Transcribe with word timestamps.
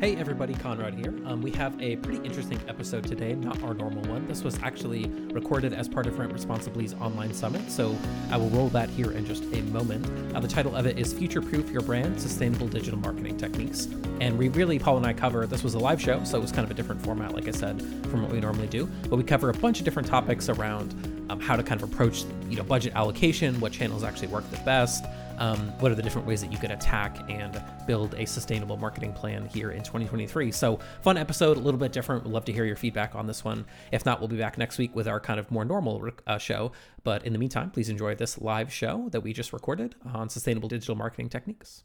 Hey 0.00 0.16
everybody, 0.16 0.54
Conrad 0.54 0.94
here. 0.94 1.12
Um, 1.26 1.42
we 1.42 1.50
have 1.50 1.78
a 1.78 1.96
pretty 1.96 2.24
interesting 2.26 2.58
episode 2.68 3.04
today, 3.06 3.34
not 3.34 3.62
our 3.62 3.74
normal 3.74 4.02
one. 4.04 4.26
This 4.26 4.42
was 4.42 4.58
actually 4.62 5.10
recorded 5.30 5.74
as 5.74 5.90
part 5.90 6.06
of 6.06 6.18
Rent 6.18 6.32
Responsibly's 6.32 6.94
online 6.94 7.34
summit, 7.34 7.70
so 7.70 7.94
I 8.30 8.38
will 8.38 8.48
roll 8.48 8.70
that 8.70 8.88
here 8.88 9.12
in 9.12 9.26
just 9.26 9.44
a 9.52 9.60
moment. 9.64 10.06
Uh, 10.34 10.40
the 10.40 10.48
title 10.48 10.74
of 10.74 10.86
it 10.86 10.98
is 10.98 11.12
Future 11.12 11.42
Proof 11.42 11.70
Your 11.70 11.82
Brand 11.82 12.18
Sustainable 12.18 12.66
Digital 12.66 12.98
Marketing 12.98 13.36
Techniques. 13.36 13.88
And 14.22 14.38
we 14.38 14.48
really, 14.48 14.78
Paul 14.78 14.96
and 14.96 15.04
I 15.04 15.12
cover 15.12 15.46
this 15.46 15.62
was 15.62 15.74
a 15.74 15.78
live 15.78 16.00
show, 16.00 16.24
so 16.24 16.38
it 16.38 16.40
was 16.40 16.50
kind 16.50 16.64
of 16.64 16.70
a 16.70 16.74
different 16.74 17.02
format, 17.02 17.34
like 17.34 17.46
I 17.46 17.50
said, 17.50 17.82
from 18.06 18.22
what 18.22 18.32
we 18.32 18.40
normally 18.40 18.68
do. 18.68 18.86
But 19.10 19.16
we 19.16 19.22
cover 19.22 19.50
a 19.50 19.54
bunch 19.54 19.80
of 19.80 19.84
different 19.84 20.08
topics 20.08 20.48
around 20.48 20.94
um, 21.28 21.40
how 21.40 21.56
to 21.56 21.62
kind 21.62 21.78
of 21.78 21.92
approach 21.92 22.24
you 22.48 22.56
know 22.56 22.62
budget 22.62 22.94
allocation, 22.94 23.60
what 23.60 23.72
channels 23.72 24.02
actually 24.02 24.28
work 24.28 24.50
the 24.50 24.56
best 24.64 25.04
um, 25.40 25.58
what 25.80 25.90
are 25.90 25.94
the 25.94 26.02
different 26.02 26.26
ways 26.26 26.40
that 26.42 26.52
you 26.52 26.58
could 26.58 26.70
attack 26.70 27.18
and 27.28 27.62
build 27.86 28.14
a 28.14 28.26
sustainable 28.26 28.76
marketing 28.76 29.12
plan 29.12 29.46
here 29.46 29.72
in 29.72 29.78
2023. 29.78 30.52
So, 30.52 30.78
fun 31.02 31.16
episode, 31.16 31.56
a 31.56 31.60
little 31.60 31.80
bit 31.80 31.92
different. 31.92 32.24
We'd 32.24 32.32
love 32.32 32.44
to 32.44 32.52
hear 32.52 32.64
your 32.64 32.76
feedback 32.76 33.14
on 33.14 33.26
this 33.26 33.42
one. 33.42 33.64
If 33.90 34.06
not, 34.06 34.20
we'll 34.20 34.28
be 34.28 34.36
back 34.36 34.58
next 34.58 34.78
week 34.78 34.94
with 34.94 35.08
our 35.08 35.18
kind 35.18 35.40
of 35.40 35.50
more 35.50 35.64
normal 35.64 36.10
uh, 36.26 36.38
show. 36.38 36.72
But 37.02 37.24
in 37.24 37.32
the 37.32 37.38
meantime, 37.38 37.70
please 37.70 37.88
enjoy 37.88 38.14
this 38.14 38.38
live 38.38 38.72
show 38.72 39.08
that 39.10 39.22
we 39.22 39.32
just 39.32 39.52
recorded 39.52 39.94
on 40.14 40.28
sustainable 40.28 40.68
digital 40.68 40.94
marketing 40.94 41.30
techniques. 41.30 41.84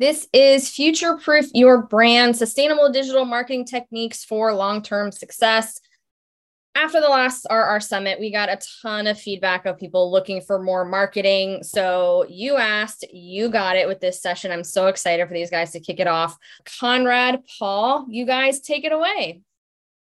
This 0.00 0.28
is 0.32 0.68
Future 0.68 1.16
Proof 1.16 1.46
Your 1.52 1.82
Brand 1.82 2.36
Sustainable 2.36 2.90
Digital 2.90 3.24
Marketing 3.24 3.66
Techniques 3.66 4.24
for 4.24 4.52
Long 4.52 4.82
Term 4.82 5.12
Success 5.12 5.80
after 6.74 7.00
the 7.00 7.08
last 7.08 7.46
RR 7.50 7.80
summit, 7.80 8.20
we 8.20 8.30
got 8.30 8.48
a 8.48 8.58
ton 8.82 9.06
of 9.06 9.18
feedback 9.18 9.66
of 9.66 9.78
people 9.78 10.10
looking 10.10 10.40
for 10.40 10.62
more 10.62 10.84
marketing. 10.84 11.62
So 11.62 12.24
you 12.28 12.56
asked, 12.56 13.04
you 13.12 13.48
got 13.48 13.76
it 13.76 13.88
with 13.88 14.00
this 14.00 14.22
session. 14.22 14.52
I'm 14.52 14.64
so 14.64 14.86
excited 14.86 15.26
for 15.26 15.34
these 15.34 15.50
guys 15.50 15.72
to 15.72 15.80
kick 15.80 16.00
it 16.00 16.06
off. 16.06 16.36
Conrad, 16.78 17.42
Paul, 17.58 18.06
you 18.08 18.24
guys 18.24 18.60
take 18.60 18.84
it 18.84 18.92
away. 18.92 19.42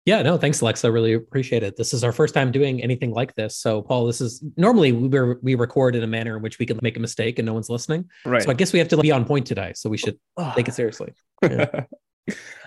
Yeah, 0.04 0.22
no, 0.22 0.38
thanks, 0.38 0.62
Alexa. 0.62 0.90
Really 0.90 1.12
appreciate 1.12 1.62
it. 1.62 1.76
This 1.76 1.92
is 1.92 2.02
our 2.02 2.12
first 2.12 2.32
time 2.32 2.50
doing 2.50 2.82
anything 2.82 3.12
like 3.12 3.34
this. 3.34 3.58
So, 3.58 3.82
Paul, 3.82 4.06
this 4.06 4.22
is 4.22 4.42
normally 4.56 4.92
we 4.92 5.34
we 5.42 5.54
record 5.54 5.94
in 5.94 6.02
a 6.02 6.06
manner 6.06 6.36
in 6.36 6.42
which 6.42 6.58
we 6.58 6.64
can 6.64 6.78
make 6.80 6.96
a 6.96 7.00
mistake 7.00 7.38
and 7.38 7.44
no 7.44 7.52
one's 7.52 7.68
listening. 7.68 8.08
Right. 8.24 8.42
So 8.42 8.50
I 8.50 8.54
guess 8.54 8.72
we 8.72 8.78
have 8.78 8.88
to 8.88 8.96
be 8.96 9.12
on 9.12 9.26
point 9.26 9.46
today. 9.46 9.72
So 9.74 9.90
we 9.90 9.98
should 9.98 10.18
take 10.54 10.68
it 10.68 10.74
seriously. 10.74 11.12
Yeah. 11.48 11.84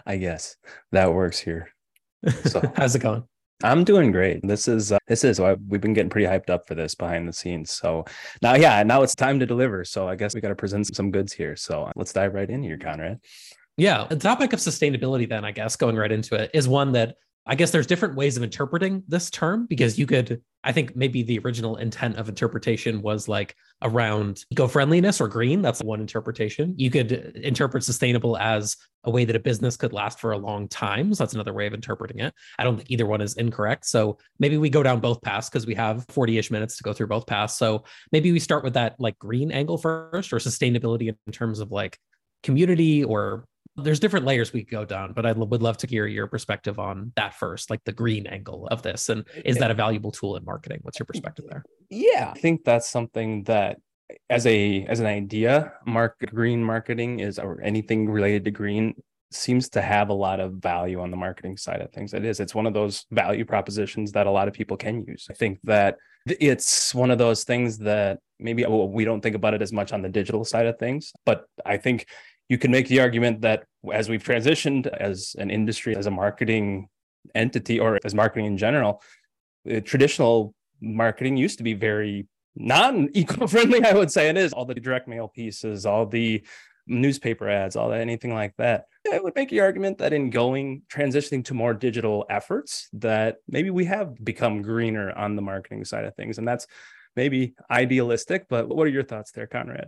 I 0.07 0.17
guess 0.17 0.55
that 0.91 1.13
works 1.13 1.37
here. 1.37 1.69
So 2.45 2.61
how's 2.75 2.95
it 2.95 2.99
going? 2.99 3.23
I'm 3.63 3.83
doing 3.83 4.11
great. 4.11 4.45
This 4.45 4.67
is 4.67 4.91
uh, 4.91 4.97
this 5.07 5.23
is 5.23 5.39
uh, 5.39 5.55
we've 5.67 5.81
been 5.81 5.93
getting 5.93 6.09
pretty 6.09 6.27
hyped 6.27 6.49
up 6.49 6.67
for 6.67 6.75
this 6.75 6.95
behind 6.95 7.27
the 7.27 7.33
scenes. 7.33 7.71
So 7.71 8.05
now, 8.41 8.55
yeah, 8.55 8.81
now 8.83 9.03
it's 9.03 9.15
time 9.15 9.39
to 9.39 9.45
deliver. 9.45 9.83
So 9.85 10.07
I 10.07 10.15
guess 10.15 10.33
we 10.33 10.41
got 10.41 10.49
to 10.49 10.55
present 10.55 10.93
some 10.95 11.11
goods 11.11 11.33
here. 11.33 11.55
So 11.55 11.91
let's 11.95 12.13
dive 12.13 12.33
right 12.33 12.49
in 12.49 12.63
here, 12.63 12.77
Conrad. 12.77 13.19
Yeah, 13.77 14.05
the 14.09 14.15
topic 14.15 14.53
of 14.53 14.59
sustainability, 14.59 15.27
then 15.27 15.45
I 15.45 15.51
guess 15.51 15.75
going 15.75 15.95
right 15.95 16.11
into 16.11 16.35
it 16.35 16.51
is 16.53 16.67
one 16.67 16.91
that 16.93 17.15
I 17.47 17.55
guess 17.55 17.71
there's 17.71 17.87
different 17.87 18.15
ways 18.15 18.37
of 18.37 18.43
interpreting 18.43 19.03
this 19.07 19.31
term 19.31 19.65
because 19.65 19.97
you 19.97 20.05
could, 20.05 20.41
I 20.63 20.71
think 20.71 20.95
maybe 20.95 21.23
the 21.23 21.39
original 21.39 21.77
intent 21.77 22.17
of 22.17 22.29
interpretation 22.29 23.01
was 23.01 23.27
like 23.27 23.55
around 23.81 24.45
eco 24.51 24.67
friendliness 24.67 25.19
or 25.19 25.27
green. 25.27 25.63
That's 25.63 25.81
one 25.81 26.01
interpretation. 26.01 26.75
You 26.77 26.91
could 26.91 27.11
interpret 27.11 27.83
sustainable 27.83 28.37
as 28.37 28.77
a 29.05 29.09
way 29.09 29.25
that 29.25 29.35
a 29.35 29.39
business 29.39 29.75
could 29.75 29.91
last 29.91 30.19
for 30.19 30.33
a 30.33 30.37
long 30.37 30.67
time. 30.67 31.13
So 31.15 31.23
that's 31.23 31.33
another 31.33 31.53
way 31.53 31.65
of 31.65 31.73
interpreting 31.73 32.19
it. 32.19 32.31
I 32.59 32.63
don't 32.63 32.77
think 32.77 32.91
either 32.91 33.07
one 33.07 33.21
is 33.21 33.35
incorrect. 33.37 33.87
So 33.87 34.19
maybe 34.37 34.57
we 34.57 34.69
go 34.69 34.83
down 34.83 34.99
both 34.99 35.19
paths 35.23 35.49
because 35.49 35.65
we 35.65 35.73
have 35.73 36.05
40 36.09 36.37
ish 36.37 36.51
minutes 36.51 36.77
to 36.77 36.83
go 36.83 36.93
through 36.93 37.07
both 37.07 37.25
paths. 37.25 37.57
So 37.57 37.85
maybe 38.11 38.31
we 38.31 38.39
start 38.39 38.63
with 38.63 38.75
that 38.75 38.95
like 38.99 39.17
green 39.17 39.51
angle 39.51 39.79
first 39.79 40.31
or 40.31 40.37
sustainability 40.37 41.07
in 41.25 41.33
terms 41.33 41.59
of 41.59 41.71
like 41.71 41.97
community 42.43 43.03
or 43.03 43.45
there's 43.75 43.99
different 43.99 44.25
layers 44.25 44.51
we 44.51 44.63
go 44.63 44.83
down, 44.83 45.13
but 45.13 45.25
I 45.25 45.31
would 45.31 45.61
love 45.61 45.77
to 45.77 45.87
hear 45.87 46.05
your 46.05 46.27
perspective 46.27 46.77
on 46.77 47.13
that 47.15 47.33
first, 47.33 47.69
like 47.69 47.83
the 47.85 47.93
green 47.93 48.27
angle 48.27 48.67
of 48.67 48.81
this. 48.81 49.09
And 49.09 49.25
is 49.45 49.57
that 49.57 49.71
a 49.71 49.73
valuable 49.73 50.11
tool 50.11 50.35
in 50.35 50.43
marketing? 50.43 50.79
What's 50.81 50.99
your 50.99 51.05
perspective 51.05 51.45
there? 51.49 51.63
Yeah, 51.89 52.33
I 52.35 52.39
think 52.39 52.63
that's 52.63 52.89
something 52.89 53.43
that 53.43 53.77
as 54.29 54.45
a 54.45 54.85
as 54.85 54.99
an 54.99 55.05
idea, 55.05 55.73
mark 55.85 56.17
green 56.33 56.63
marketing 56.63 57.21
is 57.21 57.39
or 57.39 57.61
anything 57.61 58.09
related 58.09 58.45
to 58.45 58.51
green 58.51 58.93
seems 59.31 59.69
to 59.69 59.81
have 59.81 60.09
a 60.09 60.13
lot 60.13 60.41
of 60.41 60.53
value 60.53 60.99
on 60.99 61.09
the 61.09 61.17
marketing 61.17 61.55
side 61.55 61.79
of 61.79 61.91
things. 61.91 62.13
It 62.13 62.25
is. 62.25 62.41
It's 62.41 62.53
one 62.53 62.65
of 62.65 62.73
those 62.73 63.05
value 63.11 63.45
propositions 63.45 64.11
that 64.11 64.27
a 64.27 64.31
lot 64.31 64.49
of 64.49 64.53
people 64.53 64.75
can 64.75 65.05
use. 65.07 65.27
I 65.29 65.33
think 65.33 65.59
that 65.63 65.97
it's 66.25 66.93
one 66.93 67.09
of 67.11 67.17
those 67.17 67.45
things 67.45 67.77
that 67.79 68.19
maybe 68.39 68.65
oh, 68.65 68.85
we 68.85 69.05
don't 69.05 69.21
think 69.21 69.35
about 69.35 69.53
it 69.53 69.61
as 69.61 69.71
much 69.71 69.93
on 69.93 70.01
the 70.01 70.09
digital 70.09 70.43
side 70.43 70.65
of 70.65 70.77
things, 70.77 71.13
but 71.25 71.45
I 71.65 71.77
think 71.77 72.05
you 72.51 72.57
can 72.57 72.69
make 72.69 72.89
the 72.89 72.99
argument 72.99 73.39
that 73.39 73.63
as 73.93 74.09
we've 74.09 74.21
transitioned 74.21 74.85
as 74.85 75.37
an 75.39 75.49
industry, 75.49 75.95
as 75.95 76.05
a 76.05 76.11
marketing 76.11 76.89
entity, 77.33 77.79
or 77.79 77.97
as 78.03 78.13
marketing 78.13 78.45
in 78.45 78.57
general, 78.57 79.01
traditional 79.85 80.53
marketing 80.81 81.37
used 81.37 81.59
to 81.59 81.63
be 81.63 81.73
very 81.73 82.27
non 82.57 83.07
eco 83.13 83.47
friendly, 83.53 83.81
I 83.85 83.93
would 83.93 84.11
say 84.11 84.27
it 84.27 84.35
is. 84.35 84.51
All 84.51 84.65
the 84.65 84.75
direct 84.75 85.07
mail 85.07 85.29
pieces, 85.29 85.85
all 85.85 86.05
the 86.05 86.43
newspaper 86.87 87.47
ads, 87.47 87.77
all 87.77 87.87
that, 87.87 88.01
anything 88.01 88.33
like 88.33 88.53
that. 88.57 88.83
I 89.09 89.19
would 89.19 89.33
make 89.33 89.49
the 89.49 89.61
argument 89.61 89.99
that 89.99 90.11
in 90.11 90.29
going 90.29 90.81
transitioning 90.93 91.45
to 91.45 91.53
more 91.53 91.73
digital 91.73 92.25
efforts, 92.29 92.89
that 92.91 93.37
maybe 93.47 93.69
we 93.69 93.85
have 93.85 94.21
become 94.21 94.61
greener 94.61 95.13
on 95.13 95.37
the 95.37 95.41
marketing 95.41 95.85
side 95.85 96.03
of 96.03 96.15
things. 96.17 96.37
And 96.37 96.45
that's 96.45 96.67
maybe 97.15 97.53
idealistic, 97.69 98.47
but 98.49 98.67
what 98.67 98.87
are 98.87 98.91
your 98.97 99.03
thoughts 99.03 99.31
there, 99.31 99.47
Conrad? 99.47 99.87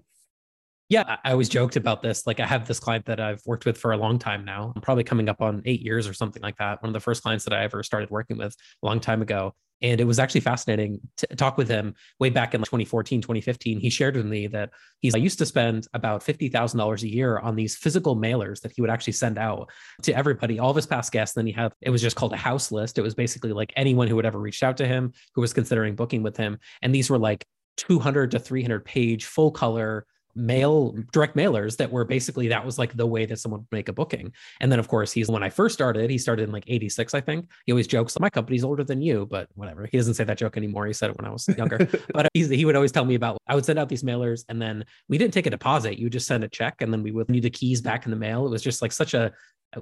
Yeah, 0.94 1.18
I 1.24 1.31
always 1.31 1.50
joked 1.50 1.76
about 1.76 2.04
this. 2.04 2.28
Like, 2.28 2.40
I 2.40 2.46
have 2.46 2.68
this 2.68 2.80
client 2.80 3.08
that 3.08 3.20
I've 3.20 3.42
worked 3.48 3.66
with 3.66 3.80
for 3.80 3.94
a 3.94 3.98
long 3.98 4.20
time 4.20 4.46
now, 4.46 4.72
I'm 4.76 4.81
probably 4.84 5.04
coming 5.04 5.28
up 5.28 5.42
on 5.42 5.64
eight 5.66 5.81
years 5.81 6.08
or 6.08 6.14
something 6.14 6.44
like 6.44 6.56
that. 6.58 6.84
One 6.84 6.90
of 6.90 6.94
the 6.94 7.00
first 7.00 7.24
clients 7.24 7.46
that 7.46 7.54
I 7.54 7.64
ever 7.64 7.81
started 7.81 8.12
working 8.12 8.38
with 8.38 8.56
a 8.84 8.86
long 8.86 9.00
time 9.00 9.24
ago. 9.24 9.56
And 9.81 10.00
it 10.00 10.04
was 10.04 10.20
actually 10.20 10.42
fascinating 10.42 11.00
to 11.18 11.26
talk 11.36 11.58
with 11.58 11.68
him 11.68 11.96
way 12.20 12.30
back 12.30 12.54
in 12.54 12.62
like 12.62 12.68
2014, 12.68 13.22
2015. 13.22 13.80
He 13.80 13.90
shared 13.90 14.16
with 14.16 14.28
me 14.28 14.46
that 14.48 14.70
he's 15.00 15.16
I 15.16 15.18
used 15.18 15.40
to 15.40 15.48
spend 15.48 15.88
about 15.96 16.24
$50,000 16.24 17.02
a 17.02 17.08
year 17.08 17.40
on 17.40 17.56
these 17.56 17.75
physical 17.75 18.16
mailers 18.16 18.62
that 18.62 18.72
he 18.75 18.81
would 18.81 18.92
actually 18.92 19.14
send 19.14 19.40
out 19.40 19.72
to 20.04 20.16
everybody, 20.16 20.60
all 20.60 20.70
of 20.70 20.75
his 20.75 20.86
past 20.86 21.12
guests. 21.12 21.34
Then 21.34 21.48
he 21.48 21.54
had, 21.54 21.74
it 21.81 21.90
was 21.90 22.04
just 22.04 22.16
called 22.16 22.34
a 22.34 22.38
house 22.38 22.72
list. 22.72 23.00
It 23.00 23.02
was 23.02 23.16
basically 23.16 23.52
like 23.52 23.74
anyone 23.75 24.08
who 24.08 24.16
had 24.16 24.28
ever 24.28 24.40
reached 24.40 24.62
out 24.62 24.78
to 24.78 24.86
him, 24.86 25.12
who 25.34 25.42
was 25.42 25.54
considering 25.54 25.96
booking 25.96 26.22
with 26.22 26.38
him. 26.38 26.60
And 26.84 26.94
these 26.94 27.10
were 27.10 27.18
like 27.18 27.48
200 27.78 28.30
to 28.30 28.40
300 28.40 28.86
page 28.86 29.25
full 29.25 29.50
color 29.50 30.06
mail 30.36 30.96
direct 31.12 31.36
mailers 31.36 31.78
that 31.78 31.92
were 31.92 32.06
basically 32.06 32.48
that 32.48 32.66
was 32.66 32.80
like 32.80 32.96
the 32.96 33.06
way 33.06 33.26
that 33.26 33.40
someone 33.40 33.62
would 33.62 33.72
make 33.72 33.90
a 33.90 33.94
booking. 33.94 34.34
And 34.60 34.72
then 34.72 34.80
of 34.80 34.88
course 34.88 35.12
he's 35.12 35.30
when 35.30 35.44
i 35.44 35.50
first 35.50 35.74
started 35.74 36.10
he 36.10 36.18
started 36.18 36.44
in 36.44 36.52
like 36.52 36.66
86 36.68 37.14
i 37.14 37.22
think. 37.22 37.50
He 37.66 37.72
always 37.72 37.88
jokes 37.88 38.20
my 38.20 38.30
company's 38.30 38.64
older 38.64 38.84
than 38.84 39.02
you 39.02 39.26
but 39.26 39.48
whatever. 39.56 39.88
He 39.92 39.98
doesn't 39.98 40.16
say 40.16 40.24
that 40.24 40.38
joke 40.38 40.58
anymore. 40.58 40.86
He 40.88 40.94
said 40.94 41.10
it 41.10 41.18
when 41.18 41.26
i 41.26 41.32
was 41.32 41.48
younger. 41.58 41.88
But 42.14 42.30
he 42.34 42.66
would 42.66 42.76
always 42.76 42.92
tell 42.92 43.06
me 43.06 43.16
about 43.16 43.38
i 43.48 43.56
would 43.56 43.66
send 43.66 43.80
out 43.80 43.90
these 43.90 44.04
mailers 44.04 44.46
and 44.50 44.62
then 44.62 44.86
we 45.10 45.18
didn't 45.18 45.34
take 45.34 45.46
a 45.46 45.50
deposit. 45.50 45.98
You 45.98 46.10
just 46.10 46.28
send 46.28 46.44
a 46.44 46.48
check 46.48 46.82
and 46.82 46.92
then 46.92 47.04
we 47.04 47.12
would 47.12 47.30
need 47.30 47.44
the 47.44 47.50
keys 47.50 47.82
back 47.82 48.06
in 48.06 48.12
the 48.12 48.18
mail. 48.18 48.46
It 48.46 48.50
was 48.50 48.62
just 48.62 48.82
like 48.82 48.92
such 48.92 49.14
a 49.14 49.32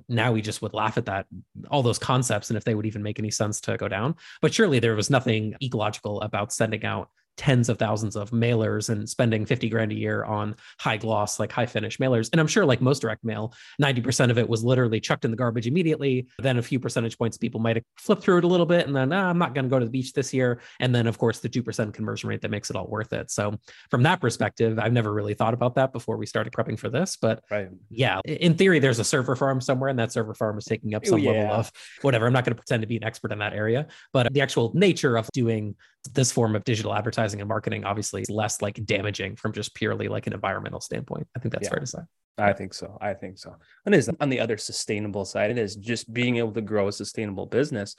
now 0.08 0.32
we 0.32 0.42
just 0.42 0.62
would 0.62 0.74
laugh 0.74 0.98
at 0.98 1.06
that 1.06 1.26
all 1.70 1.84
those 1.84 2.00
concepts 2.00 2.50
and 2.50 2.58
if 2.58 2.64
they 2.64 2.76
would 2.76 2.86
even 2.86 3.04
make 3.04 3.20
any 3.20 3.32
sense 3.32 3.60
to 3.62 3.78
go 3.78 3.88
down. 3.88 4.16
But 4.42 4.54
surely 4.54 4.80
there 4.80 4.96
was 4.96 5.10
nothing 5.10 5.56
ecological 5.62 6.22
about 6.22 6.54
sending 6.54 6.86
out 6.86 7.10
tens 7.38 7.70
of 7.70 7.78
thousands 7.78 8.16
of 8.16 8.32
mailers 8.32 8.90
and 8.90 9.10
spending 9.10 9.46
50 9.46 9.70
grand 9.70 9.92
a 9.92 9.96
year 9.96 10.24
on 10.24 10.56
high 10.80 10.98
gloss, 10.98 11.40
like 11.40 11.52
high 11.52 11.66
finish 11.66 11.98
mailers. 11.98 12.30
And 12.32 12.40
I'm 12.40 12.48
sure, 12.48 12.66
like 12.66 12.82
most 12.82 13.02
direct 13.02 13.24
mail, 13.24 13.54
90% 13.82 14.30
of 14.30 14.38
it 14.38 14.48
was 14.48 14.64
literally 14.64 15.00
chucked 15.00 15.26
in 15.26 15.32
the 15.32 15.38
garbage 15.38 15.68
immediately. 15.68 16.28
Then 16.40 16.58
a 16.58 16.62
few 16.62 16.80
percentage 16.80 17.18
points, 17.18 17.38
people 17.38 17.60
might 17.60 17.78
have 17.78 17.86
flipped 17.98 18.24
through 18.24 18.40
it 18.40 18.44
a 18.44 18.48
little 18.48 18.66
bit 18.66 18.88
and 18.88 18.96
then, 18.96 19.12
ah, 19.14 19.30
I'm 19.30 19.38
not 19.38 19.56
going 19.56 19.66
to 19.66 19.70
go 19.70 19.80
to 19.80 19.86
the 19.86 19.92
beach 19.92 20.14
this 20.14 20.34
year. 20.34 20.62
And 20.80 20.94
then, 20.94 21.08
of 21.08 21.18
course, 21.18 21.40
the 21.40 21.50
2% 21.50 21.94
conversion 21.94 22.30
rate 22.30 22.42
that 22.42 22.52
makes 22.52 22.70
it 22.70 22.76
all 22.76 22.88
worth 22.88 23.14
it. 23.14 23.32
So, 23.32 23.58
from 23.90 24.04
that 24.04 24.22
perspective, 24.22 24.80
I've 24.80 24.94
never 24.94 25.14
really 25.14 25.34
thought 25.34 25.54
about 25.54 25.76
that 25.76 25.94
before 25.94 26.18
we 26.18 26.26
started 26.26 26.54
prepping 26.54 26.78
for 26.78 26.90
this. 26.90 27.18
But 27.18 27.44
right. 27.50 27.70
yeah, 27.90 28.20
in 28.26 28.56
theory, 28.56 28.80
there's 28.80 29.00
a 29.00 29.04
server 29.04 29.36
farm 29.36 29.62
somewhere, 29.62 29.90
and 29.90 30.00
that 30.00 30.12
server 30.12 30.34
farm 30.34 30.58
is 30.58 30.66
taking 30.66 30.94
up 30.94 31.06
some 31.06 31.20
yeah. 31.20 31.32
level 31.32 31.56
of 31.56 31.72
whatever. 32.02 32.28
I'm 32.28 32.34
not 32.34 32.46
going 32.46 32.56
to 32.56 32.62
pretend 32.62 32.82
to 32.82 32.88
be 32.88 32.98
an 32.98 33.04
expert 33.04 33.32
in 33.32 33.40
that 33.40 33.54
area, 33.54 33.88
but 34.14 34.32
the 34.34 34.42
actual 34.42 34.72
nature 34.76 35.18
of 35.18 35.30
doing 35.34 35.76
this 36.14 36.32
form 36.32 36.56
of 36.56 36.64
digital 36.64 36.94
advertising 36.94 37.42
and 37.42 37.48
marketing 37.48 37.86
obviously 37.86 38.22
is 38.22 38.30
less 38.30 38.62
like 38.62 38.84
damaging 38.86 39.36
from 39.36 39.54
just 39.54 39.76
purely 39.76 40.08
like 40.08 40.28
an 40.28 40.34
environmental 40.34 40.82
standpoint. 40.82 41.28
I 41.36 41.40
think 41.40 41.54
that's 41.54 41.66
yeah. 41.66 41.70
fair 41.70 41.80
to 41.80 41.88
say. 41.88 42.00
I 42.38 42.54
think 42.54 42.74
so. 42.74 42.98
I 43.02 43.14
think 43.14 43.38
so. 43.38 43.56
And 43.86 43.94
is 43.94 44.10
on 44.20 44.30
the 44.30 44.40
other 44.40 44.58
sustainable 44.58 45.26
side, 45.26 45.52
it 45.52 45.58
is 45.58 45.76
just 45.76 46.12
being 46.12 46.38
able 46.38 46.54
to 46.54 46.62
grow 46.62 46.88
a 46.88 46.92
sustainable 46.92 47.46
business. 47.46 47.96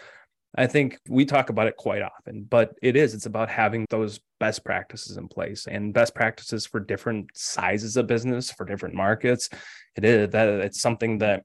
I 0.56 0.66
think 0.66 0.98
we 1.08 1.24
talk 1.24 1.48
about 1.48 1.66
it 1.66 1.76
quite 1.76 2.02
often, 2.02 2.44
but 2.48 2.74
it 2.82 2.96
is, 2.96 3.14
it's 3.14 3.26
about 3.26 3.48
having 3.48 3.86
those 3.88 4.20
best 4.38 4.64
practices 4.64 5.16
in 5.16 5.28
place 5.28 5.66
and 5.66 5.94
best 5.94 6.14
practices 6.14 6.66
for 6.66 6.80
different 6.80 7.30
sizes 7.34 7.96
of 7.96 8.06
business, 8.06 8.50
for 8.50 8.66
different 8.66 8.94
markets. 8.94 9.48
It 9.96 10.04
is 10.04 10.30
that 10.30 10.48
it's 10.48 10.80
something 10.80 11.18
that 11.18 11.44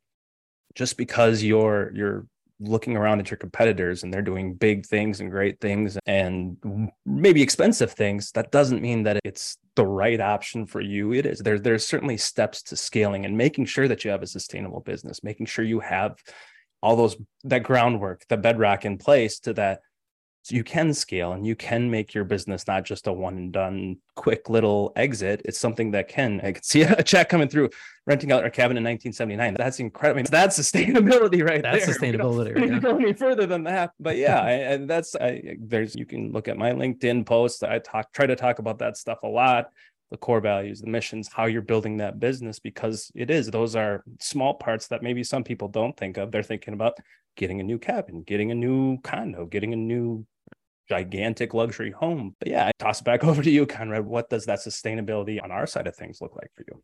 just 0.75 0.97
because 0.97 1.41
you're 1.41 1.91
you're 1.95 2.25
looking 2.59 2.97
around 2.97 3.19
at 3.19 3.29
your 3.29 3.37
competitors 3.37 4.03
and 4.03 4.13
they're 4.13 4.21
doing 4.21 4.55
big 4.55 4.85
things 4.85 5.19
and 5.19 5.29
great 5.29 5.59
things 5.59 5.97
and 6.05 6.57
maybe 7.05 7.41
expensive 7.41 7.91
things, 7.91 8.31
that 8.31 8.51
doesn't 8.51 8.81
mean 8.81 9.03
that 9.03 9.19
it's 9.23 9.57
the 9.75 9.85
right 9.85 10.19
option 10.19 10.65
for 10.65 10.81
you. 10.81 11.13
It 11.13 11.25
is. 11.25 11.39
There's 11.39 11.61
there's 11.61 11.85
certainly 11.85 12.17
steps 12.17 12.63
to 12.63 12.75
scaling 12.75 13.25
and 13.25 13.37
making 13.37 13.65
sure 13.65 13.87
that 13.87 14.03
you 14.03 14.11
have 14.11 14.23
a 14.23 14.27
sustainable 14.27 14.81
business, 14.81 15.23
making 15.23 15.45
sure 15.45 15.63
you 15.63 15.79
have 15.79 16.15
all 16.81 16.95
those 16.95 17.15
that 17.43 17.63
groundwork, 17.63 18.25
the 18.27 18.37
bedrock 18.37 18.85
in 18.85 18.97
place 18.97 19.39
to 19.39 19.53
that 19.53 19.81
so 20.47 20.55
you 20.55 20.63
can 20.63 20.93
scale 20.93 21.33
and 21.33 21.45
you 21.45 21.57
can 21.57 21.91
make 21.91 22.13
your 22.13 22.23
business 22.23 22.67
not 22.67 22.85
just 22.85 23.07
a 23.07 23.11
one 23.11 23.35
and 23.35 23.51
done 23.51 23.97
quick 24.15 24.49
little 24.49 24.93
exit. 24.95 25.41
It's 25.43 25.59
something 25.59 25.91
that 25.91 26.07
can, 26.07 26.39
I 26.41 26.53
can 26.53 26.63
see 26.63 26.81
a 26.83 27.03
chat 27.03 27.27
coming 27.27 27.49
through 27.49 27.69
renting 28.05 28.31
out 28.31 28.45
our 28.45 28.49
cabin 28.49 28.77
in 28.77 28.83
1979. 28.85 29.55
That's 29.55 29.81
incredible. 29.81 30.19
I 30.19 30.23
mean, 30.23 30.27
that's 30.31 30.57
sustainability 30.57 31.45
right 31.49 31.61
that's 31.61 31.85
there. 31.85 31.95
sustainability. 32.13 32.55
We 32.55 32.61
don't, 32.61 32.71
yeah. 32.71 32.79
go 32.79 32.97
any 32.97 33.11
further 33.11 33.45
than 33.45 33.65
that. 33.65 33.91
But 33.99 34.15
yeah, 34.15 34.39
I, 34.39 34.51
and 34.51 34.89
that's, 34.89 35.17
I, 35.17 35.57
there's, 35.59 35.97
you 35.97 36.05
can 36.05 36.31
look 36.31 36.47
at 36.47 36.57
my 36.57 36.71
LinkedIn 36.71 37.25
posts. 37.25 37.61
I 37.61 37.79
talk, 37.79 38.13
try 38.13 38.25
to 38.25 38.37
talk 38.37 38.59
about 38.59 38.79
that 38.79 38.95
stuff 38.95 39.23
a 39.23 39.27
lot 39.27 39.71
the 40.11 40.17
core 40.17 40.39
values, 40.39 40.81
the 40.81 40.89
missions, 40.89 41.29
how 41.33 41.45
you're 41.45 41.61
building 41.61 41.97
that 41.97 42.19
business, 42.19 42.59
because 42.59 43.11
it 43.15 43.29
is, 43.29 43.51
those 43.51 43.75
are 43.75 44.03
small 44.19 44.53
parts 44.53 44.87
that 44.87 45.03
maybe 45.03 45.23
some 45.23 45.43
people 45.43 45.67
don't 45.67 45.97
think 45.97 46.17
of. 46.17 46.31
They're 46.31 46.43
thinking 46.43 46.73
about 46.73 46.97
getting 47.35 47.59
a 47.59 47.63
new 47.63 47.77
cabin, 47.77 48.23
getting 48.23 48.51
a 48.51 48.55
new 48.55 48.99
condo, 49.01 49.45
getting 49.45 49.73
a 49.73 49.77
new 49.77 50.25
gigantic 50.87 51.53
luxury 51.53 51.91
home. 51.91 52.35
But 52.39 52.49
yeah, 52.49 52.67
I 52.67 52.71
toss 52.79 53.01
it 53.01 53.03
back 53.03 53.23
over 53.25 53.43
to 53.43 53.49
you, 53.49 53.65
Conrad. 53.65 54.05
What 54.05 54.29
does 54.29 54.45
that 54.45 54.59
sustainability 54.59 55.43
on 55.43 55.51
our 55.51 55.67
side 55.67 55.87
of 55.87 55.95
things 55.95 56.21
look 56.21 56.35
like 56.35 56.51
for 56.55 56.63
you? 56.67 56.81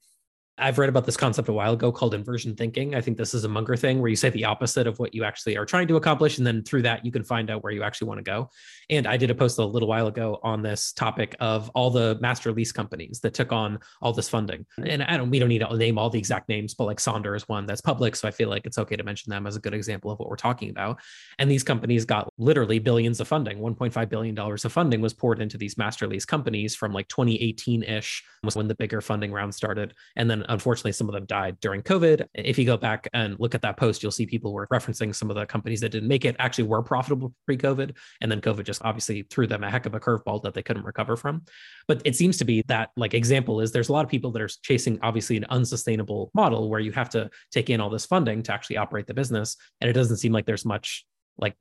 I've 0.60 0.78
read 0.78 0.90
about 0.90 1.06
this 1.06 1.18
concept 1.18 1.50
a 1.50 1.54
while 1.54 1.74
ago 1.74 1.92
called 1.92 2.14
inversion 2.14 2.56
thinking. 2.56 2.94
I 2.94 3.02
think 3.02 3.18
this 3.18 3.34
is 3.34 3.44
a 3.44 3.50
Munger 3.50 3.76
thing 3.76 4.00
where 4.00 4.10
you 4.10 4.16
say 4.16 4.30
the 4.30 4.46
opposite 4.46 4.86
of 4.86 5.00
what 5.00 5.16
you 5.16 5.24
actually 5.24 5.58
are 5.58 5.66
trying 5.66 5.88
to 5.88 5.96
accomplish. 5.96 6.38
And 6.38 6.46
then 6.46 6.64
through 6.64 6.84
that, 6.84 7.04
you 7.04 7.12
can 7.12 7.24
find 7.24 7.50
out 7.50 7.64
where 7.64 7.74
you 7.74 7.82
actually 7.82 8.08
want 8.08 8.20
to 8.20 8.24
go. 8.24 8.52
And 8.90 9.08
I 9.08 9.18
did 9.18 9.32
a 9.32 9.36
post 9.36 9.58
a 9.58 9.66
little 9.66 9.88
while 9.88 10.06
ago 10.06 10.40
on 10.44 10.62
this 10.62 10.92
topic 10.94 11.36
of 11.40 11.72
all 11.72 11.90
the 11.90 12.20
master 12.22 12.52
lease 12.52 12.72
companies 12.72 13.20
that 13.22 13.34
took 13.34 13.52
on 13.52 13.80
all 14.00 14.14
this 14.14 14.30
funding. 14.30 14.68
And 14.78 15.02
I 15.02 15.18
don't, 15.18 15.32
we 15.32 15.40
don't 15.40 15.50
need 15.50 15.60
to 15.60 15.76
name 15.76 15.98
all 15.98 16.12
the 16.12 16.20
exact 16.20 16.50
names, 16.50 16.76
but 16.76 16.86
like 16.86 17.00
Sonder 17.00 17.36
is 17.36 17.48
one 17.48 17.66
that's 17.66 17.82
public. 17.82 18.16
So 18.16 18.28
I 18.28 18.32
feel 18.32 18.50
like 18.50 18.68
it's 18.68 18.78
okay 18.78 18.96
to 18.96 19.04
mention 19.04 19.32
them 19.32 19.48
as 19.48 19.56
a 19.56 19.60
good 19.60 19.74
example 19.74 20.12
of 20.12 20.20
what 20.20 20.30
we're 20.30 20.36
talking 20.36 20.70
about. 20.70 21.00
And 21.40 21.50
these 21.50 21.64
companies 21.64 22.06
got 22.06 22.32
literally 22.38 22.78
billions 22.78 23.20
of 23.20 23.28
funding. 23.28 23.58
$1.5 23.58 24.10
billion 24.10 24.38
of 24.38 24.72
funding 24.72 25.02
was 25.02 25.14
poured 25.14 25.42
into 25.42 25.58
these 25.58 25.80
master 25.80 26.06
lease 26.06 26.26
companies 26.26 26.76
from 26.76 26.94
like 26.94 27.08
2018 27.08 27.82
ish 27.84 28.24
was 28.44 28.56
when 28.56 28.68
the 28.68 28.76
bigger 28.76 29.02
funding 29.02 29.32
round 29.32 29.56
started. 29.56 29.94
And 30.16 30.30
then 30.30 30.43
unfortunately, 30.50 30.92
some 30.92 31.08
of 31.10 31.14
them 31.14 31.26
died 31.26 31.60
during 31.60 31.82
COVID. 31.82 32.28
If 32.34 32.58
you 32.58 32.66
go 32.66 32.78
back 32.78 33.08
and 33.14 33.40
look 33.40 33.56
at 33.56 33.62
that 33.62 33.78
post, 33.78 34.02
you'll 34.02 34.12
see 34.12 34.26
people 34.26 34.54
were 34.54 34.68
referencing 34.68 35.14
some 35.16 35.30
of 35.30 35.36
the 35.36 35.46
companies 35.46 35.82
that 35.82 35.90
didn't 35.90 36.08
make 36.08 36.26
it 36.26 36.36
actually 36.40 36.66
were 36.66 36.82
profitable 36.82 37.34
pre 37.46 37.58
COVID. 37.58 37.96
And 38.22 38.32
then 38.32 38.42
COVID 38.42 38.64
just 38.64 38.82
obviously 38.84 39.24
threw 39.24 39.48
them 39.48 39.64
a 39.64 39.72
heck 39.72 39.86
of 39.86 39.96
a 39.96 40.00
curveball 40.00 40.44
that 40.44 40.54
they 40.54 40.64
couldn't 40.64 40.86
recover 40.86 41.16
from. 41.16 41.44
But 41.88 42.02
it 42.06 42.16
seems 42.16 42.38
to 42.38 42.46
be 42.46 42.64
that 42.68 42.90
like 42.96 43.14
example 43.14 43.62
is 43.62 43.72
there's 43.72 43.90
a 43.90 43.94
lot 43.94 44.06
of 44.06 44.12
people 44.12 44.32
that 44.32 44.42
are 44.42 44.50
chasing 44.64 45.00
obviously 45.02 45.38
an 45.38 45.46
unsustainable 45.50 46.32
model 46.34 46.70
where 46.70 46.80
you 46.80 46.92
have 46.92 47.10
to 47.12 47.30
take 47.52 47.70
in 47.70 47.82
all 47.82 47.90
this 47.90 48.06
funding 48.06 48.44
to 48.44 48.54
actually 48.54 48.78
operate 48.78 49.08
the 49.08 49.14
business. 49.14 49.58
And 49.82 49.90
it 49.90 49.94
doesn't 49.94 50.18
seem 50.18 50.32
like 50.32 50.46
there's 50.46 50.66
much 50.66 51.06
like 51.38 51.56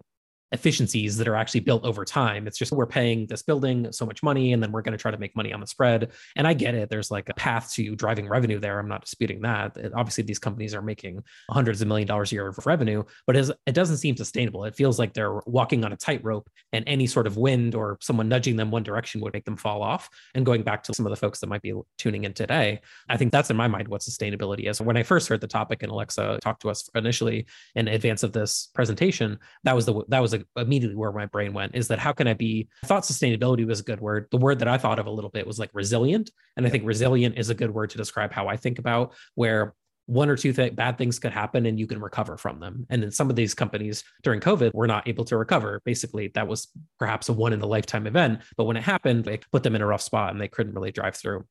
efficiencies 0.52 1.16
that 1.16 1.26
are 1.26 1.34
actually 1.34 1.60
built 1.60 1.84
over 1.84 2.04
time. 2.04 2.46
It's 2.46 2.58
just 2.58 2.72
we're 2.72 2.86
paying 2.86 3.26
this 3.26 3.42
building 3.42 3.90
so 3.90 4.04
much 4.04 4.22
money 4.22 4.52
and 4.52 4.62
then 4.62 4.70
we're 4.70 4.82
going 4.82 4.92
to 4.92 5.00
try 5.00 5.10
to 5.10 5.18
make 5.18 5.34
money 5.34 5.52
on 5.52 5.60
the 5.60 5.66
spread. 5.66 6.12
And 6.36 6.46
I 6.46 6.54
get 6.54 6.74
it. 6.74 6.90
There's 6.90 7.10
like 7.10 7.28
a 7.28 7.34
path 7.34 7.72
to 7.72 7.96
driving 7.96 8.28
revenue 8.28 8.58
there. 8.58 8.78
I'm 8.78 8.88
not 8.88 9.02
disputing 9.02 9.40
that. 9.42 9.76
It, 9.76 9.92
obviously, 9.94 10.24
these 10.24 10.38
companies 10.38 10.74
are 10.74 10.82
making 10.82 11.22
hundreds 11.50 11.80
of 11.80 11.88
million 11.88 12.06
dollars 12.06 12.32
a 12.32 12.34
year 12.36 12.48
of 12.48 12.66
revenue, 12.66 13.02
but 13.26 13.36
it 13.36 13.72
doesn't 13.72 13.96
seem 13.96 14.16
sustainable. 14.16 14.64
It 14.64 14.76
feels 14.76 14.98
like 14.98 15.14
they're 15.14 15.40
walking 15.46 15.84
on 15.84 15.92
a 15.92 15.96
tightrope 15.96 16.48
and 16.72 16.84
any 16.86 17.06
sort 17.06 17.26
of 17.26 17.36
wind 17.36 17.74
or 17.74 17.98
someone 18.00 18.28
nudging 18.28 18.56
them 18.56 18.70
one 18.70 18.82
direction 18.82 19.20
would 19.22 19.32
make 19.32 19.44
them 19.44 19.56
fall 19.56 19.82
off. 19.82 20.10
And 20.34 20.44
going 20.44 20.62
back 20.62 20.82
to 20.84 20.94
some 20.94 21.06
of 21.06 21.10
the 21.10 21.16
folks 21.16 21.40
that 21.40 21.48
might 21.48 21.62
be 21.62 21.72
tuning 21.98 22.24
in 22.24 22.34
today, 22.34 22.80
I 23.08 23.16
think 23.16 23.32
that's 23.32 23.50
in 23.50 23.56
my 23.56 23.68
mind 23.68 23.88
what 23.88 24.02
sustainability 24.02 24.68
is. 24.68 24.80
When 24.80 24.96
I 24.96 25.02
first 25.02 25.28
heard 25.28 25.40
the 25.40 25.46
topic 25.46 25.82
and 25.82 25.90
Alexa 25.90 26.38
talked 26.42 26.62
to 26.62 26.70
us 26.70 26.88
initially 26.94 27.46
in 27.74 27.88
advance 27.88 28.22
of 28.22 28.32
this 28.32 28.68
presentation, 28.74 29.38
that 29.64 29.74
was 29.74 29.86
the 29.86 30.02
that 30.08 30.20
was 30.20 30.34
a 30.34 30.41
immediately 30.56 30.96
where 30.96 31.12
my 31.12 31.26
brain 31.26 31.52
went 31.52 31.74
is 31.74 31.88
that 31.88 31.98
how 31.98 32.12
can 32.12 32.26
I 32.26 32.34
be? 32.34 32.68
I 32.84 32.86
thought 32.86 33.02
sustainability 33.02 33.66
was 33.66 33.80
a 33.80 33.84
good 33.84 34.00
word. 34.00 34.26
The 34.30 34.36
word 34.36 34.58
that 34.60 34.68
I 34.68 34.78
thought 34.78 34.98
of 34.98 35.06
a 35.06 35.10
little 35.10 35.30
bit 35.30 35.46
was 35.46 35.58
like 35.58 35.70
resilient. 35.72 36.30
And 36.56 36.66
I 36.66 36.70
think 36.70 36.84
resilient 36.84 37.38
is 37.38 37.50
a 37.50 37.54
good 37.54 37.72
word 37.72 37.90
to 37.90 37.98
describe 37.98 38.32
how 38.32 38.48
I 38.48 38.56
think 38.56 38.78
about 38.78 39.14
where 39.34 39.74
one 40.06 40.28
or 40.28 40.36
two 40.36 40.52
th- 40.52 40.74
bad 40.74 40.98
things 40.98 41.18
could 41.18 41.32
happen 41.32 41.66
and 41.66 41.78
you 41.78 41.86
can 41.86 42.00
recover 42.00 42.36
from 42.36 42.60
them. 42.60 42.86
And 42.90 43.02
then 43.02 43.10
some 43.12 43.30
of 43.30 43.36
these 43.36 43.54
companies 43.54 44.02
during 44.22 44.40
COVID 44.40 44.74
were 44.74 44.86
not 44.86 45.08
able 45.08 45.24
to 45.26 45.36
recover. 45.36 45.80
Basically, 45.84 46.28
that 46.34 46.48
was 46.48 46.68
perhaps 46.98 47.28
a 47.28 47.32
one 47.32 47.52
in 47.52 47.60
the 47.60 47.66
lifetime 47.66 48.06
event. 48.06 48.40
But 48.56 48.64
when 48.64 48.76
it 48.76 48.82
happened, 48.82 49.24
they 49.24 49.40
put 49.52 49.62
them 49.62 49.76
in 49.76 49.82
a 49.82 49.86
rough 49.86 50.02
spot 50.02 50.32
and 50.32 50.40
they 50.40 50.48
couldn't 50.48 50.74
really 50.74 50.92
drive 50.92 51.16
through 51.16 51.44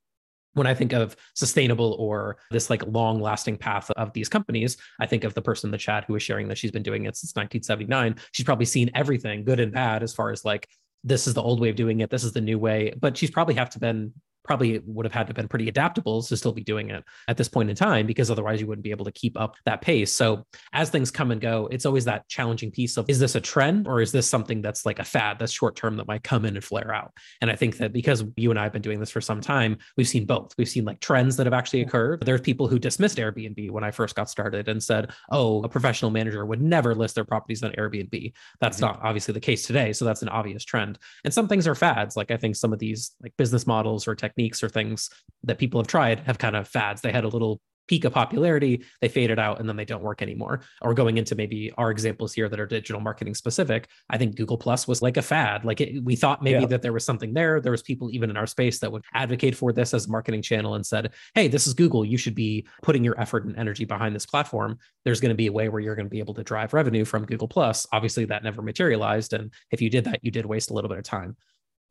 when 0.53 0.67
I 0.67 0.73
think 0.73 0.93
of 0.93 1.15
sustainable 1.35 1.95
or 1.99 2.37
this 2.51 2.69
like 2.69 2.85
long 2.85 3.21
lasting 3.21 3.57
path 3.57 3.89
of 3.91 4.13
these 4.13 4.29
companies, 4.29 4.77
I 4.99 5.05
think 5.05 5.23
of 5.23 5.33
the 5.33 5.41
person 5.41 5.67
in 5.67 5.71
the 5.71 5.77
chat 5.77 6.05
who 6.05 6.13
was 6.13 6.23
sharing 6.23 6.47
that 6.49 6.57
she's 6.57 6.71
been 6.71 6.83
doing 6.83 7.05
it 7.05 7.15
since 7.15 7.35
1979. 7.35 8.15
She's 8.31 8.45
probably 8.45 8.65
seen 8.65 8.91
everything 8.93 9.43
good 9.43 9.59
and 9.59 9.71
bad 9.71 10.03
as 10.03 10.13
far 10.13 10.31
as 10.31 10.43
like, 10.43 10.67
this 11.03 11.27
is 11.27 11.33
the 11.33 11.41
old 11.41 11.59
way 11.59 11.69
of 11.69 11.75
doing 11.75 12.01
it. 12.01 12.09
This 12.09 12.23
is 12.23 12.33
the 12.33 12.41
new 12.41 12.59
way. 12.59 12.93
But 12.99 13.17
she's 13.17 13.31
probably 13.31 13.55
have 13.55 13.69
to 13.71 13.79
been 13.79 14.13
probably 14.43 14.79
would 14.85 15.05
have 15.05 15.13
had 15.13 15.23
to 15.23 15.29
have 15.29 15.35
been 15.35 15.47
pretty 15.47 15.67
adaptable 15.67 16.21
to 16.23 16.37
still 16.37 16.51
be 16.51 16.63
doing 16.63 16.89
it 16.89 17.03
at 17.27 17.37
this 17.37 17.47
point 17.47 17.69
in 17.69 17.75
time 17.75 18.05
because 18.05 18.31
otherwise 18.31 18.59
you 18.59 18.67
wouldn't 18.67 18.83
be 18.83 18.91
able 18.91 19.05
to 19.05 19.11
keep 19.11 19.39
up 19.39 19.55
that 19.65 19.81
pace. 19.81 20.11
So 20.11 20.45
as 20.73 20.89
things 20.89 21.11
come 21.11 21.31
and 21.31 21.39
go 21.39 21.67
it's 21.71 21.85
always 21.85 22.05
that 22.05 22.27
challenging 22.27 22.71
piece 22.71 22.97
of 22.97 23.09
is 23.09 23.19
this 23.19 23.35
a 23.35 23.41
trend 23.41 23.87
or 23.87 24.01
is 24.01 24.11
this 24.11 24.27
something 24.29 24.61
that's 24.61 24.85
like 24.85 24.99
a 24.99 25.03
fad 25.03 25.39
that's 25.39 25.51
short 25.51 25.75
term 25.75 25.97
that 25.97 26.07
might 26.07 26.23
come 26.23 26.45
in 26.45 26.55
and 26.55 26.63
flare 26.63 26.93
out? 26.93 27.11
And 27.41 27.51
i 27.51 27.55
think 27.55 27.77
that 27.77 27.93
because 27.93 28.23
you 28.35 28.49
and 28.49 28.59
i 28.59 28.63
have 28.63 28.73
been 28.73 28.81
doing 28.81 28.99
this 28.99 29.11
for 29.11 29.21
some 29.21 29.41
time 29.41 29.77
we've 29.97 30.07
seen 30.07 30.25
both. 30.25 30.53
We've 30.57 30.69
seen 30.69 30.85
like 30.85 30.99
trends 30.99 31.37
that 31.37 31.45
have 31.45 31.53
actually 31.53 31.81
occurred. 31.81 32.23
There's 32.25 32.41
people 32.41 32.67
who 32.67 32.79
dismissed 32.79 33.17
airbnb 33.17 33.71
when 33.71 33.83
i 33.83 33.91
first 33.91 34.15
got 34.15 34.29
started 34.29 34.67
and 34.67 34.81
said 34.81 35.11
oh 35.31 35.63
a 35.63 35.69
professional 35.69 36.11
manager 36.11 36.45
would 36.45 36.61
never 36.61 36.95
list 36.95 37.15
their 37.15 37.25
properties 37.25 37.63
on 37.63 37.71
airbnb. 37.73 38.33
That's 38.59 38.77
mm-hmm. 38.77 38.85
not 38.85 38.99
obviously 39.03 39.33
the 39.33 39.39
case 39.39 39.65
today 39.65 39.93
so 39.93 40.05
that's 40.05 40.21
an 40.21 40.29
obvious 40.29 40.63
trend. 40.65 40.97
And 41.23 41.33
some 41.33 41.47
things 41.47 41.67
are 41.67 41.75
fads. 41.75 42.15
Like 42.15 42.31
i 42.31 42.37
think 42.37 42.55
some 42.55 42.73
of 42.73 42.79
these 42.79 43.11
like 43.21 43.35
business 43.37 43.67
models 43.67 44.07
or 44.07 44.15
tech 44.15 44.30
techniques 44.31 44.63
or 44.63 44.69
things 44.69 45.09
that 45.43 45.57
people 45.57 45.79
have 45.79 45.87
tried 45.87 46.19
have 46.21 46.37
kind 46.37 46.55
of 46.55 46.67
fads. 46.67 47.01
They 47.01 47.11
had 47.11 47.23
a 47.23 47.29
little 47.29 47.61
peak 47.87 48.05
of 48.05 48.13
popularity, 48.13 48.85
they 49.01 49.09
faded 49.09 49.37
out 49.37 49.59
and 49.59 49.67
then 49.67 49.75
they 49.75 49.83
don't 49.83 50.01
work 50.01 50.21
anymore. 50.21 50.61
Or 50.81 50.93
going 50.93 51.17
into 51.17 51.35
maybe 51.35 51.73
our 51.77 51.91
examples 51.91 52.31
here 52.31 52.47
that 52.47 52.59
are 52.59 52.65
digital 52.65 53.01
marketing 53.01 53.35
specific, 53.35 53.89
I 54.09 54.17
think 54.17 54.37
Google 54.37 54.57
Plus 54.57 54.87
was 54.87 55.01
like 55.01 55.17
a 55.17 55.21
fad. 55.21 55.65
Like 55.65 55.81
it, 55.81 56.01
we 56.01 56.15
thought 56.15 56.41
maybe 56.41 56.61
yeah. 56.61 56.67
that 56.67 56.81
there 56.81 56.93
was 56.93 57.03
something 57.03 57.33
there. 57.33 57.59
There 57.59 57.73
was 57.73 57.81
people 57.81 58.09
even 58.11 58.29
in 58.29 58.37
our 58.37 58.47
space 58.47 58.79
that 58.79 58.91
would 58.93 59.03
advocate 59.13 59.57
for 59.57 59.73
this 59.73 59.93
as 59.93 60.07
a 60.07 60.09
marketing 60.09 60.41
channel 60.41 60.75
and 60.75 60.85
said, 60.85 61.11
"Hey, 61.35 61.49
this 61.49 61.67
is 61.67 61.73
Google. 61.73 62.05
You 62.05 62.17
should 62.17 62.35
be 62.35 62.65
putting 62.81 63.03
your 63.03 63.19
effort 63.19 63.43
and 63.43 63.57
energy 63.57 63.83
behind 63.83 64.15
this 64.15 64.25
platform. 64.25 64.77
There's 65.03 65.19
going 65.19 65.31
to 65.31 65.35
be 65.35 65.47
a 65.47 65.51
way 65.51 65.67
where 65.67 65.81
you're 65.81 65.95
going 65.95 66.05
to 66.05 66.09
be 66.09 66.19
able 66.19 66.35
to 66.35 66.43
drive 66.43 66.73
revenue 66.73 67.03
from 67.03 67.25
Google 67.25 67.49
Plus." 67.49 67.85
Obviously, 67.91 68.23
that 68.25 68.43
never 68.43 68.61
materialized, 68.61 69.33
and 69.33 69.51
if 69.71 69.81
you 69.81 69.89
did 69.89 70.05
that, 70.05 70.19
you 70.21 70.31
did 70.31 70.45
waste 70.45 70.69
a 70.69 70.73
little 70.73 70.89
bit 70.89 70.97
of 70.99 71.03
time. 71.03 71.35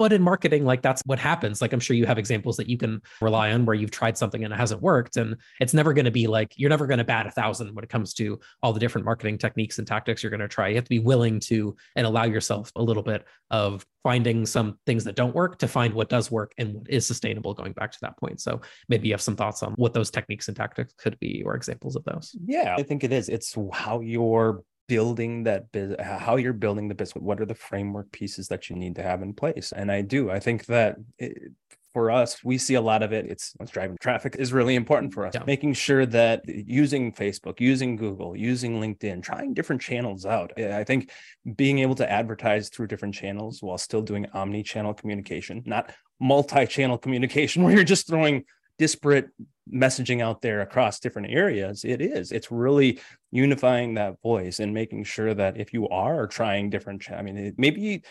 But 0.01 0.15
in 0.15 0.23
marketing, 0.23 0.65
like 0.65 0.81
that's 0.81 1.03
what 1.05 1.19
happens. 1.19 1.61
Like 1.61 1.75
I'm 1.75 1.79
sure 1.79 1.95
you 1.95 2.07
have 2.07 2.17
examples 2.17 2.57
that 2.57 2.71
you 2.71 2.79
can 2.79 3.03
rely 3.21 3.53
on 3.53 3.67
where 3.67 3.75
you've 3.75 3.91
tried 3.91 4.17
something 4.17 4.43
and 4.43 4.55
it 4.55 4.57
hasn't 4.57 4.81
worked. 4.81 5.19
And 5.19 5.37
it's 5.61 5.75
never 5.75 5.93
going 5.93 6.07
to 6.07 6.11
be 6.11 6.27
like 6.27 6.55
you're 6.57 6.71
never 6.71 6.87
going 6.87 6.97
to 6.97 7.05
bat 7.05 7.27
a 7.27 7.31
thousand 7.31 7.75
when 7.75 7.85
it 7.85 7.91
comes 7.91 8.15
to 8.15 8.41
all 8.63 8.73
the 8.73 8.81
different 8.81 9.05
marketing 9.05 9.37
techniques 9.37 9.77
and 9.77 9.87
tactics 9.87 10.23
you're 10.23 10.31
going 10.31 10.41
to 10.41 10.49
try. 10.49 10.69
You 10.69 10.77
have 10.77 10.85
to 10.85 10.89
be 10.89 11.01
willing 11.01 11.39
to 11.41 11.77
and 11.97 12.07
allow 12.07 12.25
yourself 12.25 12.73
a 12.77 12.83
little 12.83 13.03
bit 13.03 13.27
of 13.51 13.85
finding 14.03 14.47
some 14.47 14.79
things 14.87 15.05
that 15.05 15.17
don't 15.17 15.35
work 15.35 15.59
to 15.59 15.69
find 15.69 15.93
what 15.93 16.09
does 16.09 16.31
work 16.31 16.53
and 16.57 16.77
what 16.77 16.89
is 16.89 17.07
sustainable 17.07 17.53
going 17.53 17.73
back 17.73 17.93
to 17.93 17.99
that 18.01 18.17
point. 18.17 18.41
So 18.41 18.63
maybe 18.89 19.09
you 19.09 19.13
have 19.13 19.21
some 19.21 19.37
thoughts 19.37 19.63
on 19.63 19.75
what 19.75 19.93
those 19.93 20.11
techniques 20.11 20.49
and 20.49 20.57
tactics 20.57 20.95
could 20.97 21.19
be 21.19 21.43
or 21.45 21.55
examples 21.55 21.95
of 21.95 22.05
those. 22.05 22.35
Yeah, 22.47 22.75
I 22.79 22.85
think 22.85 23.05
it 23.05 23.13
is. 23.13 23.29
It's 23.29 23.55
how 23.75 24.01
you're 24.01 24.63
building 24.91 25.45
that 25.45 25.71
business, 25.71 26.05
how 26.05 26.35
you're 26.35 26.53
building 26.53 26.89
the 26.89 26.97
business. 26.97 27.23
What 27.23 27.41
are 27.41 27.47
the 27.47 27.55
framework 27.55 28.11
pieces 28.11 28.49
that 28.49 28.69
you 28.69 28.75
need 28.75 28.97
to 28.97 29.05
have 29.05 29.23
in 29.23 29.35
place? 29.35 29.73
And 29.73 29.91
I 29.91 30.01
do. 30.01 30.33
I 30.33 30.41
think 30.41 30.67
that 30.67 30.97
it, 31.17 31.53
for 31.93 32.11
us, 32.11 32.43
we 32.43 32.59
see 32.59 32.75
a 32.75 32.81
lot 32.81 33.05
of 33.05 33.13
it. 33.13 33.27
It's, 33.27 33.55
driving 33.71 33.97
traffic 34.01 34.35
is 34.37 34.53
really 34.53 34.75
important 34.75 35.15
for 35.15 35.25
us. 35.25 35.35
Yeah. 35.35 35.45
Making 35.47 35.75
sure 35.75 36.07
that 36.07 36.43
using 36.49 37.13
Facebook, 37.13 37.61
using 37.61 37.95
Google, 37.95 38.37
using 38.37 38.81
LinkedIn, 38.81 39.23
trying 39.23 39.55
different 39.55 39.81
channels 39.81 40.27
out. 40.27 40.51
I 40.59 40.83
think 40.83 41.13
being 41.55 41.79
able 41.79 41.95
to 41.97 42.11
advertise 42.11 42.69
through 42.69 42.89
different 42.89 43.15
channels 43.15 43.63
while 43.63 43.79
still 43.79 44.03
doing 44.03 44.27
omni-channel 44.35 44.95
communication, 44.95 45.63
not 45.67 45.95
multi-channel 46.19 46.99
communication 46.99 47.63
where 47.63 47.73
you're 47.73 47.85
just 47.85 48.09
throwing 48.09 48.45
disparate 48.81 49.29
messaging 49.71 50.23
out 50.23 50.41
there 50.41 50.63
across 50.63 51.01
different 51.01 51.31
areas 51.31 51.85
it 51.85 52.01
is. 52.01 52.33
It's 52.33 52.51
really 52.51 52.99
unifying 53.31 53.93
that 53.95 54.15
voice 54.23 54.59
and 54.59 54.73
making 54.73 55.05
sure 55.05 55.35
that 55.35 55.61
if 55.61 55.75
you 55.75 55.87
are 55.91 56.27
trying 56.27 56.71
different 56.71 57.07
i 57.13 57.21
mean 57.21 57.55
maybe 57.59 58.03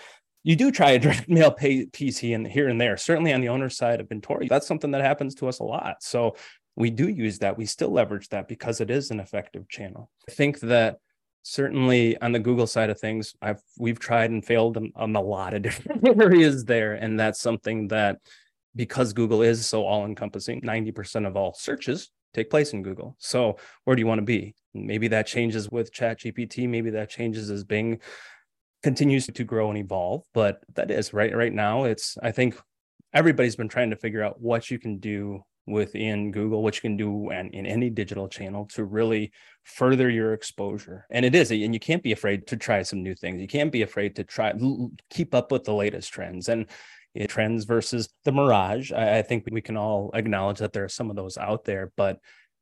you, 0.44 0.56
do 0.56 0.72
try 0.72 0.92
a 0.92 1.00
direct 1.00 1.28
mail 1.38 1.52
pay 1.52 1.88
pc 1.88 2.36
and 2.36 2.46
here 2.46 2.70
and 2.70 2.80
there. 2.80 2.98
Certainly 2.98 3.34
on 3.34 3.42
the 3.42 3.50
owner 3.50 3.68
side 3.68 4.00
of 4.00 4.08
Bentory 4.08 4.48
that's 4.48 4.68
something 4.68 4.92
that 4.92 5.02
happens 5.02 5.34
to 5.36 5.48
us 5.48 5.58
a 5.58 5.64
lot. 5.64 6.04
So 6.04 6.36
we 6.76 6.92
do 6.92 7.10
use 7.10 7.40
that. 7.40 7.58
We 7.58 7.66
still 7.66 7.90
leverage 7.90 8.30
that 8.30 8.48
because 8.48 8.80
it 8.80 8.92
is 8.92 9.10
an 9.10 9.20
effective 9.20 9.68
channel. 9.68 10.12
I 10.30 10.32
think 10.32 10.60
that 10.60 11.00
certainly 11.42 12.16
on 12.22 12.32
the 12.32 12.46
Google 12.48 12.68
side 12.68 12.92
of 12.92 13.00
things, 13.00 13.34
I've 13.42 13.62
we've 13.80 14.00
tried 14.00 14.30
and 14.30 14.46
failed 14.46 14.78
on 14.96 15.16
a 15.16 15.22
lot 15.22 15.56
of 15.56 15.62
different 15.68 16.08
areas 16.22 16.64
there, 16.66 16.94
and 16.94 17.20
that's 17.20 17.42
something 17.42 17.88
that 17.88 18.20
because 18.76 19.14
Google 19.14 19.42
is 19.42 19.66
so 19.66 19.86
all 19.86 20.06
encompassing, 20.06 20.62
90% 20.62 21.28
of 21.28 21.36
all 21.36 21.54
searches 21.54 22.10
take 22.34 22.50
place 22.50 22.74
in 22.74 22.84
Google. 22.84 23.16
So 23.20 23.58
where 23.84 23.96
do 23.96 24.02
you 24.02 24.08
want 24.08 24.20
to 24.20 24.26
be? 24.26 24.56
Maybe 24.74 25.08
that 25.10 25.28
changes 25.28 25.70
with 25.70 25.92
Chat 25.92 26.20
GPT. 26.20 26.70
Maybe 26.70 26.92
that 26.92 27.10
changes 27.10 27.50
as 27.50 27.64
Bing 27.64 28.00
continues 28.84 29.28
to 29.28 29.44
grow 29.44 29.70
and 29.70 29.78
evolve. 29.78 30.24
But 30.34 30.62
that 30.76 30.92
is 30.92 31.14
right 31.14 31.36
right 31.36 31.54
now. 31.54 31.86
It's 31.86 32.18
I 32.22 32.32
think 32.32 32.60
everybody's 33.14 33.56
been 33.56 33.70
trying 33.70 33.90
to 33.90 33.96
figure 33.96 34.24
out 34.24 34.40
what 34.40 34.70
you 34.70 34.78
can 34.78 35.00
do 35.00 35.44
within 35.66 36.32
Google, 36.32 36.64
what 36.64 36.76
you 36.76 36.82
can 36.82 36.98
do 36.98 37.30
and 37.30 37.54
in 37.54 37.66
any 37.66 37.90
digital 37.90 38.28
channel 38.28 38.66
to 38.66 38.84
really 38.84 39.32
further 39.64 40.10
your 40.10 40.34
exposure. 40.34 41.06
And 41.12 41.26
it 41.26 41.36
is, 41.36 41.52
and 41.52 41.74
you 41.74 41.80
can't 41.80 42.02
be 42.02 42.12
afraid 42.12 42.48
to 42.48 42.58
try 42.58 42.82
some 42.82 43.04
new 43.04 43.14
things. 43.14 43.40
You 43.40 43.48
can't 43.48 43.72
be 43.72 43.84
afraid 43.84 44.16
to 44.16 44.24
try 44.24 44.54
keep 45.10 45.36
up 45.36 45.52
with 45.52 45.66
the 45.66 45.74
latest 45.74 46.12
trends 46.12 46.50
and 46.50 46.66
trends 47.28 47.66
versus 47.66 48.10
the 48.24 48.32
mirage. 48.32 48.92
I, 48.92 49.20
I 49.20 49.22
think 49.22 49.46
we 49.50 49.62
can 49.62 49.78
all 49.78 50.12
acknowledge 50.14 50.60
that 50.60 50.74
there 50.74 50.84
are 50.84 50.90
some 50.90 51.10
of 51.10 51.16
those 51.16 51.38
out 51.38 51.66
there, 51.66 51.92
but 51.96 52.20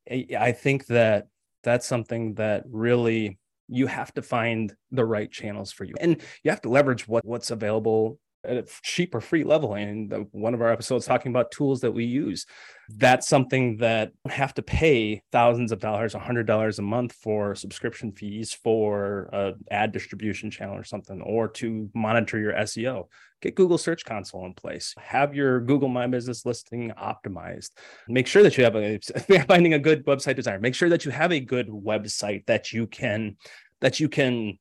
I 0.09 0.53
think 0.53 0.85
that 0.87 1.27
that's 1.63 1.85
something 1.85 2.35
that 2.35 2.63
really 2.69 3.37
you 3.67 3.87
have 3.87 4.13
to 4.13 4.21
find 4.21 4.73
the 4.91 5.03
right 5.03 5.29
channels 5.29 5.73
for 5.73 5.83
you 5.83 5.93
and 5.99 6.21
you 6.43 6.51
have 6.51 6.61
to 6.61 6.69
leverage 6.69 7.05
what 7.07 7.25
what's 7.25 7.51
available 7.51 8.17
at 8.43 8.57
a 8.57 8.65
cheap 8.83 9.13
or 9.13 9.21
free 9.21 9.43
level. 9.43 9.73
And 9.73 10.27
one 10.31 10.53
of 10.53 10.61
our 10.61 10.71
episodes 10.71 11.05
talking 11.05 11.31
about 11.31 11.51
tools 11.51 11.81
that 11.81 11.91
we 11.91 12.05
use. 12.05 12.45
That's 12.89 13.27
something 13.27 13.77
that 13.77 14.11
have 14.29 14.53
to 14.53 14.61
pay 14.61 15.21
thousands 15.31 15.71
of 15.71 15.79
dollars, 15.79 16.15
a 16.15 16.19
hundred 16.19 16.47
dollars 16.47 16.79
a 16.79 16.83
month 16.83 17.13
for 17.13 17.53
subscription 17.53 18.13
fees 18.13 18.53
for 18.53 19.29
a 19.33 19.53
ad 19.71 19.91
distribution 19.91 20.49
channel 20.49 20.75
or 20.75 20.85
something, 20.85 21.21
or 21.21 21.49
to 21.49 21.89
monitor 21.93 22.39
your 22.39 22.53
SEO. 22.53 23.07
Get 23.41 23.55
Google 23.55 23.77
Search 23.77 24.03
Console 24.03 24.45
in 24.45 24.53
place. 24.53 24.95
Have 24.97 25.35
your 25.35 25.59
Google 25.59 25.89
My 25.89 26.07
Business 26.07 26.45
listing 26.45 26.91
optimized. 26.99 27.71
Make 28.07 28.25
sure 28.25 28.41
that 28.41 28.57
you 28.57 28.63
have 28.63 28.75
a 28.75 28.99
finding 29.47 29.73
a 29.73 29.79
good 29.79 30.05
website 30.05 30.37
designer. 30.37 30.59
Make 30.59 30.75
sure 30.75 30.89
that 30.89 31.05
you 31.05 31.11
have 31.11 31.31
a 31.31 31.39
good 31.39 31.67
website 31.67 32.45
that 32.47 32.71
you 32.71 32.87
can 32.87 33.35
that 33.81 33.99
you 33.99 34.09
can 34.09 34.57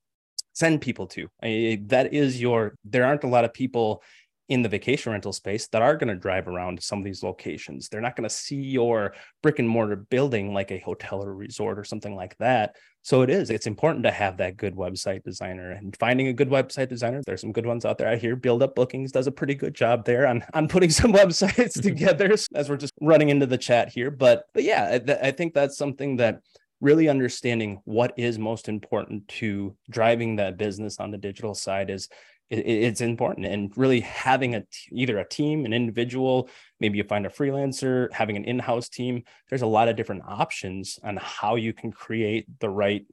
send 0.56 0.80
people 0.80 1.06
to. 1.06 1.28
I, 1.42 1.82
that 1.86 2.14
is 2.14 2.40
your, 2.40 2.76
there 2.82 3.04
aren't 3.04 3.24
a 3.24 3.28
lot 3.28 3.44
of 3.44 3.52
people 3.52 4.02
in 4.48 4.62
the 4.62 4.68
vacation 4.68 5.12
rental 5.12 5.32
space 5.32 5.66
that 5.68 5.82
are 5.82 5.96
going 5.96 6.08
to 6.08 6.14
drive 6.14 6.48
around 6.48 6.76
to 6.76 6.82
some 6.82 6.98
of 6.98 7.04
these 7.04 7.22
locations. 7.22 7.88
They're 7.88 8.00
not 8.00 8.16
going 8.16 8.28
to 8.28 8.34
see 8.34 8.56
your 8.56 9.14
brick 9.42 9.58
and 9.58 9.68
mortar 9.68 9.96
building 9.96 10.54
like 10.54 10.70
a 10.70 10.78
hotel 10.78 11.22
or 11.22 11.34
resort 11.34 11.78
or 11.78 11.84
something 11.84 12.14
like 12.14 12.36
that. 12.38 12.76
So 13.02 13.22
it 13.22 13.28
is, 13.28 13.50
it's 13.50 13.66
important 13.66 14.04
to 14.04 14.10
have 14.10 14.38
that 14.38 14.56
good 14.56 14.74
website 14.74 15.24
designer 15.24 15.72
and 15.72 15.96
finding 15.98 16.28
a 16.28 16.32
good 16.32 16.48
website 16.48 16.88
designer. 16.88 17.22
There's 17.26 17.40
some 17.40 17.52
good 17.52 17.66
ones 17.66 17.84
out 17.84 17.98
there. 17.98 18.08
I 18.08 18.16
hear 18.16 18.34
Build 18.34 18.62
Up 18.62 18.74
Bookings 18.74 19.12
does 19.12 19.26
a 19.26 19.32
pretty 19.32 19.54
good 19.54 19.74
job 19.74 20.04
there 20.04 20.26
on, 20.26 20.42
on 20.54 20.68
putting 20.68 20.90
some 20.90 21.12
websites 21.20 21.76
mm-hmm. 21.76 21.82
together 21.82 22.34
as 22.54 22.70
we're 22.70 22.76
just 22.76 22.94
running 23.00 23.28
into 23.28 23.46
the 23.46 23.58
chat 23.58 23.90
here. 23.90 24.10
But, 24.10 24.44
but 24.54 24.62
yeah, 24.62 24.98
I, 25.06 25.28
I 25.28 25.30
think 25.32 25.54
that's 25.54 25.76
something 25.76 26.16
that 26.16 26.40
really 26.80 27.08
understanding 27.08 27.80
what 27.84 28.12
is 28.16 28.38
most 28.38 28.68
important 28.68 29.26
to 29.28 29.76
driving 29.88 30.36
that 30.36 30.58
business 30.58 31.00
on 31.00 31.10
the 31.10 31.18
digital 31.18 31.54
side 31.54 31.90
is 31.90 32.08
it's 32.48 33.00
important. 33.00 33.46
And 33.46 33.76
really 33.76 34.00
having 34.00 34.54
a 34.54 34.62
either 34.92 35.18
a 35.18 35.28
team 35.28 35.64
an 35.64 35.72
individual 35.72 36.48
maybe 36.78 36.98
you 36.98 37.04
find 37.04 37.26
a 37.26 37.30
freelancer 37.30 38.12
having 38.12 38.36
an 38.36 38.44
in-house 38.44 38.88
team 38.88 39.24
there's 39.48 39.62
a 39.62 39.66
lot 39.66 39.88
of 39.88 39.96
different 39.96 40.22
options 40.26 40.98
on 41.02 41.18
how 41.20 41.56
you 41.56 41.72
can 41.72 41.90
create 41.90 42.46
the 42.60 42.68
right 42.68 43.04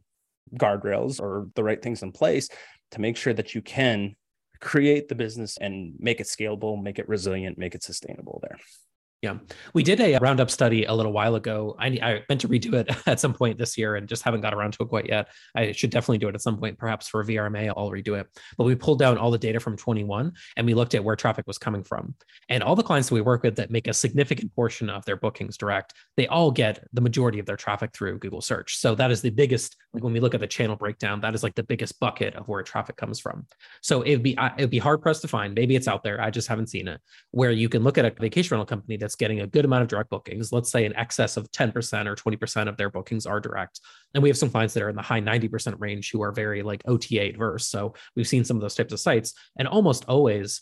guardrails 0.55 1.20
or 1.20 1.48
the 1.55 1.63
right 1.63 1.82
things 1.82 2.03
in 2.03 2.12
place 2.12 2.50
to 2.91 3.01
make 3.01 3.17
sure 3.17 3.34
that 3.34 3.55
you 3.55 3.62
can 3.62 4.15
create 4.60 5.08
the 5.08 5.15
business 5.15 5.58
and 5.58 5.93
make 6.00 6.20
it 6.20 6.27
scalable 6.27 6.82
make 6.82 7.00
it 7.00 7.10
resilient 7.10 7.58
make 7.58 7.74
it 7.74 7.82
sustainable 7.82 8.39
there 8.43 8.60
yeah, 9.24 9.38
we 9.74 9.84
did 9.84 10.01
a 10.01 10.18
roundup 10.18 10.51
study 10.51 10.84
a 10.84 10.94
little 10.94 11.13
while 11.13 11.36
ago. 11.36 11.77
I, 11.80 11.88
I 11.88 12.24
meant 12.27 12.42
to 12.42 12.50
redo 12.50 12.74
it 12.74 12.89
at 13.08 13.22
some 13.22 13.34
point 13.34 13.58
this 13.58 13.77
year 13.77 13.96
and 13.96 14.06
just 14.06 14.22
haven't 14.22 14.42
got 14.42 14.53
around 14.53 14.74
to 14.74 14.84
it 14.84 14.89
quite 14.89 15.08
yet. 15.08 15.30
I 15.56 15.72
should 15.72 15.92
definitely 15.92 16.18
do 16.18 16.27
it 16.27 16.36
at 16.36 16.42
some 16.42 16.58
point, 16.58 16.77
perhaps 16.77 17.08
for 17.08 17.24
VRMA. 17.24 17.70
I'll 17.70 17.89
redo 17.89 18.20
it. 18.20 18.27
But 18.58 18.65
we 18.65 18.75
pulled 18.75 19.00
down 19.00 19.18
all 19.18 19.32
the 19.32 19.38
data 19.38 19.62
from 19.62 19.77
21 19.77 20.34
and 20.58 20.68
we 20.68 20.74
looked 20.74 20.94
at 20.94 21.03
where 21.03 21.15
traffic 21.15 21.48
was 21.48 21.58
coming 21.58 21.84
from. 21.86 22.15
And 22.50 22.62
all 22.62 22.75
the 22.75 22.84
clients 22.84 23.08
that 23.08 23.15
we 23.15 23.22
work 23.22 23.44
with 23.44 23.56
that 23.56 23.72
make 23.72 23.88
a 23.88 23.94
significant 23.94 24.53
portion 24.53 24.89
of 24.89 25.06
their 25.06 25.15
bookings 25.15 25.56
direct, 25.56 25.94
they 26.18 26.27
all 26.27 26.51
get 26.51 26.86
the 26.92 27.01
majority 27.01 27.39
of 27.39 27.46
their 27.46 27.56
traffic 27.56 27.94
through 27.94 28.20
Google 28.20 28.42
search. 28.42 28.77
So 28.77 28.94
that 28.96 29.10
is 29.10 29.22
the 29.22 29.30
biggest, 29.30 29.77
like 29.94 30.04
when 30.04 30.14
we 30.14 30.20
look 30.20 30.34
at 30.34 30.40
the 30.40 30.48
channel 30.48 30.76
breakdown, 30.76 31.22
that 31.22 31.36
is 31.36 31.44
like 31.44 31.54
the 31.54 31.64
biggest 31.64 32.00
bucket 32.00 32.36
of 32.36 32.48
where 32.48 32.64
traffic 32.64 32.96
comes 32.96 33.20
from. 33.20 33.46
So 33.82 34.02
it 34.02 34.12
would 34.16 34.24
be, 34.24 34.32
it 34.32 34.62
would 34.62 34.70
be 34.72 34.80
hard 34.80 35.02
pressed 35.02 35.22
to 35.22 35.28
find, 35.28 35.54
maybe 35.54 35.76
it's 35.76 35.88
out 35.88 36.04
there. 36.04 36.20
I 36.20 36.32
just 36.32 36.48
haven't 36.48 36.68
seen 36.68 36.88
it, 36.88 37.00
where 37.32 37.52
you 37.52 37.70
can 37.70 37.84
look 37.84 37.98
at 37.98 38.06
a 38.06 38.10
vacation 38.10 38.56
rental 38.56 38.66
company 38.66 38.98
that's 38.98 39.16
getting 39.16 39.42
a 39.42 39.48
good 39.48 39.66
amount 39.66 39.84
of 39.84 39.88
direct 39.88 40.10
bookings, 40.10 40.52
let's 40.52 40.72
say 40.72 40.86
in 40.86 40.96
excess 40.96 41.38
of 41.38 41.52
10% 41.52 42.08
or 42.08 42.16
20% 42.16 42.68
of 42.68 42.78
their 42.78 42.90
bookings 42.90 43.26
are 43.28 43.40
direct. 43.40 43.82
And 44.16 44.24
we 44.24 44.30
have 44.30 44.38
some 44.38 44.50
clients 44.50 44.74
that 44.74 44.84
are 44.84 44.90
in 44.90 44.96
the 44.96 45.02
high 45.02 45.22
90% 45.22 45.80
range 45.80 46.12
who 46.12 46.24
are 46.24 46.32
very 46.32 46.64
like 46.64 46.82
OTA 46.86 47.30
adverse. 47.30 47.68
So 47.68 47.94
we've 48.16 48.28
seen 48.28 48.44
some 48.44 48.58
of 48.58 48.62
those 48.62 48.76
types 48.76 48.94
of 48.94 49.00
sites. 49.00 49.34
And 49.58 49.68
almost 49.68 50.06
always 50.06 50.62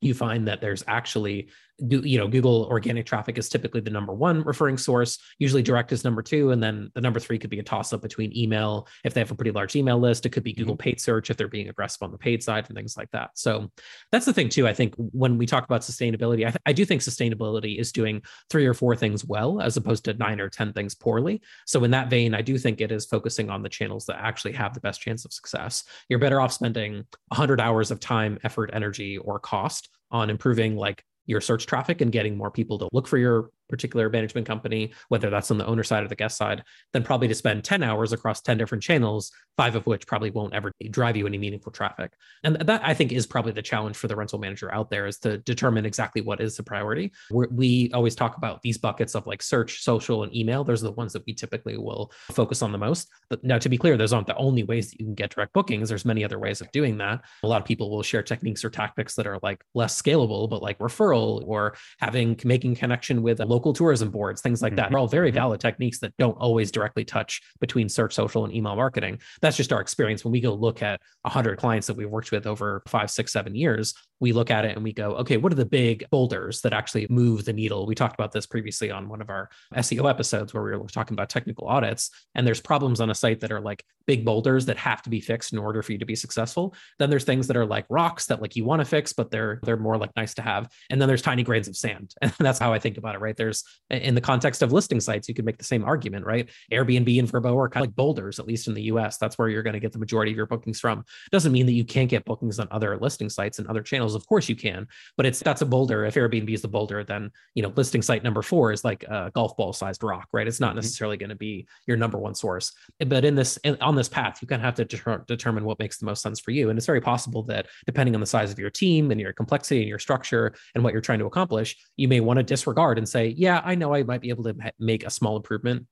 you 0.00 0.12
find 0.12 0.48
that 0.48 0.60
there's 0.60 0.84
actually 0.86 1.48
you 1.78 2.18
know 2.18 2.26
google 2.26 2.64
organic 2.70 3.04
traffic 3.04 3.36
is 3.36 3.48
typically 3.48 3.80
the 3.80 3.90
number 3.90 4.14
one 4.14 4.42
referring 4.44 4.78
source 4.78 5.18
usually 5.38 5.62
direct 5.62 5.92
is 5.92 6.04
number 6.04 6.22
two 6.22 6.50
and 6.50 6.62
then 6.62 6.90
the 6.94 7.00
number 7.00 7.20
three 7.20 7.38
could 7.38 7.50
be 7.50 7.58
a 7.58 7.62
toss 7.62 7.92
up 7.92 8.00
between 8.00 8.34
email 8.36 8.88
if 9.04 9.12
they 9.12 9.20
have 9.20 9.30
a 9.30 9.34
pretty 9.34 9.50
large 9.50 9.76
email 9.76 9.98
list 9.98 10.24
it 10.24 10.30
could 10.30 10.42
be 10.42 10.54
google 10.54 10.74
mm-hmm. 10.74 10.82
paid 10.82 11.00
search 11.00 11.28
if 11.28 11.36
they're 11.36 11.48
being 11.48 11.68
aggressive 11.68 12.02
on 12.02 12.10
the 12.10 12.18
paid 12.18 12.42
side 12.42 12.64
and 12.66 12.76
things 12.76 12.96
like 12.96 13.10
that. 13.10 13.30
So 13.34 13.70
that's 14.10 14.24
the 14.24 14.32
thing 14.32 14.48
too 14.48 14.66
i 14.66 14.72
think 14.72 14.94
when 14.96 15.36
we 15.36 15.44
talk 15.46 15.64
about 15.64 15.82
sustainability 15.82 16.46
I, 16.46 16.50
th- 16.50 16.62
I 16.64 16.72
do 16.72 16.84
think 16.84 17.02
sustainability 17.02 17.78
is 17.78 17.92
doing 17.92 18.22
three 18.48 18.66
or 18.66 18.74
four 18.74 18.96
things 18.96 19.24
well 19.24 19.60
as 19.60 19.76
opposed 19.76 20.04
to 20.06 20.14
nine 20.14 20.40
or 20.40 20.48
ten 20.48 20.72
things 20.72 20.94
poorly. 20.94 21.42
So 21.66 21.84
in 21.84 21.90
that 21.90 22.08
vein 22.08 22.34
i 22.34 22.42
do 22.42 22.56
think 22.56 22.80
it 22.80 22.92
is 22.92 23.04
focusing 23.04 23.50
on 23.50 23.62
the 23.62 23.68
channels 23.68 24.06
that 24.06 24.16
actually 24.18 24.52
have 24.52 24.72
the 24.72 24.80
best 24.80 25.00
chance 25.00 25.24
of 25.24 25.32
success. 25.32 25.84
You're 26.08 26.18
better 26.18 26.40
off 26.40 26.52
spending 26.52 27.04
100 27.28 27.60
hours 27.60 27.90
of 27.90 28.00
time 28.00 28.38
effort 28.44 28.70
energy 28.72 29.18
or 29.18 29.38
cost 29.38 29.90
on 30.10 30.30
improving 30.30 30.76
like 30.76 31.04
your 31.26 31.40
search 31.40 31.66
traffic 31.66 32.00
and 32.00 32.12
getting 32.12 32.36
more 32.36 32.50
people 32.50 32.78
to 32.78 32.88
look 32.92 33.06
for 33.06 33.18
your 33.18 33.50
particular 33.68 34.08
management 34.10 34.46
company, 34.46 34.92
whether 35.08 35.30
that's 35.30 35.50
on 35.50 35.58
the 35.58 35.66
owner 35.66 35.82
side 35.82 36.04
or 36.04 36.08
the 36.08 36.16
guest 36.16 36.36
side, 36.36 36.62
then 36.92 37.02
probably 37.02 37.28
to 37.28 37.34
spend 37.34 37.64
10 37.64 37.82
hours 37.82 38.12
across 38.12 38.40
10 38.40 38.58
different 38.58 38.82
channels, 38.82 39.32
five 39.56 39.74
of 39.74 39.86
which 39.86 40.06
probably 40.06 40.30
won't 40.30 40.54
ever 40.54 40.72
drive 40.90 41.16
you 41.16 41.26
any 41.26 41.38
meaningful 41.38 41.72
traffic. 41.72 42.12
And 42.44 42.56
that 42.56 42.82
I 42.84 42.94
think 42.94 43.12
is 43.12 43.26
probably 43.26 43.52
the 43.52 43.62
challenge 43.62 43.96
for 43.96 44.08
the 44.08 44.16
rental 44.16 44.38
manager 44.38 44.72
out 44.72 44.90
there 44.90 45.06
is 45.06 45.18
to 45.20 45.38
determine 45.38 45.86
exactly 45.86 46.22
what 46.22 46.40
is 46.40 46.56
the 46.56 46.62
priority. 46.62 47.12
We're, 47.30 47.48
we 47.48 47.90
always 47.92 48.14
talk 48.14 48.36
about 48.36 48.62
these 48.62 48.78
buckets 48.78 49.14
of 49.14 49.26
like 49.26 49.42
search, 49.42 49.82
social, 49.82 50.22
and 50.22 50.34
email. 50.34 50.64
Those 50.64 50.82
are 50.82 50.88
the 50.88 50.92
ones 50.92 51.12
that 51.12 51.24
we 51.26 51.34
typically 51.34 51.76
will 51.76 52.12
focus 52.32 52.62
on 52.62 52.72
the 52.72 52.78
most. 52.78 53.08
But 53.30 53.42
now, 53.44 53.58
to 53.58 53.68
be 53.68 53.78
clear, 53.78 53.96
those 53.96 54.12
aren't 54.12 54.26
the 54.26 54.36
only 54.36 54.62
ways 54.62 54.90
that 54.90 55.00
you 55.00 55.06
can 55.06 55.14
get 55.14 55.30
direct 55.30 55.52
bookings. 55.52 55.88
There's 55.88 56.04
many 56.04 56.24
other 56.24 56.38
ways 56.38 56.60
of 56.60 56.70
doing 56.72 56.98
that. 56.98 57.22
A 57.42 57.48
lot 57.48 57.60
of 57.60 57.66
people 57.66 57.90
will 57.90 58.02
share 58.02 58.22
techniques 58.22 58.64
or 58.64 58.70
tactics 58.70 59.14
that 59.14 59.26
are 59.26 59.38
like 59.42 59.64
less 59.74 60.00
scalable, 60.00 60.48
but 60.48 60.62
like 60.62 60.78
referral 60.78 61.42
or 61.46 61.76
having 61.98 62.38
making 62.44 62.76
connection 62.76 63.22
with 63.22 63.40
a 63.40 63.46
local 63.56 63.72
tourism 63.72 64.10
boards, 64.10 64.42
things 64.42 64.60
like 64.60 64.76
that. 64.76 64.82
Mm-hmm. 64.82 64.92
They're 64.92 64.98
all 64.98 65.08
very 65.08 65.30
mm-hmm. 65.30 65.36
valid 65.36 65.60
techniques 65.60 65.98
that 66.00 66.14
don't 66.18 66.36
always 66.36 66.70
directly 66.70 67.06
touch 67.06 67.40
between 67.58 67.88
search, 67.88 68.12
social, 68.12 68.44
and 68.44 68.54
email 68.54 68.76
marketing. 68.76 69.18
That's 69.40 69.56
just 69.56 69.72
our 69.72 69.80
experience 69.80 70.26
when 70.26 70.32
we 70.32 70.42
go 70.42 70.52
look 70.52 70.82
at 70.82 71.00
100 71.22 71.56
clients 71.56 71.86
that 71.86 71.96
we've 71.96 72.10
worked 72.10 72.32
with 72.32 72.46
over 72.46 72.82
five, 72.86 73.10
six, 73.10 73.32
seven 73.32 73.54
years 73.54 73.94
we 74.20 74.32
look 74.32 74.50
at 74.50 74.64
it 74.64 74.74
and 74.74 74.84
we 74.84 74.92
go, 74.92 75.12
okay, 75.16 75.36
what 75.36 75.52
are 75.52 75.56
the 75.56 75.66
big 75.66 76.04
boulders 76.10 76.60
that 76.62 76.72
actually 76.72 77.06
move 77.10 77.44
the 77.44 77.52
needle? 77.52 77.86
We 77.86 77.94
talked 77.94 78.14
about 78.14 78.32
this 78.32 78.46
previously 78.46 78.90
on 78.90 79.08
one 79.08 79.20
of 79.20 79.30
our 79.30 79.50
SEO 79.74 80.08
episodes 80.08 80.54
where 80.54 80.62
we 80.62 80.76
were 80.76 80.86
talking 80.88 81.14
about 81.14 81.28
technical 81.28 81.68
audits. 81.68 82.10
And 82.34 82.46
there's 82.46 82.60
problems 82.60 83.00
on 83.00 83.10
a 83.10 83.14
site 83.14 83.40
that 83.40 83.52
are 83.52 83.60
like 83.60 83.84
big 84.06 84.24
boulders 84.24 84.66
that 84.66 84.76
have 84.78 85.02
to 85.02 85.10
be 85.10 85.20
fixed 85.20 85.52
in 85.52 85.58
order 85.58 85.82
for 85.82 85.92
you 85.92 85.98
to 85.98 86.06
be 86.06 86.14
successful. 86.14 86.74
Then 86.98 87.10
there's 87.10 87.24
things 87.24 87.46
that 87.48 87.56
are 87.56 87.66
like 87.66 87.86
rocks 87.90 88.26
that 88.26 88.40
like 88.40 88.56
you 88.56 88.64
want 88.64 88.80
to 88.80 88.84
fix, 88.84 89.12
but 89.12 89.30
they're 89.30 89.60
they're 89.64 89.76
more 89.76 89.98
like 89.98 90.14
nice 90.16 90.34
to 90.34 90.42
have. 90.42 90.70
And 90.90 91.00
then 91.00 91.08
there's 91.08 91.22
tiny 91.22 91.42
grains 91.42 91.68
of 91.68 91.76
sand. 91.76 92.14
And 92.26 92.32
that's 92.44 92.58
how 92.58 92.72
I 92.72 92.78
think 92.78 92.98
about 92.98 93.14
it, 93.14 93.20
right? 93.20 93.36
There's 93.36 93.64
in 93.88 94.14
the 94.14 94.20
context 94.20 94.60
of 94.60 94.72
listing 94.72 95.00
sites, 95.00 95.28
you 95.28 95.34
could 95.34 95.44
make 95.44 95.58
the 95.58 95.64
same 95.64 95.84
argument, 95.84 96.26
right? 96.26 96.50
Airbnb 96.72 97.18
and 97.18 97.30
Vrbo 97.30 97.56
are 97.56 97.68
kind 97.68 97.84
of 97.84 97.88
like 97.88 97.96
boulders, 97.96 98.38
at 98.38 98.46
least 98.46 98.68
in 98.68 98.74
the 98.74 98.82
US. 98.84 99.16
That's 99.16 99.38
where 99.38 99.48
you're 99.48 99.62
going 99.62 99.74
to 99.74 99.80
get 99.80 99.92
the 99.92 99.98
majority 99.98 100.32
of 100.32 100.36
your 100.36 100.46
bookings 100.46 100.80
from. 100.80 101.04
Doesn't 101.30 101.52
mean 101.52 101.66
that 101.66 101.72
you 101.72 101.84
can't 101.84 102.10
get 102.10 102.24
bookings 102.24 102.58
on 102.58 102.68
other 102.70 102.96
listing 102.98 103.30
sites 103.30 103.58
and 103.58 103.68
other 103.68 103.82
channels. 103.82 104.05
Of 104.14 104.26
course 104.26 104.48
you 104.48 104.56
can 104.56 104.86
but 105.16 105.26
it's 105.26 105.40
that's 105.40 105.62
a 105.62 105.66
boulder. 105.66 106.04
If 106.04 106.14
Airbnb 106.14 106.52
is 106.52 106.62
the 106.62 106.68
boulder, 106.68 107.04
then 107.04 107.30
you 107.54 107.62
know 107.62 107.72
listing 107.76 108.02
site 108.02 108.22
number 108.22 108.42
four 108.42 108.72
is 108.72 108.84
like 108.84 109.04
a 109.04 109.30
golf 109.34 109.56
ball 109.56 109.72
sized 109.72 110.02
rock, 110.02 110.28
right? 110.32 110.46
It's 110.46 110.60
not 110.60 110.70
mm-hmm. 110.70 110.76
necessarily 110.76 111.16
going 111.16 111.30
to 111.30 111.36
be 111.36 111.66
your 111.86 111.96
number 111.96 112.18
one 112.18 112.34
source. 112.34 112.72
But 113.06 113.24
in 113.24 113.34
this 113.34 113.58
on 113.80 113.94
this 113.94 114.08
path, 114.08 114.38
you 114.42 114.48
kind 114.48 114.60
of 114.60 114.64
have 114.64 114.74
to 114.74 114.84
deter- 114.84 115.24
determine 115.26 115.64
what 115.64 115.78
makes 115.78 115.98
the 115.98 116.06
most 116.06 116.22
sense 116.22 116.40
for 116.40 116.50
you. 116.50 116.70
And 116.70 116.78
it's 116.78 116.86
very 116.86 117.00
possible 117.00 117.42
that 117.44 117.66
depending 117.86 118.14
on 118.14 118.20
the 118.20 118.26
size 118.26 118.52
of 118.52 118.58
your 118.58 118.70
team 118.70 119.10
and 119.10 119.20
your 119.20 119.32
complexity 119.32 119.80
and 119.80 119.88
your 119.88 119.98
structure 119.98 120.54
and 120.74 120.84
what 120.84 120.92
you're 120.92 121.02
trying 121.02 121.18
to 121.20 121.26
accomplish, 121.26 121.76
you 121.96 122.08
may 122.08 122.20
want 122.20 122.38
to 122.38 122.42
disregard 122.42 122.98
and 122.98 123.08
say, 123.08 123.28
yeah, 123.36 123.62
I 123.64 123.74
know 123.74 123.94
I 123.94 124.02
might 124.02 124.20
be 124.20 124.30
able 124.30 124.44
to 124.44 124.54
make 124.78 125.04
a 125.04 125.10
small 125.10 125.36
improvement 125.36 125.86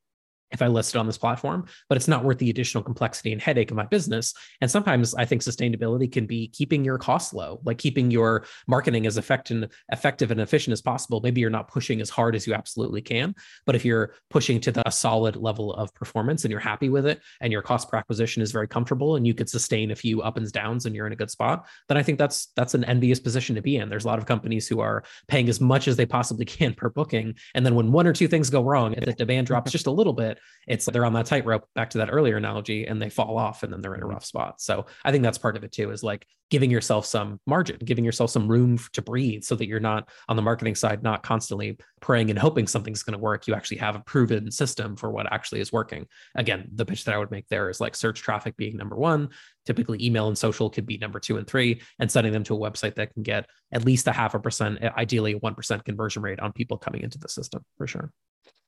if 0.54 0.62
I 0.62 0.68
list 0.68 0.94
it 0.94 0.98
on 0.98 1.06
this 1.06 1.18
platform, 1.18 1.66
but 1.88 1.96
it's 1.96 2.08
not 2.08 2.24
worth 2.24 2.38
the 2.38 2.50
additional 2.50 2.82
complexity 2.82 3.32
and 3.32 3.42
headache 3.42 3.70
of 3.70 3.76
my 3.76 3.84
business. 3.84 4.32
And 4.60 4.70
sometimes 4.70 5.14
I 5.14 5.24
think 5.24 5.42
sustainability 5.42 6.10
can 6.10 6.26
be 6.26 6.48
keeping 6.48 6.84
your 6.84 6.96
costs 6.96 7.34
low, 7.34 7.60
like 7.64 7.78
keeping 7.78 8.10
your 8.10 8.46
marketing 8.66 9.06
as 9.06 9.18
effective, 9.18 10.30
and 10.30 10.40
efficient 10.40 10.72
as 10.72 10.80
possible. 10.80 11.20
Maybe 11.20 11.40
you're 11.40 11.50
not 11.50 11.68
pushing 11.68 12.00
as 12.00 12.08
hard 12.08 12.34
as 12.34 12.46
you 12.46 12.54
absolutely 12.54 13.02
can, 13.02 13.34
but 13.66 13.74
if 13.74 13.84
you're 13.84 14.14
pushing 14.30 14.60
to 14.60 14.72
the 14.72 14.88
solid 14.90 15.36
level 15.36 15.74
of 15.74 15.92
performance 15.94 16.44
and 16.44 16.50
you're 16.50 16.60
happy 16.60 16.88
with 16.88 17.06
it 17.06 17.20
and 17.40 17.52
your 17.52 17.62
cost 17.62 17.90
per 17.90 17.98
acquisition 17.98 18.42
is 18.42 18.52
very 18.52 18.68
comfortable 18.68 19.16
and 19.16 19.26
you 19.26 19.34
could 19.34 19.48
sustain 19.48 19.90
a 19.90 19.96
few 19.96 20.22
up 20.22 20.36
and 20.36 20.50
downs 20.52 20.86
and 20.86 20.94
you're 20.94 21.06
in 21.06 21.12
a 21.12 21.16
good 21.16 21.30
spot, 21.30 21.66
then 21.88 21.96
I 21.96 22.02
think 22.02 22.18
that's 22.18 22.46
that's 22.56 22.74
an 22.74 22.84
envious 22.84 23.18
position 23.18 23.56
to 23.56 23.62
be 23.62 23.76
in. 23.76 23.88
There's 23.88 24.04
a 24.04 24.08
lot 24.08 24.18
of 24.18 24.26
companies 24.26 24.68
who 24.68 24.80
are 24.80 25.04
paying 25.28 25.48
as 25.48 25.60
much 25.60 25.88
as 25.88 25.96
they 25.96 26.06
possibly 26.06 26.44
can 26.44 26.74
per 26.74 26.88
booking. 26.90 27.34
And 27.54 27.64
then 27.64 27.74
when 27.74 27.92
one 27.92 28.06
or 28.06 28.12
two 28.12 28.28
things 28.28 28.50
go 28.50 28.62
wrong 28.62 28.94
and 28.94 29.04
the 29.04 29.12
demand 29.12 29.46
drops 29.46 29.72
just 29.72 29.86
a 29.86 29.90
little 29.90 30.12
bit, 30.12 30.38
it's 30.66 30.86
they're 30.86 31.04
on 31.04 31.12
that 31.14 31.26
tightrope 31.26 31.68
back 31.74 31.90
to 31.90 31.98
that 31.98 32.10
earlier 32.10 32.36
analogy 32.36 32.86
and 32.86 33.00
they 33.00 33.10
fall 33.10 33.36
off 33.38 33.62
and 33.62 33.72
then 33.72 33.80
they're 33.80 33.94
in 33.94 34.00
a 34.00 34.04
mm-hmm. 34.04 34.14
rough 34.14 34.24
spot. 34.24 34.60
So 34.60 34.86
I 35.04 35.10
think 35.10 35.22
that's 35.22 35.38
part 35.38 35.56
of 35.56 35.64
it 35.64 35.72
too, 35.72 35.90
is 35.90 36.02
like 36.02 36.26
giving 36.50 36.70
yourself 36.70 37.06
some 37.06 37.40
margin, 37.46 37.78
giving 37.84 38.04
yourself 38.04 38.30
some 38.30 38.48
room 38.48 38.78
to 38.92 39.02
breathe 39.02 39.42
so 39.42 39.56
that 39.56 39.66
you're 39.66 39.80
not 39.80 40.08
on 40.28 40.36
the 40.36 40.42
marketing 40.42 40.74
side, 40.74 41.02
not 41.02 41.22
constantly 41.22 41.78
praying 42.00 42.30
and 42.30 42.38
hoping 42.38 42.66
something's 42.66 43.02
going 43.02 43.12
to 43.12 43.22
work. 43.22 43.46
You 43.46 43.54
actually 43.54 43.78
have 43.78 43.96
a 43.96 44.00
proven 44.00 44.50
system 44.50 44.96
for 44.96 45.10
what 45.10 45.30
actually 45.32 45.60
is 45.60 45.72
working. 45.72 46.06
Again, 46.34 46.68
the 46.74 46.86
pitch 46.86 47.04
that 47.04 47.14
I 47.14 47.18
would 47.18 47.30
make 47.30 47.48
there 47.48 47.70
is 47.70 47.80
like 47.80 47.96
search 47.96 48.20
traffic 48.20 48.56
being 48.56 48.76
number 48.76 48.96
one, 48.96 49.30
typically 49.66 50.04
email 50.04 50.28
and 50.28 50.38
social 50.38 50.70
could 50.70 50.86
be 50.86 50.98
number 50.98 51.18
two 51.18 51.38
and 51.38 51.46
three, 51.46 51.80
and 51.98 52.10
sending 52.10 52.32
them 52.32 52.44
to 52.44 52.54
a 52.54 52.58
website 52.58 52.94
that 52.96 53.12
can 53.14 53.22
get 53.22 53.46
at 53.72 53.84
least 53.84 54.06
a 54.06 54.12
half 54.12 54.34
a 54.34 54.40
percent, 54.40 54.82
ideally 54.96 55.32
a 55.32 55.40
1% 55.40 55.84
conversion 55.84 56.22
rate 56.22 56.40
on 56.40 56.52
people 56.52 56.78
coming 56.78 57.02
into 57.02 57.18
the 57.18 57.28
system 57.28 57.64
for 57.76 57.86
sure. 57.86 58.12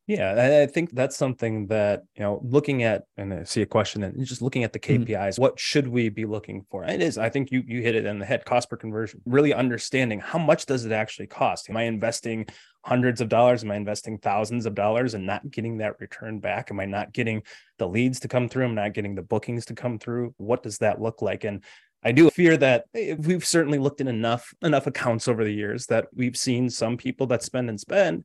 Yeah, 0.07 0.61
I 0.63 0.67
think 0.67 0.93
that's 0.93 1.17
something 1.17 1.67
that, 1.67 2.05
you 2.15 2.23
know, 2.23 2.41
looking 2.45 2.85
at 2.85 3.07
and 3.17 3.35
I 3.35 3.43
see 3.43 3.63
a 3.63 3.67
question 3.67 4.05
and 4.05 4.25
just 4.25 4.41
looking 4.41 4.63
at 4.63 4.73
the 4.73 4.79
KPIs, 4.79 5.09
mm-hmm. 5.09 5.43
what 5.43 5.59
should 5.59 5.89
we 5.89 6.11
be 6.11 6.25
looking 6.25 6.65
for? 6.71 6.85
it 6.85 7.03
is, 7.03 7.19
I 7.19 7.29
think 7.29 7.51
you 7.51 7.65
you 7.67 7.83
hit 7.83 7.97
it 7.97 8.07
in 8.07 8.21
the 8.21 8.25
head, 8.25 8.45
cost 8.45 8.71
per 8.71 8.77
conversion, 8.77 9.21
really 9.27 9.53
understanding 9.53 10.21
how 10.21 10.39
much 10.39 10.67
does 10.67 10.85
it 10.85 10.93
actually 10.93 11.27
cost? 11.27 11.69
Am 11.69 11.77
I 11.77 11.83
investing 11.83 12.47
hundreds 12.85 13.21
of 13.21 13.29
dollars? 13.29 13.65
Am 13.65 13.73
I 13.73 13.75
investing 13.75 14.19
thousands 14.19 14.65
of 14.65 14.77
dollars 14.77 15.15
and 15.15 15.27
not 15.27 15.51
getting 15.51 15.79
that 15.79 15.99
return 15.99 16.39
back? 16.39 16.71
Am 16.71 16.79
I 16.79 16.87
not 16.87 17.13
getting 17.13 17.43
the 17.79 17.89
leads 17.89 18.21
to 18.21 18.29
come 18.29 18.49
through? 18.49 18.67
I'm 18.67 18.77
not 18.77 18.95
getting 18.95 19.17
the 19.17 19.23
bookings 19.23 19.67
to 19.67 19.75
come 19.75 19.99
through. 19.99 20.35
What 20.37 20.63
does 20.63 20.79
that 20.79 21.01
look 21.01 21.21
like? 21.21 21.43
And 21.43 21.65
I 22.05 22.13
do 22.13 22.31
fear 22.31 22.57
that 22.59 22.85
we've 22.95 23.45
certainly 23.45 23.79
looked 23.79 24.01
in 24.01 24.07
enough 24.07 24.55
enough 24.63 24.87
accounts 24.87 25.27
over 25.27 25.43
the 25.43 25.51
years 25.51 25.87
that 25.87 26.07
we've 26.15 26.37
seen 26.37 26.71
some 26.71 26.97
people 26.97 27.27
that 27.27 27.43
spend 27.43 27.69
and 27.69 27.81
spend 27.81 28.23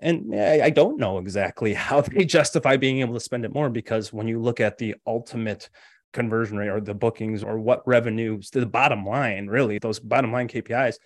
and 0.00 0.34
I, 0.34 0.66
I 0.66 0.70
don't 0.70 0.98
know 0.98 1.18
exactly 1.18 1.74
how 1.88 2.00
they 2.00 2.24
justify 2.24 2.76
being 2.76 3.00
able 3.00 3.14
to 3.14 3.20
spend 3.20 3.44
it 3.44 3.54
more 3.54 3.70
because 3.70 4.12
when 4.12 4.28
you 4.28 4.40
look 4.40 4.60
at 4.60 4.78
the 4.78 4.94
ultimate 5.06 5.68
conversion 6.12 6.56
rate 6.56 6.68
or 6.68 6.80
the 6.80 6.94
bookings 6.94 7.42
or 7.42 7.58
what 7.58 7.86
revenues 7.86 8.50
the 8.50 8.66
bottom 8.66 9.04
line, 9.04 9.46
really 9.46 9.78
those 9.78 10.00
bottom 10.00 10.32
line 10.32 10.48
KPIs, 10.48 10.96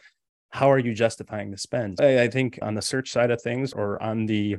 how 0.51 0.71
are 0.71 0.79
you 0.79 0.95
justifying 0.95 1.51
the 1.51 1.59
spend? 1.59 2.01
I 2.01 2.29
think 2.29 2.59
on 2.63 2.75
the 2.75 2.83
search 2.83 3.11
side 3.11 3.31
of 3.31 3.41
things 3.41 3.73
or 3.73 4.03
on 4.03 4.27
the 4.27 4.57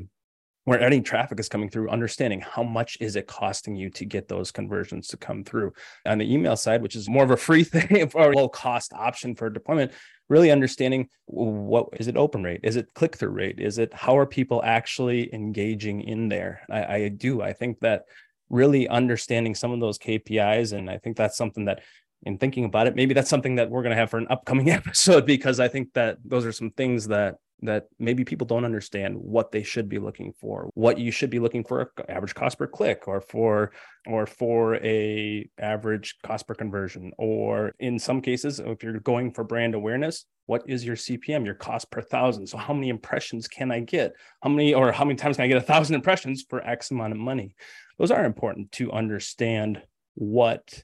where 0.65 0.79
any 0.79 1.01
traffic 1.01 1.39
is 1.39 1.49
coming 1.49 1.69
through, 1.69 1.89
understanding 1.89 2.39
how 2.39 2.61
much 2.61 2.97
is 3.01 3.15
it 3.15 3.27
costing 3.27 3.75
you 3.75 3.89
to 3.89 4.05
get 4.05 4.27
those 4.27 4.51
conversions 4.51 5.07
to 5.07 5.17
come 5.17 5.43
through. 5.43 5.73
On 6.05 6.19
the 6.19 6.31
email 6.31 6.55
side, 6.55 6.81
which 6.81 6.95
is 6.95 7.09
more 7.09 7.23
of 7.23 7.31
a 7.31 7.37
free 7.37 7.63
thing 7.65 8.11
or 8.13 8.31
a 8.31 8.35
low 8.35 8.47
cost 8.47 8.93
option 8.93 9.35
for 9.35 9.49
deployment, 9.49 9.91
really 10.29 10.51
understanding 10.51 11.09
what 11.25 11.87
is 11.99 12.07
it 12.07 12.15
open 12.15 12.43
rate? 12.43 12.61
Is 12.63 12.75
it 12.75 12.93
click 12.93 13.15
through 13.15 13.29
rate? 13.29 13.59
Is 13.59 13.79
it 13.79 13.93
how 13.93 14.17
are 14.17 14.25
people 14.25 14.61
actually 14.63 15.33
engaging 15.33 16.01
in 16.01 16.29
there? 16.29 16.61
I, 16.69 16.95
I 16.95 17.07
do. 17.09 17.41
I 17.41 17.53
think 17.53 17.79
that 17.79 18.03
really 18.49 18.87
understanding 18.87 19.55
some 19.55 19.71
of 19.71 19.79
those 19.79 19.97
KPIs, 19.97 20.73
and 20.73 20.89
I 20.89 20.97
think 20.97 21.17
that's 21.17 21.37
something 21.37 21.65
that 21.65 21.81
in 22.23 22.37
thinking 22.37 22.65
about 22.65 22.85
it, 22.85 22.95
maybe 22.95 23.15
that's 23.15 23.29
something 23.29 23.55
that 23.55 23.69
we're 23.69 23.81
going 23.81 23.95
to 23.95 23.99
have 23.99 24.11
for 24.11 24.19
an 24.19 24.27
upcoming 24.29 24.69
episode 24.69 25.25
because 25.25 25.59
I 25.59 25.67
think 25.67 25.93
that 25.93 26.17
those 26.23 26.45
are 26.45 26.51
some 26.51 26.69
things 26.71 27.07
that 27.07 27.37
that 27.61 27.87
maybe 27.99 28.23
people 28.23 28.47
don't 28.47 28.65
understand 28.65 29.15
what 29.15 29.51
they 29.51 29.63
should 29.63 29.87
be 29.87 29.99
looking 29.99 30.33
for 30.33 30.69
what 30.73 30.97
you 30.97 31.11
should 31.11 31.29
be 31.29 31.39
looking 31.39 31.63
for 31.63 31.91
average 32.09 32.33
cost 32.33 32.57
per 32.57 32.67
click 32.67 33.07
or 33.07 33.21
for 33.21 33.71
or 34.07 34.25
for 34.25 34.75
a 34.77 35.47
average 35.59 36.15
cost 36.23 36.47
per 36.47 36.55
conversion. 36.55 37.11
Or 37.17 37.73
in 37.79 37.99
some 37.99 38.21
cases 38.21 38.59
if 38.59 38.83
you're 38.83 38.99
going 38.99 39.31
for 39.31 39.43
brand 39.43 39.75
awareness 39.75 40.25
what 40.47 40.63
is 40.67 40.83
your 40.83 40.95
cpm 40.95 41.45
your 41.45 41.55
cost 41.55 41.89
per 41.91 42.01
thousand? 42.01 42.47
So 42.47 42.57
how 42.57 42.73
many 42.73 42.89
impressions 42.89 43.47
can 43.47 43.71
i 43.71 43.79
get? 43.79 44.13
How 44.41 44.49
many 44.49 44.73
or 44.73 44.91
how 44.91 45.05
many 45.05 45.15
times 45.15 45.37
can 45.37 45.45
i 45.45 45.47
get 45.47 45.57
a 45.57 45.61
thousand 45.61 45.95
impressions 45.95 46.43
for 46.49 46.65
x 46.67 46.91
amount 46.91 47.13
of 47.13 47.19
money? 47.19 47.55
Those 47.97 48.11
are 48.11 48.25
important 48.25 48.71
to 48.73 48.91
understand 48.91 49.81
what 50.15 50.83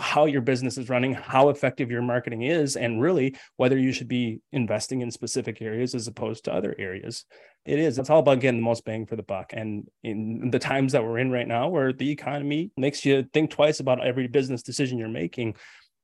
how 0.00 0.26
your 0.26 0.40
business 0.40 0.78
is 0.78 0.88
running, 0.88 1.14
how 1.14 1.48
effective 1.48 1.90
your 1.90 2.02
marketing 2.02 2.42
is, 2.42 2.76
and 2.76 3.00
really 3.00 3.36
whether 3.56 3.78
you 3.78 3.92
should 3.92 4.08
be 4.08 4.40
investing 4.52 5.00
in 5.00 5.10
specific 5.10 5.60
areas 5.60 5.94
as 5.94 6.06
opposed 6.06 6.44
to 6.44 6.52
other 6.52 6.74
areas. 6.78 7.24
It 7.64 7.78
is. 7.78 7.98
It's 7.98 8.10
all 8.10 8.20
about 8.20 8.40
getting 8.40 8.60
the 8.60 8.64
most 8.64 8.84
bang 8.84 9.06
for 9.06 9.16
the 9.16 9.22
buck. 9.22 9.52
And 9.52 9.88
in 10.04 10.50
the 10.50 10.58
times 10.58 10.92
that 10.92 11.02
we're 11.02 11.18
in 11.18 11.30
right 11.30 11.48
now, 11.48 11.68
where 11.68 11.92
the 11.92 12.10
economy 12.10 12.70
makes 12.76 13.04
you 13.04 13.26
think 13.32 13.50
twice 13.50 13.80
about 13.80 14.06
every 14.06 14.28
business 14.28 14.62
decision 14.62 14.98
you're 14.98 15.08
making, 15.08 15.56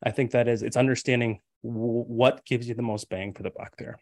I 0.02 0.10
think 0.10 0.32
that 0.32 0.48
is 0.48 0.62
it's 0.62 0.76
understanding 0.76 1.40
what 1.60 2.44
gives 2.44 2.68
you 2.68 2.74
the 2.74 2.82
most 2.82 3.08
bang 3.08 3.32
for 3.32 3.44
the 3.44 3.50
buck 3.50 3.76
there. 3.78 4.00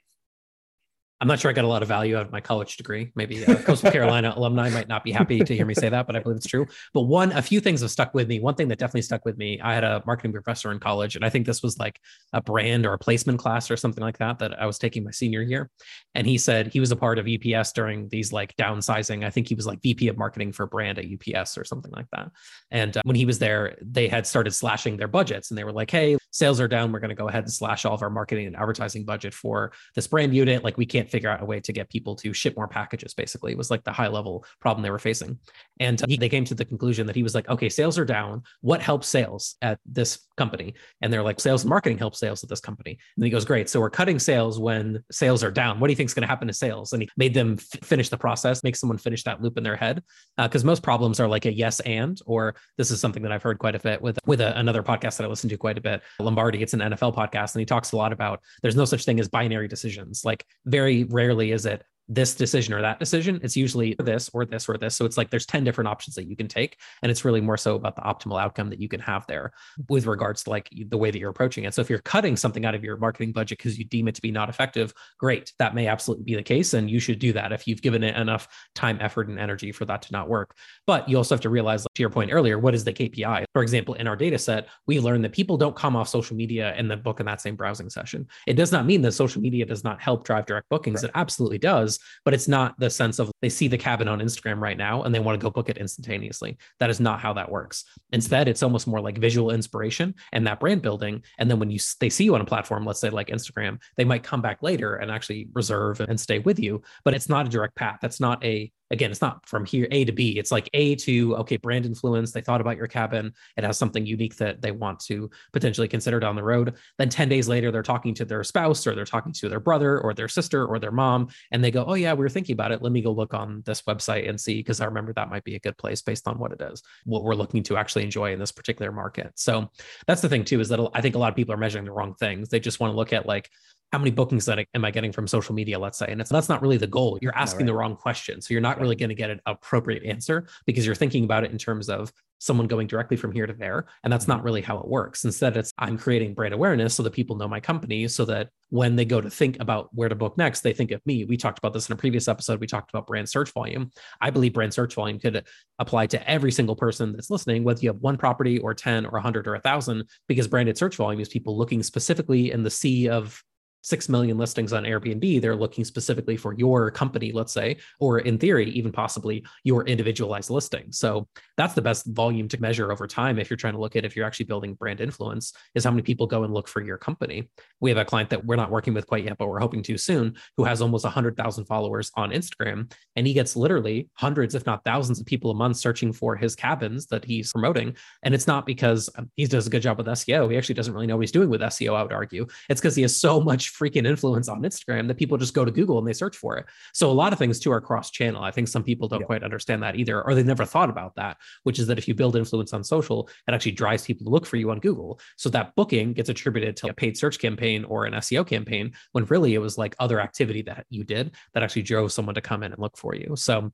I'm 1.21 1.29
not 1.29 1.39
sure 1.39 1.51
I 1.51 1.55
got 1.55 1.67
a 1.67 1.69
lot 1.69 1.83
of 1.83 1.89
value 1.89 2.17
out 2.17 2.25
of 2.25 2.33
my 2.33 2.41
college 2.41 2.79
degree. 2.79 3.13
Maybe 3.15 3.45
uh, 3.45 3.57
Coastal 3.57 3.91
Carolina 3.93 4.33
alumni 4.35 4.71
might 4.71 4.89
not 4.89 5.05
be 5.05 5.13
happy 5.13 5.41
to 5.41 5.55
hear 5.55 5.67
me 5.67 5.75
say 5.75 5.91
that, 5.91 6.07
but 6.07 6.17
I 6.17 6.21
believe 6.21 6.37
it's 6.37 6.47
true. 6.47 6.67
But 6.95 7.03
one, 7.03 7.33
a 7.33 7.43
few 7.43 7.61
things 7.61 7.83
have 7.83 7.91
stuck 7.91 8.15
with 8.15 8.27
me. 8.27 8.41
One 8.41 8.55
thing 8.55 8.69
that 8.69 8.79
definitely 8.79 9.03
stuck 9.03 9.27
with 9.27 9.37
me, 9.37 9.61
I 9.61 9.75
had 9.75 9.85
a 9.85 10.03
marketing 10.07 10.33
professor 10.33 10.73
in 10.73 10.81
college, 10.81 11.17
and 11.17 11.25
I 11.25 11.29
think 11.29 11.45
this 11.47 11.63
was 11.63 11.79
like 11.79 12.01
a 12.33 12.41
brand 12.41 12.87
or 12.87 12.95
a 12.95 12.99
placement 12.99 13.39
class 13.39 13.71
or 13.71 13.77
something 13.77 14.03
like 14.03 14.17
that 14.19 14.39
that 14.39 14.59
I 14.59 14.65
was 14.65 14.79
taking 14.79 15.05
my 15.05 15.11
senior 15.11 15.43
year. 15.43 15.71
And 16.15 16.27
he 16.27 16.39
said 16.39 16.69
he 16.69 16.81
was 16.81 16.91
a 16.91 16.97
part 16.97 17.19
of 17.19 17.27
UPS 17.29 17.73
during 17.73 18.09
these 18.09 18.33
like 18.33 18.57
downsizing. 18.57 19.25
I 19.25 19.31
think 19.31 19.47
he 19.47 19.55
was 19.55 19.67
like 19.67 19.83
VP 19.83 20.09
of 20.09 20.17
marketing 20.17 20.53
for 20.53 20.67
brand 20.67 20.99
at 20.99 21.05
UPS 21.05 21.59
or 21.59 21.65
something 21.65 21.93
like 21.93 22.07
that. 22.13 22.31
And 22.71 22.97
uh, 22.97 23.03
when 23.05 23.17
he 23.17 23.27
was 23.27 23.39
there, 23.39 23.77
they 23.83 24.09
had 24.09 24.27
started 24.27 24.53
slashing 24.53 24.97
their 24.97 25.09
budgets, 25.09 25.51
and 25.51 25.59
they 25.59 25.65
were 25.65 25.73
like, 25.73 25.91
"Hey, 25.91 26.17
sales 26.31 26.61
are 26.61 26.69
down. 26.69 26.93
We're 26.93 27.01
going 27.01 27.11
to 27.11 27.15
go 27.15 27.29
ahead 27.29 27.45
and 27.45 27.53
slash 27.53 27.85
all 27.85 27.95
of 27.95 28.03
our 28.03 28.11
marketing 28.11 28.47
and 28.47 28.57
advertising 28.57 29.05
budget 29.05 29.35
for 29.35 29.73
this 29.95 30.07
brand 30.07 30.35
unit. 30.35 30.65
Like 30.65 30.79
we 30.79 30.87
can't 30.87 31.10
figure 31.11 31.31
out 31.31 31.43
a 31.43 31.45
way 31.45 31.61
to 31.61 31.73
get 31.73 31.89
people 31.89 32.17
to 32.17 32.33
ship 32.33 32.57
more 32.57 32.69
packages, 32.69 33.15
basically. 33.15 33.53
It 33.53 33.59
was 33.59 33.71
like 33.71 33.85
the 33.85 33.93
high 33.93 34.09
level 34.09 34.45
problem 34.61 34.83
they 34.83 34.91
were 34.91 34.99
facing. 34.99 35.39
And 35.79 36.01
he, 36.07 36.17
they 36.17 36.29
came 36.29 36.45
to 36.45 36.55
the 36.55 36.65
conclusion 36.65 37.07
that 37.07 37.17
he 37.17 37.23
was 37.23 37.35
like, 37.35 37.49
okay, 37.49 37.69
sales 37.69 37.99
are 37.99 38.05
down. 38.05 38.43
What 38.61 38.83
helps 38.83 39.09
sales 39.09 39.57
at 39.63 39.79
this 39.87 40.27
company? 40.37 40.75
And 41.01 41.13
they're 41.13 41.23
like, 41.23 41.41
sales 41.41 41.63
and 41.63 41.71
marketing 41.71 41.99
help 41.99 42.15
sales 42.15 42.43
at 42.43 42.51
this 42.51 42.61
company. 42.61 42.99
And 43.17 43.25
he 43.25 43.31
goes, 43.31 43.45
great. 43.45 43.69
So 43.69 43.81
we're 43.81 43.91
cutting 43.91 44.19
sales 44.19 44.59
when 44.59 45.03
sales 45.11 45.43
are 45.43 45.51
down. 45.51 45.81
What 45.81 45.89
do 45.89 45.93
you 45.93 45.97
think 45.97 46.09
is 46.09 46.15
going 46.15 46.23
to 46.23 46.29
happen 46.29 46.49
to 46.49 46.55
sales? 46.55 46.93
And 46.93 47.03
he 47.03 47.09
made 47.17 47.35
them 47.35 47.57
f- 47.59 47.81
finish 47.83 48.09
the 48.09 48.19
process, 48.19 48.63
make 48.63 48.77
someone 48.77 48.99
finish 48.99 49.25
that 49.25 49.43
loop 49.43 49.57
in 49.57 49.65
their 49.65 49.77
head. 49.77 50.03
Because 50.37 50.65
uh, 50.65 50.67
most 50.67 50.83
problems 50.83 51.21
are 51.21 51.29
like 51.29 51.47
a 51.47 51.53
yes 51.53 51.81
and, 51.81 52.21
or 52.27 52.55
this 52.77 52.91
is 52.91 53.01
something 53.01 53.23
that 53.23 53.33
I've 53.33 53.43
heard 53.43 53.59
quite 53.59 53.75
a 53.75 53.79
bit 53.79 54.01
with, 54.01 54.19
with 54.27 54.41
a, 54.41 54.59
another 54.59 54.83
podcast 54.83 55.17
that 55.17 55.25
I 55.25 55.27
listen 55.27 55.49
to 55.51 55.57
quite 55.57 55.79
a 55.79 55.81
bit, 55.81 56.03
Lombardi. 56.19 56.63
It's 56.63 56.75
an 56.75 56.81
NFL 56.81 57.15
podcast. 57.15 57.55
And 57.55 57.61
he 57.61 57.67
talks 57.67 57.93
a 57.93 57.97
lot 57.97 58.13
about 58.13 58.41
there's 58.63 58.77
no 58.77 58.85
such 58.85 59.05
thing 59.05 59.19
as 59.21 59.29
binary 59.29 59.69
decisions. 59.69 60.25
Like 60.25 60.45
very 60.67 61.00
rarely 61.05 61.53
is 61.53 61.67
it 61.67 61.85
this 62.11 62.35
decision 62.35 62.75
or 62.75 62.83
that 62.83 62.99
decision. 62.99 63.39
It's 63.43 63.57
usually 63.57 63.95
this 64.01 64.29
or 64.35 64.45
this 64.45 64.69
or 64.69 64.77
this. 64.77 64.97
So 64.97 65.05
it's 65.05 65.17
like 65.17 65.31
there's 65.31 65.47
10 65.47 65.63
different 65.63 65.87
options 65.87 66.17
that 66.17 66.29
you 66.29 66.37
can 66.37 66.49
take. 66.49 66.77
And 67.03 67.11
it's 67.11 67.25
really 67.25 67.41
more 67.41 67.57
so 67.57 67.77
about 67.77 67.95
the 67.95 68.03
optimal 68.03 68.43
outcome 68.43 68.69
that 68.71 68.81
you 68.81 68.89
can 68.89 69.01
have 69.01 69.27
there 69.29 69.53
with 69.89 70.07
regards 70.07 70.43
to 70.43 70.51
like 70.51 70.69
the 70.89 70.99
way 70.99 71.13
that 71.13 71.19
you're 71.21 71.31
approaching 71.31 71.65
it. 71.65 71.73
So 71.73 71.81
if 71.81 71.89
you're 71.89 72.01
cutting 72.01 72.37
something 72.37 72.67
out 72.67 72.75
of 72.75 72.83
your 72.83 72.97
marketing 72.97 73.31
budget 73.31 73.59
because 73.59 73.79
you 73.79 73.85
deem 73.85 74.09
it 74.09 74.17
to 74.17 74.23
be 74.23 74.33
not 74.33 74.49
effective, 74.49 74.93
great. 75.19 75.53
That 75.61 75.75
may 75.75 75.87
absolutely 75.87 76.25
be 76.25 76.35
the 76.35 76.43
case. 76.43 76.75
And 76.75 76.91
you 76.91 76.99
should 76.99 77.21
do 77.21 77.33
that 77.33 77.53
if 77.53 77.69
you've 77.69 77.81
given 77.81 78.03
it 78.03 78.17
enough 78.17 78.49
time, 78.75 78.99
effort, 79.01 79.29
and 79.29 79.39
energy 79.39 79.71
for 79.71 79.85
that 79.85 80.03
to 80.03 80.13
not 80.13 80.29
work. 80.29 80.57
But 80.89 81.09
you 81.09 81.17
also 81.17 81.37
have 81.37 81.43
to 81.43 81.51
realize, 81.51 81.85
like, 81.85 81.95
to 81.95 82.03
your 82.03 82.11
point 82.11 82.33
earlier, 82.33 82.59
what 82.59 82.75
is 82.75 82.83
the 82.83 82.93
KPI? 82.93 83.45
For 83.53 83.63
example, 83.63 83.95
in 83.95 84.09
our 84.09 84.17
data 84.17 84.39
set, 84.39 84.67
we 84.89 84.99
learned 84.99 85.23
that 85.23 85.33
people 85.33 85.57
don't 85.57 85.77
come 85.77 85.95
off 85.95 86.09
social 86.09 86.37
media 86.37 86.75
and 86.77 86.91
then 86.91 87.03
book 87.03 87.21
in 87.21 87.27
that 87.27 87.41
same 87.41 87.55
browsing 87.55 87.89
session. 87.89 88.27
It 88.49 88.55
does 88.55 88.73
not 88.73 88.85
mean 88.85 89.01
that 89.03 89.13
social 89.13 89.41
media 89.41 89.65
does 89.65 89.85
not 89.85 90.01
help 90.01 90.25
drive 90.25 90.47
direct 90.47 90.69
bookings. 90.71 91.03
Right. 91.03 91.11
It 91.11 91.13
absolutely 91.15 91.59
does 91.59 92.00
but 92.25 92.35
it's 92.35 92.49
not 92.49 92.79
the 92.79 92.91
sense 92.91 93.19
of 93.19 93.31
they 93.43 93.49
see 93.49 93.69
the 93.69 93.79
cabin 93.79 94.09
on 94.09 94.21
Instagram 94.21 94.61
right 94.61 94.77
now 94.77 95.03
and 95.03 95.15
they 95.15 95.21
want 95.21 95.39
to 95.39 95.43
go 95.43 95.51
book 95.51 95.69
it 95.69 95.79
instantaneously. 95.79 96.59
That 96.79 96.91
is 96.91 97.01
not 97.01 97.21
how 97.21 97.33
that 97.35 97.51
works. 97.51 97.85
Instead, 98.13 98.49
it's 98.49 98.63
almost 98.63 98.87
more 98.87 99.01
like 99.01 99.19
visual 99.19 99.51
inspiration 99.51 100.15
and 100.33 100.47
that 100.47 100.61
brand 100.61 100.83
building. 100.83 101.23
And 101.39 101.51
then 101.51 101.59
when 101.59 101.71
you 101.71 101.79
they 102.01 102.11
see 102.11 102.25
you 102.25 102.35
on 102.35 102.41
a 102.41 102.47
platform, 102.47 102.85
let's 102.85 103.01
say 103.01 103.11
like 103.11 103.29
Instagram, 103.29 103.79
they 103.97 104.05
might 104.05 104.23
come 104.23 104.43
back 104.43 104.63
later 104.63 104.97
and 104.97 105.11
actually 105.11 105.49
reserve 105.55 106.01
and 106.01 106.19
stay 106.19 106.39
with 106.39 106.59
you. 106.59 106.83
But 107.05 107.15
it's 107.15 107.29
not 107.29 107.47
a 107.47 107.51
direct 107.51 107.77
path. 107.77 107.99
That's 108.03 108.21
not 108.21 108.45
a 108.45 108.71
again, 108.91 109.11
it's 109.11 109.21
not 109.21 109.47
from 109.47 109.65
here 109.65 109.87
A 109.91 110.05
to 110.05 110.13
B. 110.13 110.39
It's 110.39 110.51
like 110.51 110.69
A 110.75 110.95
to 110.97 111.37
okay, 111.37 111.57
brand 111.57 111.87
influence. 111.87 112.33
They 112.33 112.41
thought 112.41 112.61
about 112.61 112.77
your 112.77 112.87
cabin. 112.87 113.33
It 113.57 113.65
has 113.65 113.79
something 113.79 114.05
unique 114.05 114.37
that 114.37 114.61
they 114.63 114.73
want 114.73 115.01
to 115.01 115.31
potentially 115.53 115.89
consider 115.89 116.21
down 116.21 116.37
the 116.37 116.43
road. 116.43 116.75
Then 116.99 117.09
10 117.09 117.29
days 117.29 117.49
later, 117.49 117.71
they're 117.71 117.83
talking 117.83 118.15
to 118.15 118.25
their 118.25 118.45
spouse 118.45 118.87
or 118.87 118.95
they're 118.95 119.05
talking 119.05 119.33
to 119.33 119.49
their 119.49 119.61
brother 119.61 120.01
or 120.01 120.15
their 120.15 120.29
sister 120.29 120.67
or 120.67 120.79
their 120.79 120.91
mom, 120.91 121.29
and 121.53 121.63
they 121.63 121.71
go, 121.71 121.85
Oh, 121.87 121.95
yeah, 121.95 122.13
we 122.13 122.21
were 122.21 122.29
thinking 122.29 122.55
about 122.55 122.73
it. 122.73 122.83
Let 122.83 122.93
me 122.93 123.03
go 123.03 123.13
look 123.13 123.35
on 123.35 123.63
this 123.65 123.83
website 123.83 124.29
and 124.29 124.41
see 124.41 124.55
because 124.55 124.81
I 124.81 124.87
remember 124.87 125.13
that 125.15 125.31
might 125.31 125.45
be 125.45 125.55
a 125.55 125.61
good 125.61 125.77
place 125.79 126.03
based 126.03 126.27
on 126.27 126.39
what 126.39 126.53
it 126.53 126.61
is, 126.61 126.83
what 127.05 127.25
we're 127.25 127.35
looking 127.35 127.63
to 127.65 127.77
actually 127.77 128.05
enjoy 128.05 128.33
in 128.33 128.39
this 128.39 128.53
particular 128.53 128.93
market. 128.93 129.33
So 129.37 129.71
that's 130.07 130.23
the 130.23 130.29
thing 130.29 130.45
too, 130.45 130.61
is 130.61 130.69
that 130.69 130.81
I 130.95 131.01
think 131.01 131.15
a 131.15 131.19
lot 131.19 131.31
of 131.31 131.37
people 131.37 131.55
are 131.55 131.59
measuring 131.59 131.85
the 131.85 131.93
wrong 131.93 132.15
things. 132.15 132.49
They 132.49 132.61
just 132.61 132.81
want 132.81 132.93
to 132.93 132.97
look 132.97 133.13
at 133.13 133.27
like 133.27 133.51
how 133.93 133.99
many 133.99 134.11
bookings 134.11 134.47
that 134.47 134.59
I, 134.59 134.67
am 134.75 134.85
I 134.85 134.91
getting 134.91 135.11
from 135.11 135.27
social 135.27 135.55
media, 135.55 135.79
let's 135.79 135.99
say, 135.99 136.07
and 136.09 136.21
it's 136.21 136.31
that's 136.31 136.49
not 136.49 136.63
really 136.63 136.77
the 136.77 136.87
goal. 136.87 137.19
You're 137.21 137.37
asking 137.37 137.61
right. 137.61 137.67
the 137.67 137.75
wrong 137.75 137.97
question, 137.97 138.41
so 138.41 138.55
you're 138.55 138.61
not 138.61 138.81
really 138.81 138.95
going 138.95 139.09
to 139.09 139.15
get 139.15 139.31
an 139.31 139.41
appropriate 139.47 140.05
answer 140.05 140.47
because 140.65 140.87
you're 140.87 140.95
thinking 140.95 141.25
about 141.25 141.45
it 141.45 141.51
in 141.51 141.59
terms 141.59 141.89
of 141.89 142.13
someone 142.39 142.67
going 142.67 142.87
directly 142.87 143.17
from 143.17 143.33
here 143.33 143.47
to 143.47 143.53
there, 143.53 143.87
and 144.05 144.13
that's 144.13 144.29
not 144.29 144.39
mm-hmm. 144.39 144.47
really 144.47 144.63
how 144.63 144.79
it 144.79 144.87
works. 144.87 145.25
Instead, 145.25 145.57
it's 145.57 145.73
I'm 145.79 145.99
creating 145.99 146.35
brand 146.35 146.55
awareness 146.55 146.95
so 146.95 147.03
that 147.03 147.13
people 147.13 147.37
know 147.37 147.49
my 147.49 147.61
company, 147.61 148.07
so 148.07 148.25
that 148.27 148.51
when 148.71 148.95
they 148.95 149.05
go 149.05 149.21
to 149.21 149.29
think 149.29 149.59
about 149.61 149.89
where 149.93 150.09
to 150.09 150.15
book 150.15 150.39
next, 150.39 150.61
they 150.61 150.73
think 150.73 150.93
of 150.93 151.05
me. 151.05 151.25
We 151.25 151.37
talked 151.37 151.59
about 151.59 151.73
this 151.73 151.89
in 151.89 151.93
a 151.93 151.97
previous 151.97 152.29
episode. 152.29 152.61
We 152.61 152.69
talked 152.69 152.91
about 152.91 153.09
brand 153.09 153.29
search 153.29 153.53
volume. 153.53 153.91
I 154.21 154.31
believe 154.31 154.55
brand 154.55 154.73
search 154.73 154.95
volume 154.95 155.19
could 155.19 155.45
apply 155.81 156.07
to 156.07 156.31
every 156.31 156.53
single 156.53 156.77
person 156.77 157.13
that's 157.13 157.31
listening, 157.31 157.65
whether 157.65 157.81
you 157.81 157.89
have 157.89 158.01
one 158.01 158.17
property 158.17 158.59
or 158.59 158.73
10 158.73 159.07
or 159.07 159.13
100 159.13 159.49
or 159.49 159.53
1,000, 159.55 160.05
because 160.29 160.47
branded 160.47 160.79
search 160.79 160.95
volume 160.95 161.21
is 161.21 161.29
people 161.29 161.59
looking 161.59 161.83
specifically 161.83 162.53
in 162.53 162.63
the 162.63 162.71
sea 162.71 163.09
of 163.09 163.43
6 163.83 164.09
million 164.09 164.39
listings 164.39 164.73
on 164.73 164.85
Airbnb, 164.85 165.41
they're 165.41 165.57
looking 165.57 165.85
specifically 165.85 166.37
for 166.37 166.55
your 166.55 166.91
company, 166.91 167.33
let's 167.33 167.53
say, 167.53 167.77
or 167.99 168.21
in 168.21 168.39
theory, 168.39 168.71
even 168.71 168.93
possibly 168.93 169.45
your 169.65 169.87
individualized 169.87 170.51
listing. 170.51 170.87
So 170.91 171.29
that's 171.57 171.75
the 171.75 171.83
best 171.83 172.07
volume 172.07 172.49
to 172.49 172.61
measure 172.61 172.93
over 172.93 173.07
time 173.07 173.39
if 173.39 173.51
you're 173.51 173.57
trying 173.57 173.75
to 173.75 173.81
look 173.81 173.97
at 173.97 174.05
if 174.05 174.17
you're 174.17 174.27
actually 174.27 174.47
building 174.47 174.75
brand 174.75 175.01
influence, 175.01 175.53
is 175.75 175.85
how 175.85 175.91
many 175.91 176.03
people 176.03 176.27
go 176.27 176.45
and 176.45 176.53
look 176.53 176.69
for 176.69 176.81
your 176.81 176.99
company. 176.99 177.51
We 177.81 177.91
have 177.91 177.99
a 177.99 178.05
client 178.05 178.31
that 178.31 178.45
we're 178.45 178.57
not 178.57 178.71
working 178.71 178.95
with 178.95 179.07
quite 179.07 179.25
yet, 179.25 179.39
but 179.39 179.49
we're 179.49 179.61
hoping 179.61 179.83
to 179.85 179.99
soon, 179.99 180.37
who 180.57 180.65
has 180.65 180.83
almost 180.83 181.05
100,000 181.05 181.65
followers 181.65 182.11
on 182.15 182.31
Instagram. 182.31 182.93
And 183.17 183.27
he 183.27 183.33
gets 183.33 183.57
literally 183.57 184.09
hundreds, 184.15 184.55
if 184.55 184.67
not 184.67 184.85
thousands 184.85 185.21
of 185.21 185.27
people 185.27 185.51
a 185.51 185.55
month 185.55 185.77
searching 185.77 186.13
for 186.13 186.37
his 186.37 186.55
cabins 186.55 187.07
that 187.07 187.25
he's 187.25 187.53
promoting. 187.53 187.97
And 188.23 188.35
it's 188.35 188.47
not 188.47 188.67
because 188.67 189.09
um, 189.17 189.31
he 189.37 189.47
does 189.47 189.67
a 189.67 189.71
good 189.71 189.83
job 189.83 189.99
with 189.99 190.07
SEO. 190.07 190.51
He 190.51 190.57
actually 190.57 190.75
doesn't 190.75 190.93
really 190.93 191.07
know 191.07 191.17
what 191.17 191.23
he's 191.23 191.33
doing 191.33 191.49
with 191.49 191.61
SEO, 191.61 191.95
I 191.95 192.03
would 192.03 192.13
argue. 192.13 192.47
It's 192.69 192.81
because 192.81 192.97
he 192.97 193.03
has 193.03 193.17
so 193.17 193.41
much 193.41 193.70
freaking 193.71 194.07
influence 194.07 194.49
on 194.49 194.63
Instagram 194.63 195.09
that 195.09 195.17
people 195.17 195.39
just 195.39 195.55
go 195.55 195.65
to 195.65 195.71
Google 195.71 195.99
and 195.99 196.07
they 196.07 196.13
search 196.13 196.37
for 196.37 196.57
it. 196.57 196.67
So 196.93 197.11
a 197.11 197.13
lot 197.13 197.33
of 197.33 197.39
things 197.39 197.59
too 197.59 197.71
are 197.73 197.81
cross 197.81 198.11
channel. 198.11 198.43
I 198.43 198.51
think 198.51 198.69
some 198.69 198.83
people 198.83 199.09
don't 199.09 199.21
yeah. 199.21 199.27
quite 199.27 199.43
understand 199.43 199.83
that 199.83 199.97
either, 199.97 200.23
or 200.23 200.35
they've 200.35 200.45
never 200.45 200.65
thought 200.65 200.91
about 200.91 201.15
that, 201.17 201.37
which 201.63 201.79
is 201.79 201.87
that 201.87 201.99
if 201.99 202.09
you 202.09 202.15
build 202.15 202.37
influence 202.37 202.73
on 202.73 202.85
social, 202.85 203.29
it 203.49 203.55
actually 203.55 203.73
drives 203.73 204.05
people 204.05 204.25
to 204.25 204.31
look 204.31 204.47
for 204.47 204.57
you 204.57 204.71
on 204.71 204.81
Google. 204.81 205.21
So 205.37 205.49
that 205.51 205.75
booking 205.77 206.13
gets 206.13 206.29
attributed 206.29 206.77
to 206.79 206.89
a 206.89 206.95
paid 206.95 207.17
search 207.17 207.39
campaign 207.39 207.85
or 207.85 208.05
an 208.05 208.15
SEO 208.15 208.47
campaign 208.47 208.93
when 209.13 209.25
really 209.27 209.55
it 209.55 209.59
was 209.59 209.79
like 209.79 209.95
other 209.99 210.21
activity 210.21 210.63
that 210.63 210.87
you 210.91 211.05
did 211.05 211.35
that 211.55 211.63
actually 211.63 211.83
drove 211.83 212.13
someone 212.13 212.35
to 212.35 212.41
come 212.41 212.63
in 212.63 212.73
and 212.73 212.81
look 212.81 212.97
for 212.97 213.15
you. 213.15 213.35
So 213.37 213.73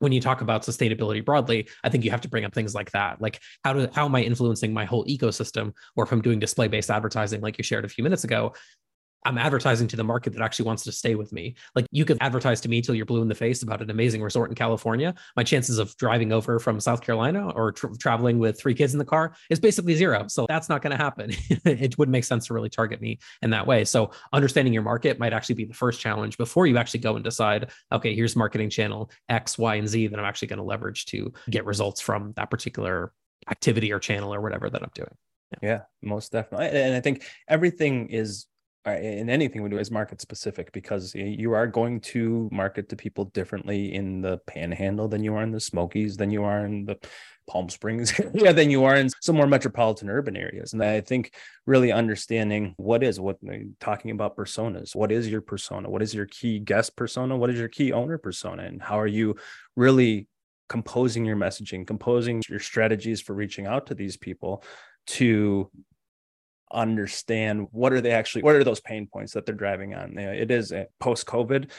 when 0.00 0.12
you 0.12 0.20
talk 0.20 0.40
about 0.40 0.62
sustainability 0.62 1.24
broadly, 1.24 1.68
I 1.82 1.88
think 1.88 2.04
you 2.04 2.10
have 2.10 2.20
to 2.22 2.28
bring 2.28 2.44
up 2.44 2.54
things 2.54 2.74
like 2.74 2.90
that. 2.92 3.20
Like 3.20 3.40
how 3.62 3.72
do 3.72 3.88
how 3.92 4.04
am 4.04 4.14
I 4.14 4.22
influencing 4.22 4.72
my 4.72 4.84
whole 4.84 5.04
ecosystem? 5.06 5.72
Or 5.96 6.04
if 6.04 6.12
I'm 6.12 6.20
doing 6.20 6.38
display-based 6.38 6.90
advertising, 6.90 7.40
like 7.40 7.58
you 7.58 7.64
shared 7.64 7.84
a 7.84 7.88
few 7.88 8.04
minutes 8.04 8.24
ago, 8.24 8.54
I'm 9.24 9.38
advertising 9.38 9.88
to 9.88 9.96
the 9.96 10.04
market 10.04 10.32
that 10.34 10.42
actually 10.42 10.66
wants 10.66 10.84
to 10.84 10.92
stay 10.92 11.14
with 11.14 11.32
me. 11.32 11.54
Like 11.74 11.86
you 11.90 12.04
could 12.04 12.18
advertise 12.20 12.60
to 12.62 12.68
me 12.68 12.82
till 12.82 12.94
you're 12.94 13.06
blue 13.06 13.22
in 13.22 13.28
the 13.28 13.34
face 13.34 13.62
about 13.62 13.80
an 13.80 13.90
amazing 13.90 14.22
resort 14.22 14.50
in 14.50 14.54
California. 14.54 15.14
My 15.36 15.42
chances 15.42 15.78
of 15.78 15.96
driving 15.96 16.32
over 16.32 16.58
from 16.58 16.80
South 16.80 17.00
Carolina 17.00 17.50
or 17.50 17.72
tra- 17.72 17.96
traveling 17.96 18.38
with 18.38 18.58
three 18.58 18.74
kids 18.74 18.92
in 18.92 18.98
the 18.98 19.04
car 19.04 19.34
is 19.50 19.58
basically 19.58 19.94
zero. 19.94 20.26
So 20.28 20.46
that's 20.48 20.68
not 20.68 20.82
going 20.82 20.96
to 20.96 21.02
happen. 21.02 21.30
it 21.64 21.96
wouldn't 21.98 22.12
make 22.12 22.24
sense 22.24 22.46
to 22.46 22.54
really 22.54 22.70
target 22.70 23.00
me 23.00 23.18
in 23.42 23.50
that 23.50 23.66
way. 23.66 23.84
So 23.84 24.10
understanding 24.32 24.74
your 24.74 24.82
market 24.82 25.18
might 25.18 25.32
actually 25.32 25.54
be 25.56 25.64
the 25.64 25.74
first 25.74 26.00
challenge 26.00 26.36
before 26.36 26.66
you 26.66 26.76
actually 26.76 27.00
go 27.00 27.14
and 27.14 27.24
decide, 27.24 27.70
okay, 27.92 28.14
here's 28.14 28.36
marketing 28.36 28.70
channel 28.70 29.10
X, 29.28 29.58
Y, 29.58 29.76
and 29.76 29.88
Z 29.88 30.08
that 30.08 30.18
I'm 30.18 30.24
actually 30.24 30.48
going 30.48 30.58
to 30.58 30.64
leverage 30.64 31.06
to 31.06 31.32
get 31.50 31.64
results 31.64 32.00
from 32.00 32.32
that 32.36 32.50
particular 32.50 33.12
activity 33.50 33.92
or 33.92 33.98
channel 33.98 34.34
or 34.34 34.40
whatever 34.40 34.70
that 34.70 34.82
I'm 34.82 34.90
doing. 34.94 35.14
Yeah. 35.62 35.68
yeah, 35.68 35.80
most 36.02 36.32
definitely. 36.32 36.68
And 36.68 36.94
I 36.94 37.00
think 37.00 37.24
everything 37.48 38.08
is 38.08 38.46
in 38.86 39.30
anything 39.30 39.62
we 39.62 39.70
do 39.70 39.78
is 39.78 39.90
market 39.90 40.20
specific 40.20 40.70
because 40.72 41.14
you 41.14 41.52
are 41.52 41.66
going 41.66 42.00
to 42.00 42.48
market 42.52 42.88
to 42.90 42.96
people 42.96 43.26
differently 43.26 43.94
in 43.94 44.20
the 44.20 44.38
panhandle 44.46 45.08
than 45.08 45.24
you 45.24 45.34
are 45.34 45.42
in 45.42 45.50
the 45.50 45.60
smokies 45.60 46.16
than 46.16 46.30
you 46.30 46.44
are 46.44 46.66
in 46.66 46.84
the 46.84 46.98
palm 47.46 47.68
springs 47.68 48.18
yeah 48.34 48.52
than 48.52 48.70
you 48.70 48.84
are 48.84 48.96
in 48.96 49.08
some 49.20 49.36
more 49.36 49.46
metropolitan 49.46 50.08
urban 50.08 50.36
areas. 50.36 50.72
And 50.72 50.82
i 50.82 51.00
think 51.00 51.32
really 51.66 51.92
understanding 51.92 52.74
what 52.76 53.02
is 53.02 53.18
what 53.18 53.38
uh, 53.48 53.56
talking 53.80 54.10
about 54.10 54.36
personas 54.36 54.94
what 54.94 55.10
is 55.10 55.30
your 55.30 55.40
persona? 55.40 55.88
What 55.88 56.02
is 56.02 56.14
your 56.14 56.26
key 56.26 56.58
guest 56.58 56.96
persona? 56.96 57.36
What 57.36 57.50
is 57.50 57.58
your 57.58 57.68
key 57.68 57.92
owner 57.92 58.18
persona? 58.18 58.64
And 58.64 58.82
how 58.82 58.98
are 59.00 59.06
you 59.06 59.36
really 59.76 60.26
composing 60.68 61.24
your 61.24 61.36
messaging 61.36 61.86
composing 61.86 62.42
your 62.48 62.58
strategies 62.58 63.20
for 63.20 63.34
reaching 63.34 63.66
out 63.66 63.86
to 63.86 63.94
these 63.94 64.16
people 64.16 64.64
to 65.06 65.70
understand 66.74 67.68
what 67.70 67.92
are 67.92 68.00
they 68.00 68.12
actually 68.12 68.42
what 68.42 68.54
are 68.54 68.64
those 68.64 68.80
pain 68.80 69.06
points 69.06 69.32
that 69.32 69.46
they're 69.46 69.54
driving 69.54 69.94
on? 69.94 70.18
It 70.18 70.50
is 70.50 70.72
eh, 70.72 70.84
post 71.00 71.26
covid 71.26 71.70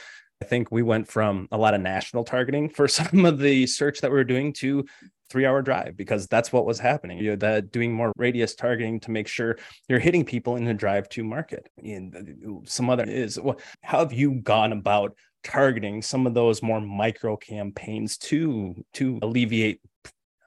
i 0.41 0.45
think 0.45 0.69
we 0.69 0.83
went 0.83 1.07
from 1.07 1.47
a 1.51 1.57
lot 1.57 1.73
of 1.73 1.79
national 1.79 2.23
targeting 2.23 2.67
for 2.67 2.87
some 2.99 3.25
of 3.25 3.39
the 3.39 3.65
search 3.67 4.01
that 4.01 4.11
we 4.11 4.17
were 4.17 4.23
doing 4.23 4.51
to 4.51 4.85
three 5.29 5.45
hour 5.45 5.61
drive 5.61 5.97
because 5.97 6.27
that's 6.27 6.53
what 6.53 6.65
was 6.65 6.79
happening. 6.79 7.17
You 7.17 7.31
know 7.31 7.35
that 7.37 7.71
doing 7.71 7.93
more 7.93 8.11
radius 8.17 8.55
targeting 8.55 8.99
to 9.01 9.11
make 9.11 9.27
sure 9.27 9.57
you're 9.87 9.99
hitting 9.99 10.25
people 10.25 10.55
in 10.55 10.65
the 10.65 10.73
drive 10.73 11.09
to 11.09 11.23
market. 11.23 11.67
And 11.83 12.15
uh, 12.15 12.65
some 12.65 12.89
other 12.89 13.03
is 13.03 13.39
well 13.39 13.59
how 13.81 13.99
have 13.99 14.13
you 14.13 14.35
gone 14.35 14.71
about 14.71 15.15
targeting 15.43 16.01
some 16.01 16.25
of 16.25 16.33
those 16.33 16.63
more 16.63 16.81
micro 16.81 17.37
campaigns 17.37 18.17
to 18.17 18.75
to 18.93 19.19
alleviate 19.21 19.79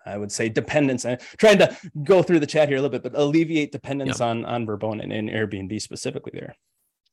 I 0.09 0.17
would 0.17 0.33
say 0.33 0.49
dependence. 0.49 1.05
I'm 1.05 1.19
trying 1.39 1.59
to 1.59 1.77
go 2.03 2.23
through 2.23 2.41
the 2.41 2.47
chat 2.47 2.69
here 2.69 2.79
a 2.79 2.81
little 2.81 2.99
bit, 2.99 3.03
but 3.03 3.19
alleviate 3.19 3.73
dependence 3.73 4.21
on 4.21 4.45
on 4.45 4.67
Vrbo 4.67 5.01
and, 5.01 5.13
and 5.13 5.29
Airbnb 5.29 5.81
specifically 5.81 6.33
there. 6.35 6.57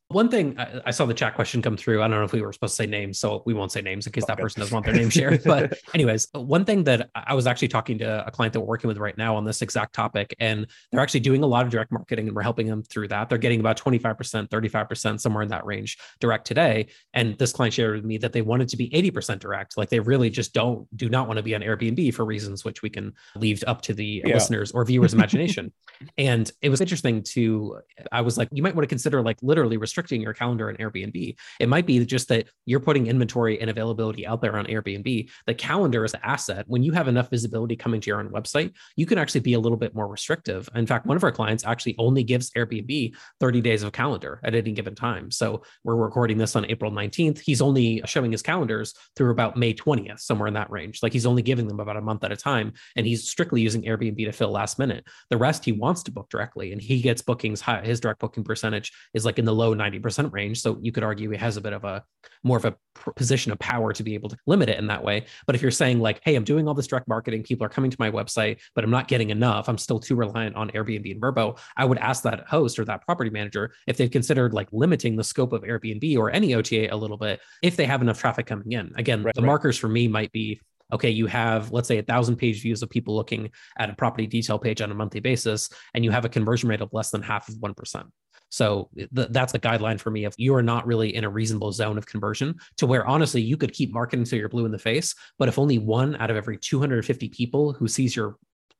One 0.08 0.28
thing 0.28 0.56
I, 0.56 0.82
I, 0.86 0.90
saw 0.92 1.04
the 1.04 1.14
chat 1.14 1.34
question 1.34 1.60
come 1.60 1.76
through. 1.76 2.00
I 2.00 2.06
don't 2.06 2.18
know 2.18 2.24
if 2.24 2.32
we 2.32 2.40
were 2.40 2.52
supposed 2.52 2.76
to 2.76 2.82
say 2.84 2.86
names, 2.86 3.18
so 3.18 3.42
we 3.44 3.52
won't 3.54 3.72
say 3.72 3.82
names 3.82 4.06
in 4.06 4.12
case 4.12 4.24
that 4.26 4.38
person 4.38 4.60
doesn't 4.60 4.72
want 4.72 4.86
their 4.86 4.94
name 4.94 5.10
shared. 5.10 5.42
But, 5.42 5.80
anyways, 5.94 6.28
one 6.32 6.64
thing 6.64 6.84
that 6.84 7.10
I 7.12 7.34
was 7.34 7.48
actually 7.48 7.68
talking 7.68 7.98
to 7.98 8.24
a 8.24 8.30
client 8.30 8.52
that 8.52 8.60
we're 8.60 8.66
working 8.66 8.86
with 8.86 8.98
right 8.98 9.18
now 9.18 9.34
on 9.34 9.44
this 9.44 9.62
exact 9.62 9.96
topic, 9.96 10.32
and 10.38 10.68
they're 10.92 11.00
actually 11.00 11.20
doing 11.20 11.42
a 11.42 11.46
lot 11.46 11.66
of 11.66 11.72
direct 11.72 11.90
marketing, 11.90 12.28
and 12.28 12.36
we're 12.36 12.42
helping 12.42 12.68
them 12.68 12.84
through 12.84 13.08
that. 13.08 13.28
They're 13.28 13.36
getting 13.36 13.58
about 13.58 13.78
25%, 13.78 14.48
35%, 14.48 15.20
somewhere 15.20 15.42
in 15.42 15.48
that 15.48 15.66
range 15.66 15.98
direct 16.20 16.46
today. 16.46 16.86
And 17.12 17.36
this 17.36 17.52
client 17.52 17.74
shared 17.74 17.96
with 17.96 18.04
me 18.04 18.16
that 18.18 18.32
they 18.32 18.42
wanted 18.42 18.68
to 18.68 18.76
be 18.76 18.88
80% 18.90 19.40
direct. 19.40 19.76
Like 19.76 19.88
they 19.88 19.98
really 19.98 20.30
just 20.30 20.54
don't, 20.54 20.86
do 20.96 21.08
not 21.08 21.26
want 21.26 21.38
to 21.38 21.42
be 21.42 21.56
on 21.56 21.62
Airbnb 21.62 22.14
for 22.14 22.24
reasons 22.24 22.64
which 22.64 22.80
we 22.80 22.90
can 22.90 23.12
leave 23.34 23.64
up 23.66 23.82
to 23.82 23.92
the 23.92 24.22
yeah. 24.24 24.34
listeners 24.34 24.70
or 24.70 24.84
viewers' 24.84 25.14
imagination. 25.14 25.72
and 26.16 26.52
it 26.62 26.68
was 26.68 26.80
interesting 26.80 27.24
to, 27.24 27.80
I 28.12 28.20
was 28.20 28.38
like, 28.38 28.48
you 28.52 28.62
might 28.62 28.76
want 28.76 28.84
to 28.84 28.88
consider 28.88 29.20
like 29.20 29.38
literally 29.42 29.76
restricting 29.76 29.95
your 29.96 30.34
calendar 30.34 30.68
on 30.68 30.76
Airbnb. 30.76 31.36
It 31.60 31.68
might 31.68 31.86
be 31.86 32.04
just 32.04 32.28
that 32.28 32.48
you're 32.64 32.80
putting 32.80 33.06
inventory 33.06 33.60
and 33.60 33.70
availability 33.70 34.26
out 34.26 34.40
there 34.40 34.56
on 34.56 34.66
Airbnb. 34.66 35.30
The 35.46 35.54
calendar 35.54 36.04
is 36.04 36.12
the 36.12 36.26
asset. 36.26 36.64
When 36.68 36.82
you 36.82 36.92
have 36.92 37.08
enough 37.08 37.30
visibility 37.30 37.76
coming 37.76 38.00
to 38.00 38.06
your 38.08 38.20
own 38.20 38.30
website, 38.30 38.72
you 38.96 39.06
can 39.06 39.18
actually 39.18 39.40
be 39.40 39.54
a 39.54 39.60
little 39.60 39.78
bit 39.78 39.94
more 39.94 40.08
restrictive. 40.08 40.68
In 40.74 40.86
fact, 40.86 41.06
one 41.06 41.16
of 41.16 41.24
our 41.24 41.32
clients 41.32 41.64
actually 41.64 41.94
only 41.98 42.22
gives 42.22 42.50
Airbnb 42.50 43.14
30 43.40 43.60
days 43.60 43.82
of 43.82 43.92
calendar 43.92 44.40
at 44.44 44.54
any 44.54 44.72
given 44.72 44.94
time. 44.94 45.30
So 45.30 45.62
we're 45.84 45.96
recording 45.96 46.38
this 46.38 46.56
on 46.56 46.66
April 46.66 46.90
19th. 46.90 47.40
He's 47.40 47.60
only 47.60 48.02
showing 48.04 48.32
his 48.32 48.42
calendars 48.42 48.94
through 49.16 49.30
about 49.30 49.56
May 49.56 49.74
20th, 49.74 50.20
somewhere 50.20 50.48
in 50.48 50.54
that 50.54 50.70
range. 50.70 51.02
Like 51.02 51.12
he's 51.12 51.26
only 51.26 51.42
giving 51.42 51.68
them 51.68 51.80
about 51.80 51.96
a 51.96 52.00
month 52.00 52.24
at 52.24 52.32
a 52.32 52.36
time. 52.36 52.72
And 52.96 53.06
he's 53.06 53.28
strictly 53.28 53.60
using 53.60 53.82
Airbnb 53.82 54.24
to 54.24 54.32
fill 54.32 54.50
last 54.50 54.78
minute. 54.78 55.04
The 55.30 55.36
rest 55.36 55.64
he 55.64 55.72
wants 55.72 56.02
to 56.04 56.12
book 56.12 56.28
directly. 56.30 56.72
And 56.72 56.80
he 56.80 57.00
gets 57.00 57.22
bookings, 57.22 57.60
high. 57.60 57.82
his 57.82 58.00
direct 58.00 58.20
booking 58.20 58.44
percentage 58.44 58.92
is 59.14 59.24
like 59.24 59.38
in 59.38 59.44
the 59.44 59.54
low 59.54 59.74
90% 59.74 59.85
range. 60.32 60.60
So 60.60 60.78
you 60.80 60.92
could 60.92 61.02
argue 61.02 61.32
it 61.32 61.40
has 61.40 61.56
a 61.56 61.60
bit 61.60 61.72
of 61.72 61.84
a 61.84 62.04
more 62.42 62.56
of 62.56 62.64
a 62.64 62.76
position 63.14 63.52
of 63.52 63.58
power 63.58 63.92
to 63.92 64.02
be 64.02 64.14
able 64.14 64.28
to 64.28 64.36
limit 64.46 64.68
it 64.68 64.78
in 64.78 64.86
that 64.86 65.02
way. 65.02 65.26
But 65.46 65.54
if 65.54 65.62
you're 65.62 65.70
saying 65.70 66.00
like, 66.00 66.20
hey, 66.24 66.34
I'm 66.34 66.44
doing 66.44 66.68
all 66.68 66.74
this 66.74 66.86
direct 66.86 67.08
marketing, 67.08 67.42
people 67.42 67.66
are 67.66 67.68
coming 67.68 67.90
to 67.90 67.96
my 67.98 68.10
website, 68.10 68.58
but 68.74 68.84
I'm 68.84 68.90
not 68.90 69.08
getting 69.08 69.30
enough, 69.30 69.68
I'm 69.68 69.78
still 69.78 70.00
too 70.00 70.16
reliant 70.16 70.56
on 70.56 70.70
Airbnb 70.70 71.10
and 71.10 71.20
Vrbo, 71.20 71.58
I 71.76 71.84
would 71.84 71.98
ask 71.98 72.22
that 72.22 72.46
host 72.46 72.78
or 72.78 72.84
that 72.86 73.04
property 73.04 73.30
manager 73.30 73.72
if 73.86 73.96
they've 73.96 74.10
considered 74.10 74.54
like 74.54 74.68
limiting 74.72 75.16
the 75.16 75.24
scope 75.24 75.52
of 75.52 75.62
Airbnb 75.62 76.16
or 76.16 76.30
any 76.30 76.54
OTA 76.54 76.94
a 76.94 76.96
little 76.96 77.16
bit 77.16 77.40
if 77.62 77.76
they 77.76 77.86
have 77.86 78.02
enough 78.02 78.18
traffic 78.18 78.46
coming 78.46 78.72
in. 78.72 78.92
Again, 78.96 79.22
right, 79.22 79.34
the 79.34 79.42
right. 79.42 79.46
markers 79.46 79.76
for 79.76 79.88
me 79.88 80.08
might 80.08 80.32
be 80.32 80.60
okay, 80.92 81.10
you 81.10 81.26
have, 81.26 81.72
let's 81.72 81.88
say, 81.88 81.98
a 81.98 82.02
thousand 82.02 82.36
page 82.36 82.62
views 82.62 82.82
of 82.82 82.90
people 82.90 83.14
looking 83.14 83.50
at 83.78 83.90
a 83.90 83.94
property 83.94 84.26
detail 84.26 84.58
page 84.58 84.80
on 84.80 84.90
a 84.90 84.94
monthly 84.94 85.20
basis, 85.20 85.68
and 85.94 86.04
you 86.04 86.10
have 86.10 86.24
a 86.24 86.28
conversion 86.28 86.68
rate 86.68 86.80
of 86.80 86.92
less 86.92 87.10
than 87.10 87.22
half 87.22 87.48
of 87.48 87.56
1%. 87.56 88.04
So 88.48 88.88
eh, 88.98 89.06
th- 89.14 89.28
that's 89.30 89.54
a 89.54 89.58
guideline 89.58 90.00
for 90.00 90.10
me 90.10 90.24
if 90.24 90.34
you 90.38 90.54
are 90.54 90.62
not 90.62 90.86
really 90.86 91.14
in 91.14 91.24
a 91.24 91.30
reasonable 91.30 91.72
zone 91.72 91.98
of 91.98 92.06
conversion 92.06 92.56
to 92.78 92.86
where 92.86 93.06
honestly 93.06 93.40
you 93.40 93.56
could 93.56 93.72
keep 93.72 93.92
marketing 93.92 94.20
until 94.22 94.38
you're 94.38 94.48
blue 94.48 94.66
in 94.66 94.72
the 94.72 94.78
face, 94.78 95.14
but 95.38 95.48
if 95.48 95.58
only 95.58 95.78
one 95.78 96.16
out 96.16 96.30
of 96.30 96.36
every 96.36 96.58
250 96.58 97.28
people 97.30 97.72
who 97.72 97.88
sees 97.88 98.14
your 98.14 98.36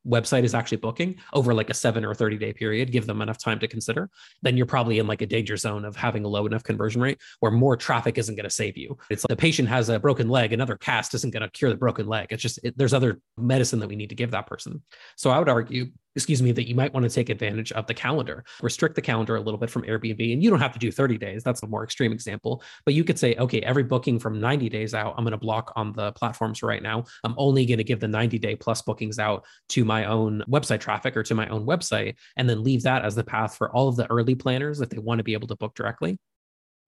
website 0.07 0.45
is 0.45 0.55
actually 0.55 0.79
booking 0.79 1.17
over 1.33 1.53
like 1.53 1.71
a 1.71 1.75
seven 1.75 2.05
or 2.05 2.15
30 2.15 2.39
day 2.39 2.53
period, 2.53 2.93
give 2.93 3.07
them 3.07 3.21
enough 3.21 3.39
time 3.39 3.59
to 3.59 3.69
consider, 3.69 4.09
then 4.43 4.57
you're 4.57 4.67
probably 4.67 4.99
in 4.99 5.07
like 5.07 5.23
a 5.23 5.27
danger 5.27 5.57
zone 5.57 5.85
of 5.85 5.97
having 5.97 6.25
a 6.25 6.29
low 6.29 6.47
enough 6.47 6.63
conversion 6.63 7.01
rate 7.01 7.19
where 7.41 7.53
more 7.53 7.77
traffic 7.77 8.19
isn't 8.19 8.37
going 8.37 8.45
to 8.45 8.51
save 8.51 8.77
you. 8.77 8.97
It's 9.11 9.25
like 9.25 9.29
the 9.29 9.37
patient 9.37 9.69
has 9.69 9.89
a 9.89 9.99
broken 9.99 10.29
leg, 10.29 10.53
another 10.53 10.77
cast 10.77 11.15
isn't 11.15 11.33
going 11.33 11.43
to 11.43 11.51
cure 11.51 11.71
the 11.71 11.77
broken 11.77 12.07
leg. 12.07 12.29
It's 12.31 12.43
just, 12.43 12.61
it, 12.63 12.77
there's 12.79 12.95
other 12.95 13.21
medicine 13.37 13.81
that 13.81 13.89
we 13.89 13.97
need 13.97 14.11
to 14.11 14.15
give 14.15 14.31
that 14.31 14.47
person. 14.47 14.83
So 15.17 15.31
I 15.31 15.39
would 15.39 15.49
argue 15.49 15.87
excuse 16.17 16.43
me, 16.43 16.51
that 16.53 16.67
you 16.67 16.75
might 16.75 16.93
want 16.93 17.05
to 17.05 17.11
take 17.11 17.29
advantage 17.29 17.71
of 17.73 17.87
the 17.87 17.95
calendar. 17.95 18.45
Restrict 18.63 18.95
the 18.95 19.03
calendar 19.03 19.37
a 19.37 19.41
little 19.41 19.59
bit 19.59 19.71
from 19.71 19.83
Airbnb. 19.83 20.33
And 20.33 20.43
you 20.43 20.51
don't 20.51 20.61
have 20.61 20.73
to 20.73 20.79
do 20.79 20.91
30 20.91 21.19
days. 21.19 21.45
That's 21.45 21.63
a 21.63 21.67
more 21.67 21.85
extreme 21.85 22.13
example. 22.13 22.63
But 22.85 22.95
you 22.95 23.05
could 23.05 23.19
say, 23.19 23.37
okay, 23.37 23.61
every 23.61 23.85
booking 23.85 24.19
from 24.19 24.41
90 24.41 24.69
days 24.71 24.95
out, 24.95 25.15
I'm 25.17 25.25
going 25.25 25.33
to 25.33 25.39
block 25.39 25.73
on 25.77 25.93
the 25.93 26.13
platforms 26.13 26.63
right 26.63 26.83
now. 26.83 27.05
I'm 27.23 27.35
only 27.37 27.67
going 27.67 27.79
to 27.79 27.85
give 27.85 28.01
the 28.01 28.09
90 28.09 28.39
day 28.39 28.57
plus 28.57 28.83
bookings 28.83 29.19
out 29.19 29.45
to 29.71 29.85
my 29.85 30.07
own 30.07 30.43
website 30.49 30.81
traffic 30.81 31.17
or 31.17 31.23
to 31.25 31.35
my 31.35 31.49
own 31.49 31.67
website, 31.67 32.17
and 32.37 32.49
then 32.49 32.65
leave 32.65 32.83
that 32.83 33.05
as 33.05 33.15
the 33.15 33.25
path 33.25 33.57
for 33.57 33.71
all 33.71 33.89
of 33.89 33.97
the 33.97 34.11
early 34.11 34.35
planners 34.35 34.81
if 34.81 34.89
they 34.89 34.99
want 34.99 35.19
to 35.19 35.25
be 35.25 35.35
able 35.35 35.49
to 35.49 35.57
book 35.57 35.75
directly 35.75 36.19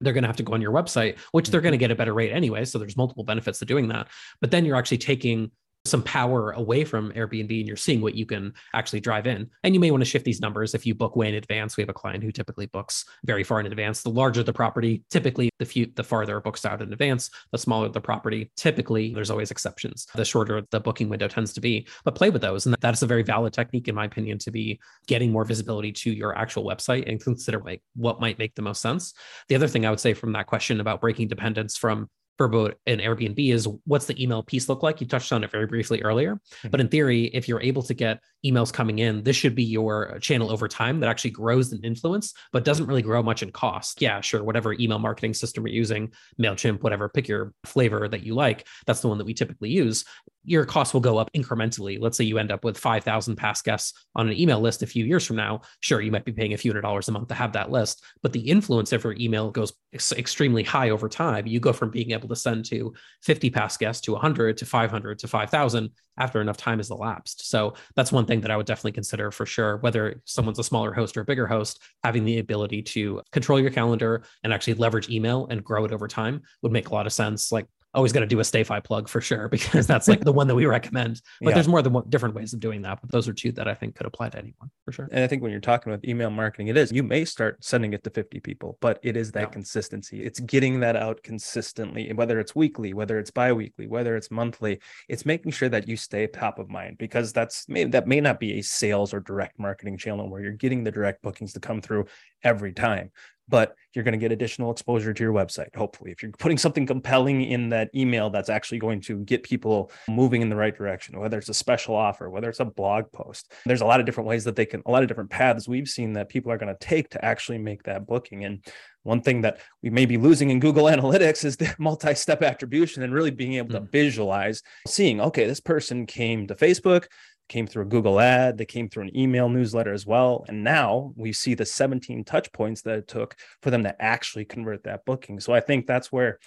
they're 0.00 0.12
going 0.12 0.22
to 0.22 0.28
have 0.28 0.36
to 0.36 0.42
go 0.42 0.54
on 0.54 0.62
your 0.62 0.72
website, 0.72 1.18
which 1.32 1.50
they're 1.50 1.60
going 1.60 1.72
to 1.72 1.76
mm-hmm. 1.76 1.80
get 1.80 1.90
a 1.90 1.96
better 1.96 2.14
rate 2.14 2.30
anyway. 2.30 2.64
So 2.64 2.78
there's 2.78 2.96
multiple 2.96 3.24
benefits 3.24 3.58
to 3.58 3.64
doing 3.64 3.88
that. 3.88 4.08
But 4.40 4.52
then 4.52 4.64
you're 4.64 4.76
actually 4.76 4.98
taking 4.98 5.50
some 5.84 6.02
power 6.02 6.52
away 6.52 6.84
from 6.84 7.12
Airbnb 7.12 7.58
and 7.58 7.66
you're 7.66 7.76
seeing 7.76 8.00
what 8.00 8.14
you 8.14 8.26
can 8.26 8.52
actually 8.74 9.00
drive 9.00 9.26
in. 9.26 9.48
And 9.64 9.74
you 9.74 9.80
may 9.80 9.90
want 9.90 10.02
to 10.02 10.08
shift 10.08 10.24
these 10.24 10.40
numbers 10.40 10.74
if 10.74 10.86
you 10.86 10.94
book 10.94 11.16
way 11.16 11.28
in 11.28 11.34
advance. 11.34 11.76
We 11.76 11.82
have 11.82 11.88
a 11.88 11.94
client 11.94 12.22
who 12.22 12.30
typically 12.30 12.66
books 12.66 13.04
very 13.24 13.44
far 13.44 13.60
in 13.60 13.66
advance. 13.66 14.02
The 14.02 14.10
larger 14.10 14.42
the 14.42 14.52
property, 14.52 15.04
typically 15.10 15.50
the 15.58 15.64
few 15.64 15.90
the 15.94 16.04
farther 16.04 16.40
books 16.40 16.64
out 16.64 16.82
in 16.82 16.92
advance, 16.92 17.30
the 17.52 17.58
smaller 17.58 17.88
the 17.88 18.00
property. 18.00 18.50
Typically, 18.56 19.14
there's 19.14 19.30
always 19.30 19.50
exceptions. 19.50 20.06
The 20.14 20.24
shorter 20.24 20.62
the 20.70 20.80
booking 20.80 21.08
window 21.08 21.28
tends 21.28 21.52
to 21.54 21.60
be. 21.60 21.86
But 22.04 22.14
play 22.14 22.30
with 22.30 22.42
those. 22.42 22.66
And 22.66 22.76
that 22.80 22.94
is 22.94 23.02
a 23.02 23.06
very 23.06 23.22
valid 23.22 23.52
technique, 23.52 23.88
in 23.88 23.94
my 23.94 24.04
opinion, 24.04 24.38
to 24.38 24.50
be 24.50 24.80
getting 25.06 25.32
more 25.32 25.44
visibility 25.44 25.92
to 25.92 26.10
your 26.10 26.36
actual 26.36 26.64
website 26.64 27.08
and 27.08 27.22
consider 27.22 27.60
like 27.60 27.82
what 27.94 28.20
might 28.20 28.38
make 28.38 28.54
the 28.54 28.62
most 28.62 28.80
sense. 28.80 29.14
The 29.48 29.54
other 29.54 29.68
thing 29.68 29.86
I 29.86 29.90
would 29.90 30.00
say 30.00 30.14
from 30.14 30.32
that 30.32 30.46
question 30.46 30.80
about 30.80 31.00
breaking 31.00 31.28
dependence 31.28 31.76
from 31.76 32.08
Vrbo 32.38 32.74
an 32.86 32.98
Airbnb 32.98 33.52
is 33.52 33.68
what's 33.84 34.06
the 34.06 34.22
email 34.22 34.42
piece 34.42 34.68
look 34.68 34.82
like? 34.82 35.00
You 35.00 35.06
touched 35.06 35.32
on 35.32 35.42
it 35.44 35.50
very 35.50 35.66
briefly 35.66 36.02
earlier. 36.02 36.36
Mm-hmm. 36.36 36.68
But 36.68 36.80
in 36.80 36.88
theory, 36.88 37.24
if 37.24 37.48
you're 37.48 37.60
able 37.60 37.82
to 37.82 37.94
get 37.94 38.20
emails 38.44 38.72
coming 38.72 39.00
in, 39.00 39.22
this 39.24 39.36
should 39.36 39.54
be 39.54 39.64
your 39.64 40.18
channel 40.20 40.50
over 40.50 40.68
time 40.68 41.00
that 41.00 41.08
actually 41.08 41.32
grows 41.32 41.72
in 41.72 41.82
influence, 41.82 42.34
but 42.52 42.64
doesn't 42.64 42.86
really 42.86 43.02
grow 43.02 43.22
much 43.22 43.42
in 43.42 43.50
cost. 43.50 44.00
Yeah, 44.00 44.20
sure. 44.20 44.44
Whatever 44.44 44.74
email 44.74 44.98
marketing 44.98 45.34
system 45.34 45.66
you're 45.66 45.74
using, 45.74 46.12
MailChimp, 46.40 46.82
whatever, 46.82 47.08
pick 47.08 47.26
your 47.28 47.52
flavor 47.64 48.08
that 48.08 48.22
you 48.22 48.34
like. 48.34 48.66
That's 48.86 49.00
the 49.00 49.08
one 49.08 49.18
that 49.18 49.24
we 49.24 49.34
typically 49.34 49.70
use. 49.70 50.04
Your 50.44 50.64
cost 50.64 50.94
will 50.94 51.00
go 51.00 51.18
up 51.18 51.30
incrementally. 51.32 51.98
Let's 52.00 52.16
say 52.16 52.24
you 52.24 52.38
end 52.38 52.52
up 52.52 52.64
with 52.64 52.78
5,000 52.78 53.36
past 53.36 53.64
guests 53.64 53.92
on 54.14 54.28
an 54.28 54.38
email 54.38 54.60
list 54.60 54.82
a 54.82 54.86
few 54.86 55.04
years 55.04 55.26
from 55.26 55.36
now. 55.36 55.62
Sure, 55.80 56.00
you 56.00 56.12
might 56.12 56.24
be 56.24 56.32
paying 56.32 56.54
a 56.54 56.56
few 56.56 56.70
hundred 56.70 56.82
dollars 56.82 57.08
a 57.08 57.12
month 57.12 57.28
to 57.28 57.34
have 57.34 57.52
that 57.52 57.70
list, 57.70 58.04
but 58.22 58.32
the 58.32 58.40
influence 58.40 58.92
of 58.92 59.04
your 59.04 59.14
email 59.14 59.50
goes 59.50 59.72
ex- 59.92 60.12
extremely 60.12 60.62
high 60.62 60.90
over 60.90 61.08
time. 61.08 61.46
You 61.46 61.60
go 61.60 61.72
from 61.72 61.90
being 61.90 62.12
able 62.12 62.27
to 62.28 62.36
send 62.36 62.64
to 62.66 62.94
50 63.22 63.50
past 63.50 63.78
guests 63.78 64.02
to 64.02 64.12
100 64.12 64.56
to 64.58 64.66
500 64.66 65.18
to 65.18 65.28
5,000 65.28 65.90
after 66.18 66.40
enough 66.40 66.56
time 66.56 66.78
has 66.78 66.90
elapsed. 66.90 67.48
So 67.48 67.74
that's 67.94 68.12
one 68.12 68.26
thing 68.26 68.40
that 68.40 68.50
I 68.50 68.56
would 68.56 68.66
definitely 68.66 68.92
consider 68.92 69.30
for 69.30 69.46
sure. 69.46 69.78
Whether 69.78 70.20
someone's 70.24 70.58
a 70.58 70.64
smaller 70.64 70.92
host 70.92 71.16
or 71.16 71.22
a 71.22 71.24
bigger 71.24 71.46
host, 71.46 71.80
having 72.04 72.24
the 72.24 72.38
ability 72.38 72.82
to 72.82 73.22
control 73.32 73.60
your 73.60 73.70
calendar 73.70 74.24
and 74.42 74.52
actually 74.52 74.74
leverage 74.74 75.08
email 75.08 75.46
and 75.50 75.64
grow 75.64 75.84
it 75.84 75.92
over 75.92 76.08
time 76.08 76.42
would 76.62 76.72
make 76.72 76.88
a 76.88 76.94
lot 76.94 77.06
of 77.06 77.12
sense. 77.12 77.52
Like 77.52 77.66
always 77.94 78.12
got 78.12 78.20
to 78.20 78.26
do 78.26 78.38
a 78.38 78.42
StayFi 78.42 78.82
plug 78.84 79.08
for 79.08 79.20
sure 79.20 79.48
because 79.50 79.86
that's 79.86 80.08
like 80.08 80.20
the 80.20 80.32
one 80.32 80.46
that 80.48 80.54
we 80.54 80.66
recommend. 80.66 81.20
But 81.40 81.50
yeah. 81.50 81.54
there's 81.54 81.68
more 81.68 81.82
than 81.82 81.92
one, 81.92 82.04
different 82.08 82.34
ways 82.34 82.52
of 82.52 82.60
doing 82.60 82.82
that. 82.82 83.00
But 83.00 83.10
those 83.10 83.28
are 83.28 83.32
two 83.32 83.52
that 83.52 83.68
I 83.68 83.74
think 83.74 83.96
could 83.96 84.06
apply 84.06 84.30
to 84.30 84.38
anyone 84.38 84.70
for 84.84 84.92
sure. 84.92 85.08
And 85.10 85.24
I 85.24 85.26
think 85.26 85.42
when 85.42 85.50
you're 85.50 85.60
talking 85.60 85.92
about 85.92 86.06
email 86.06 86.30
marketing, 86.30 86.68
it 86.68 86.76
is 86.76 86.92
you 86.92 87.02
may 87.02 87.24
start 87.24 87.62
sending 87.64 87.92
it 87.94 88.04
to 88.04 88.10
50 88.10 88.40
people, 88.40 88.78
but 88.80 88.98
it 89.02 89.16
is 89.16 89.32
that 89.32 89.40
yeah. 89.40 89.46
consistency. 89.46 90.22
It's 90.22 90.40
getting 90.40 90.80
that 90.80 90.96
out 90.96 91.22
consistently, 91.22 92.12
whether 92.12 92.38
it's 92.38 92.54
weekly, 92.54 92.94
whether 92.94 93.18
it's 93.18 93.30
biweekly, 93.30 93.86
whether 93.86 94.16
it's 94.16 94.30
monthly. 94.30 94.80
It's 95.08 95.24
making 95.24 95.52
sure 95.52 95.68
that 95.68 95.88
you 95.88 95.96
stay 95.96 96.26
top 96.26 96.58
of 96.58 96.68
mind 96.68 96.98
because 96.98 97.32
that's 97.32 97.64
that 97.66 98.06
may 98.06 98.20
not 98.20 98.40
be 98.40 98.58
a 98.58 98.62
sales 98.62 99.14
or 99.14 99.20
direct 99.20 99.58
marketing 99.58 99.96
channel 99.96 100.28
where 100.28 100.42
you're 100.42 100.52
getting 100.52 100.84
the 100.84 100.90
direct 100.90 101.22
bookings 101.22 101.52
to 101.54 101.60
come 101.60 101.80
through 101.80 102.06
every 102.44 102.72
time 102.72 103.10
but 103.48 103.74
you're 103.94 104.04
going 104.04 104.12
to 104.12 104.18
get 104.18 104.32
additional 104.32 104.70
exposure 104.70 105.12
to 105.12 105.22
your 105.22 105.32
website. 105.32 105.74
Hopefully, 105.74 106.10
if 106.10 106.22
you're 106.22 106.32
putting 106.32 106.58
something 106.58 106.86
compelling 106.86 107.42
in 107.42 107.70
that 107.70 107.90
email 107.94 108.30
that's 108.30 108.48
actually 108.48 108.78
going 108.78 109.00
to 109.02 109.18
get 109.20 109.42
people 109.42 109.90
moving 110.08 110.42
in 110.42 110.48
the 110.48 110.56
right 110.56 110.76
direction, 110.76 111.18
whether 111.18 111.38
it's 111.38 111.48
a 111.48 111.54
special 111.54 111.94
offer, 111.94 112.28
whether 112.28 112.48
it's 112.48 112.60
a 112.60 112.64
blog 112.64 113.10
post, 113.12 113.52
there's 113.64 113.80
a 113.80 113.86
lot 113.86 114.00
of 114.00 114.06
different 114.06 114.28
ways 114.28 114.44
that 114.44 114.56
they 114.56 114.66
can, 114.66 114.82
a 114.86 114.90
lot 114.90 115.02
of 115.02 115.08
different 115.08 115.30
paths 115.30 115.66
we've 115.66 115.88
seen 115.88 116.12
that 116.12 116.28
people 116.28 116.52
are 116.52 116.58
going 116.58 116.74
to 116.74 116.86
take 116.86 117.10
to 117.10 117.24
actually 117.24 117.58
make 117.58 117.82
that 117.84 118.06
booking. 118.06 118.44
And 118.44 118.64
one 119.02 119.22
thing 119.22 119.40
that 119.40 119.60
we 119.82 119.90
may 119.90 120.04
be 120.04 120.18
losing 120.18 120.50
in 120.50 120.60
Google 120.60 120.84
Analytics 120.86 121.44
is 121.44 121.56
the 121.56 121.74
multi 121.78 122.14
step 122.14 122.42
attribution 122.42 123.02
and 123.02 123.14
really 123.14 123.30
being 123.30 123.54
able 123.54 123.70
to 123.70 123.80
mm. 123.80 123.90
visualize, 123.90 124.62
seeing, 124.86 125.20
okay, 125.20 125.46
this 125.46 125.60
person 125.60 126.06
came 126.06 126.46
to 126.46 126.54
Facebook, 126.54 127.06
came 127.48 127.66
through 127.66 127.84
a 127.84 127.86
Google 127.86 128.20
ad, 128.20 128.58
they 128.58 128.64
came 128.64 128.88
through 128.88 129.04
an 129.04 129.16
email 129.16 129.48
newsletter 129.48 129.92
as 129.92 130.06
well. 130.06 130.44
And 130.48 130.62
now 130.62 131.12
we 131.16 131.32
see 131.32 131.54
the 131.54 131.66
17 131.66 132.24
touch 132.24 132.52
points 132.52 132.82
that 132.82 132.98
it 132.98 133.08
took 133.08 133.36
for 133.62 133.70
them 133.70 133.82
to 133.84 134.02
actually 134.02 134.44
convert 134.44 134.84
that 134.84 135.04
booking. 135.04 135.40
So 135.40 135.52
I 135.52 135.60
think 135.60 135.86
that's 135.86 136.12
where 136.12 136.38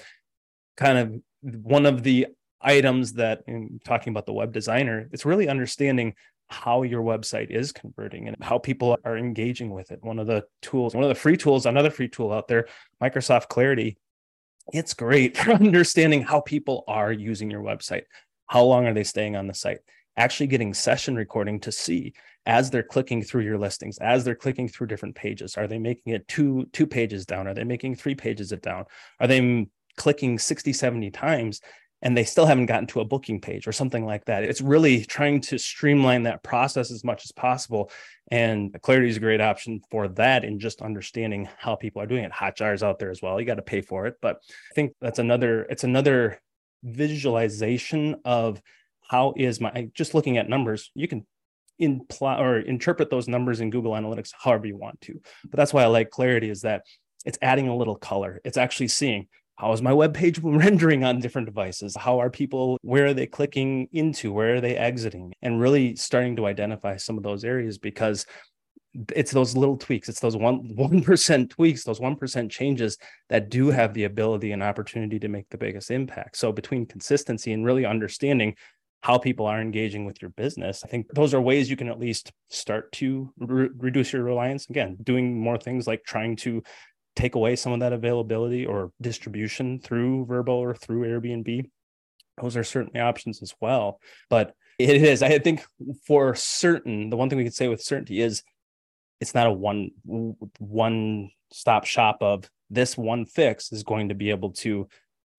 kind 0.77 0.97
of 0.97 1.21
one 1.63 1.85
of 1.85 2.03
the 2.03 2.27
items 2.61 3.13
that 3.13 3.41
in 3.47 3.79
talking 3.83 4.11
about 4.11 4.25
the 4.25 4.33
web 4.33 4.53
designer, 4.53 5.09
it's 5.11 5.25
really 5.25 5.47
understanding 5.47 6.13
how 6.47 6.83
your 6.83 7.01
website 7.01 7.49
is 7.49 7.71
converting 7.71 8.27
and 8.27 8.35
how 8.41 8.57
people 8.57 8.97
are 9.05 9.17
engaging 9.17 9.71
with 9.71 9.91
it. 9.91 10.03
One 10.03 10.19
of 10.19 10.27
the 10.27 10.45
tools, 10.61 10.93
one 10.93 11.03
of 11.03 11.09
the 11.09 11.15
free 11.15 11.37
tools, 11.37 11.65
another 11.65 11.89
free 11.89 12.09
tool 12.09 12.31
out 12.31 12.47
there, 12.47 12.67
Microsoft 13.01 13.47
Clarity, 13.47 13.97
it's 14.73 14.93
great 14.93 15.37
for 15.37 15.51
understanding 15.51 16.21
how 16.21 16.41
people 16.41 16.83
are 16.87 17.11
using 17.11 17.49
your 17.49 17.61
website. 17.61 18.03
How 18.47 18.63
long 18.63 18.85
are 18.85 18.93
they 18.93 19.05
staying 19.05 19.35
on 19.35 19.47
the 19.47 19.53
site? 19.53 19.79
Actually 20.17 20.47
getting 20.47 20.73
session 20.73 21.15
recording 21.15 21.59
to 21.61 21.71
see 21.71 22.13
as 22.45 22.69
they're 22.69 22.83
clicking 22.83 23.21
through 23.21 23.43
your 23.43 23.57
listings 23.57 23.97
as 23.99 24.23
they're 24.23 24.35
clicking 24.35 24.67
through 24.67 24.87
different 24.87 25.15
pages. 25.15 25.57
Are 25.57 25.67
they 25.67 25.79
making 25.79 26.13
it 26.13 26.27
two 26.27 26.67
two 26.73 26.87
pages 26.87 27.25
down? 27.25 27.47
Are 27.47 27.53
they 27.53 27.63
making 27.63 27.95
three 27.95 28.15
pages 28.15 28.51
it 28.51 28.61
down? 28.61 28.85
Are 29.19 29.27
they 29.27 29.67
clicking 29.97 30.39
60 30.39 30.73
70 30.73 31.11
times 31.11 31.61
and 32.01 32.17
they 32.17 32.23
still 32.23 32.47
haven't 32.47 32.65
gotten 32.65 32.87
to 32.87 33.01
a 33.01 33.05
booking 33.05 33.39
page 33.39 33.67
or 33.67 33.71
something 33.71 34.05
like 34.05 34.25
that? 34.25 34.43
It's 34.43 34.61
really 34.61 35.05
trying 35.05 35.41
to 35.41 35.59
streamline 35.59 36.23
that 36.23 36.41
process 36.41 36.91
as 36.91 37.03
much 37.03 37.23
as 37.25 37.31
possible. 37.31 37.91
And 38.31 38.75
clarity 38.81 39.09
is 39.09 39.17
a 39.17 39.21
great 39.21 39.41
option 39.41 39.81
for 39.91 40.07
that 40.09 40.43
in 40.43 40.59
just 40.59 40.81
understanding 40.81 41.47
how 41.57 41.75
people 41.75 42.01
are 42.01 42.07
doing 42.07 42.23
it. 42.23 42.31
Hotjar's 42.31 42.81
out 42.81 42.97
there 42.97 43.11
as 43.11 43.21
well. 43.21 43.39
You 43.39 43.45
got 43.45 43.55
to 43.55 43.61
pay 43.61 43.81
for 43.81 44.07
it. 44.07 44.15
But 44.21 44.37
i 44.71 44.73
think 44.73 44.93
that's 44.99 45.19
another 45.19 45.63
it's 45.63 45.83
another 45.83 46.41
visualization 46.83 48.15
of 48.25 48.59
how 49.11 49.33
is 49.35 49.59
my 49.59 49.89
just 49.93 50.13
looking 50.13 50.37
at 50.37 50.47
numbers 50.47 50.89
you 50.95 51.07
can 51.07 51.25
imply 51.79 52.39
or 52.39 52.59
interpret 52.59 53.09
those 53.09 53.27
numbers 53.27 53.59
in 53.59 53.69
google 53.69 53.91
analytics 53.91 54.31
however 54.39 54.67
you 54.67 54.77
want 54.77 54.99
to. 55.01 55.19
But 55.49 55.57
that's 55.57 55.73
why 55.73 55.83
i 55.83 55.87
like 55.87 56.09
clarity 56.09 56.49
is 56.49 56.61
that 56.61 56.83
it's 57.25 57.37
adding 57.41 57.67
a 57.67 57.75
little 57.75 57.95
color. 57.95 58.41
It's 58.43 58.57
actually 58.57 58.87
seeing 58.87 59.27
how 59.55 59.73
is 59.73 59.81
my 59.81 59.93
web 59.93 60.13
page 60.13 60.39
rendering 60.43 61.03
on 61.03 61.19
different 61.19 61.45
devices? 61.45 61.95
How 61.95 62.19
are 62.19 62.29
people 62.29 62.77
where 62.81 63.07
are 63.07 63.13
they 63.13 63.27
clicking 63.27 63.89
into? 63.91 64.31
Where 64.31 64.55
are 64.55 64.61
they 64.61 64.77
exiting? 64.77 65.33
And 65.41 65.59
really 65.59 65.95
starting 65.95 66.35
to 66.37 66.47
identify 66.47 66.97
some 66.97 67.17
of 67.17 67.23
those 67.23 67.43
areas 67.43 67.77
because 67.77 68.25
it's 69.15 69.31
those 69.31 69.55
little 69.55 69.77
tweaks. 69.77 70.09
It's 70.09 70.19
those 70.19 70.35
one 70.35 70.57
one 70.75 71.03
percent 71.03 71.51
tweaks 71.51 71.83
those 71.83 71.99
one 71.99 72.15
percent 72.15 72.51
changes 72.51 72.97
that 73.29 73.49
do 73.49 73.69
have 73.69 73.93
the 73.93 74.05
ability 74.05 74.51
and 74.51 74.63
opportunity 74.63 75.19
to 75.19 75.27
make 75.27 75.49
the 75.49 75.57
biggest 75.57 75.91
impact. 75.91 76.37
So 76.37 76.51
between 76.51 76.85
consistency 76.85 77.53
and 77.53 77.65
really 77.65 77.85
understanding 77.85 78.55
how 79.01 79.17
people 79.17 79.47
are 79.47 79.59
engaging 79.59 80.05
with 80.05 80.21
your 80.21 80.29
business. 80.29 80.83
I 80.83 80.87
think 80.87 81.07
those 81.13 81.33
are 81.33 81.41
ways 81.41 81.69
you 81.69 81.75
can 81.75 81.89
at 81.89 81.99
least 81.99 82.31
start 82.49 82.91
to 82.93 83.33
re- 83.39 83.69
reduce 83.77 84.13
your 84.13 84.23
reliance. 84.23 84.69
Again, 84.69 84.97
doing 85.01 85.39
more 85.39 85.57
things 85.57 85.87
like 85.87 86.03
trying 86.03 86.35
to 86.37 86.63
take 87.15 87.35
away 87.35 87.55
some 87.55 87.73
of 87.73 87.79
that 87.79 87.93
availability 87.93 88.65
or 88.65 88.91
distribution 89.01 89.79
through 89.79 90.25
Vrbo 90.27 90.49
or 90.49 90.75
through 90.75 91.01
Airbnb. 91.01 91.69
Those 92.41 92.55
are 92.55 92.63
certainly 92.63 92.99
options 92.99 93.41
as 93.41 93.53
well. 93.59 93.99
But 94.29 94.53
it 94.79 95.03
is, 95.03 95.21
I 95.21 95.37
think, 95.39 95.63
for 96.05 96.33
certain, 96.35 97.09
the 97.09 97.17
one 97.17 97.29
thing 97.29 97.37
we 97.37 97.43
could 97.43 97.53
say 97.53 97.67
with 97.67 97.81
certainty 97.81 98.21
is 98.21 98.43
it's 99.19 99.35
not 99.35 99.47
a 99.47 99.51
one 99.51 99.91
one 100.57 101.31
stop 101.51 101.85
shop 101.85 102.17
of 102.21 102.49
this 102.69 102.97
one 102.97 103.25
fix 103.25 103.71
is 103.71 103.83
going 103.83 104.09
to 104.09 104.15
be 104.15 104.29
able 104.29 104.51
to 104.51 104.87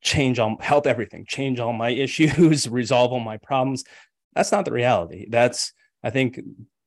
change 0.03 0.39
all 0.39 0.57
help 0.61 0.87
everything 0.87 1.25
change 1.27 1.61
all 1.61 1.73
my 1.73 1.91
issues 2.07 2.69
resolve 2.69 3.13
all 3.13 3.21
my 3.21 3.37
problems 3.39 3.85
that's 4.35 4.53
not 4.53 4.65
the 4.65 4.73
reality 4.73 5.27
that's 5.31 5.73
i 6.03 6.11
think 6.11 6.41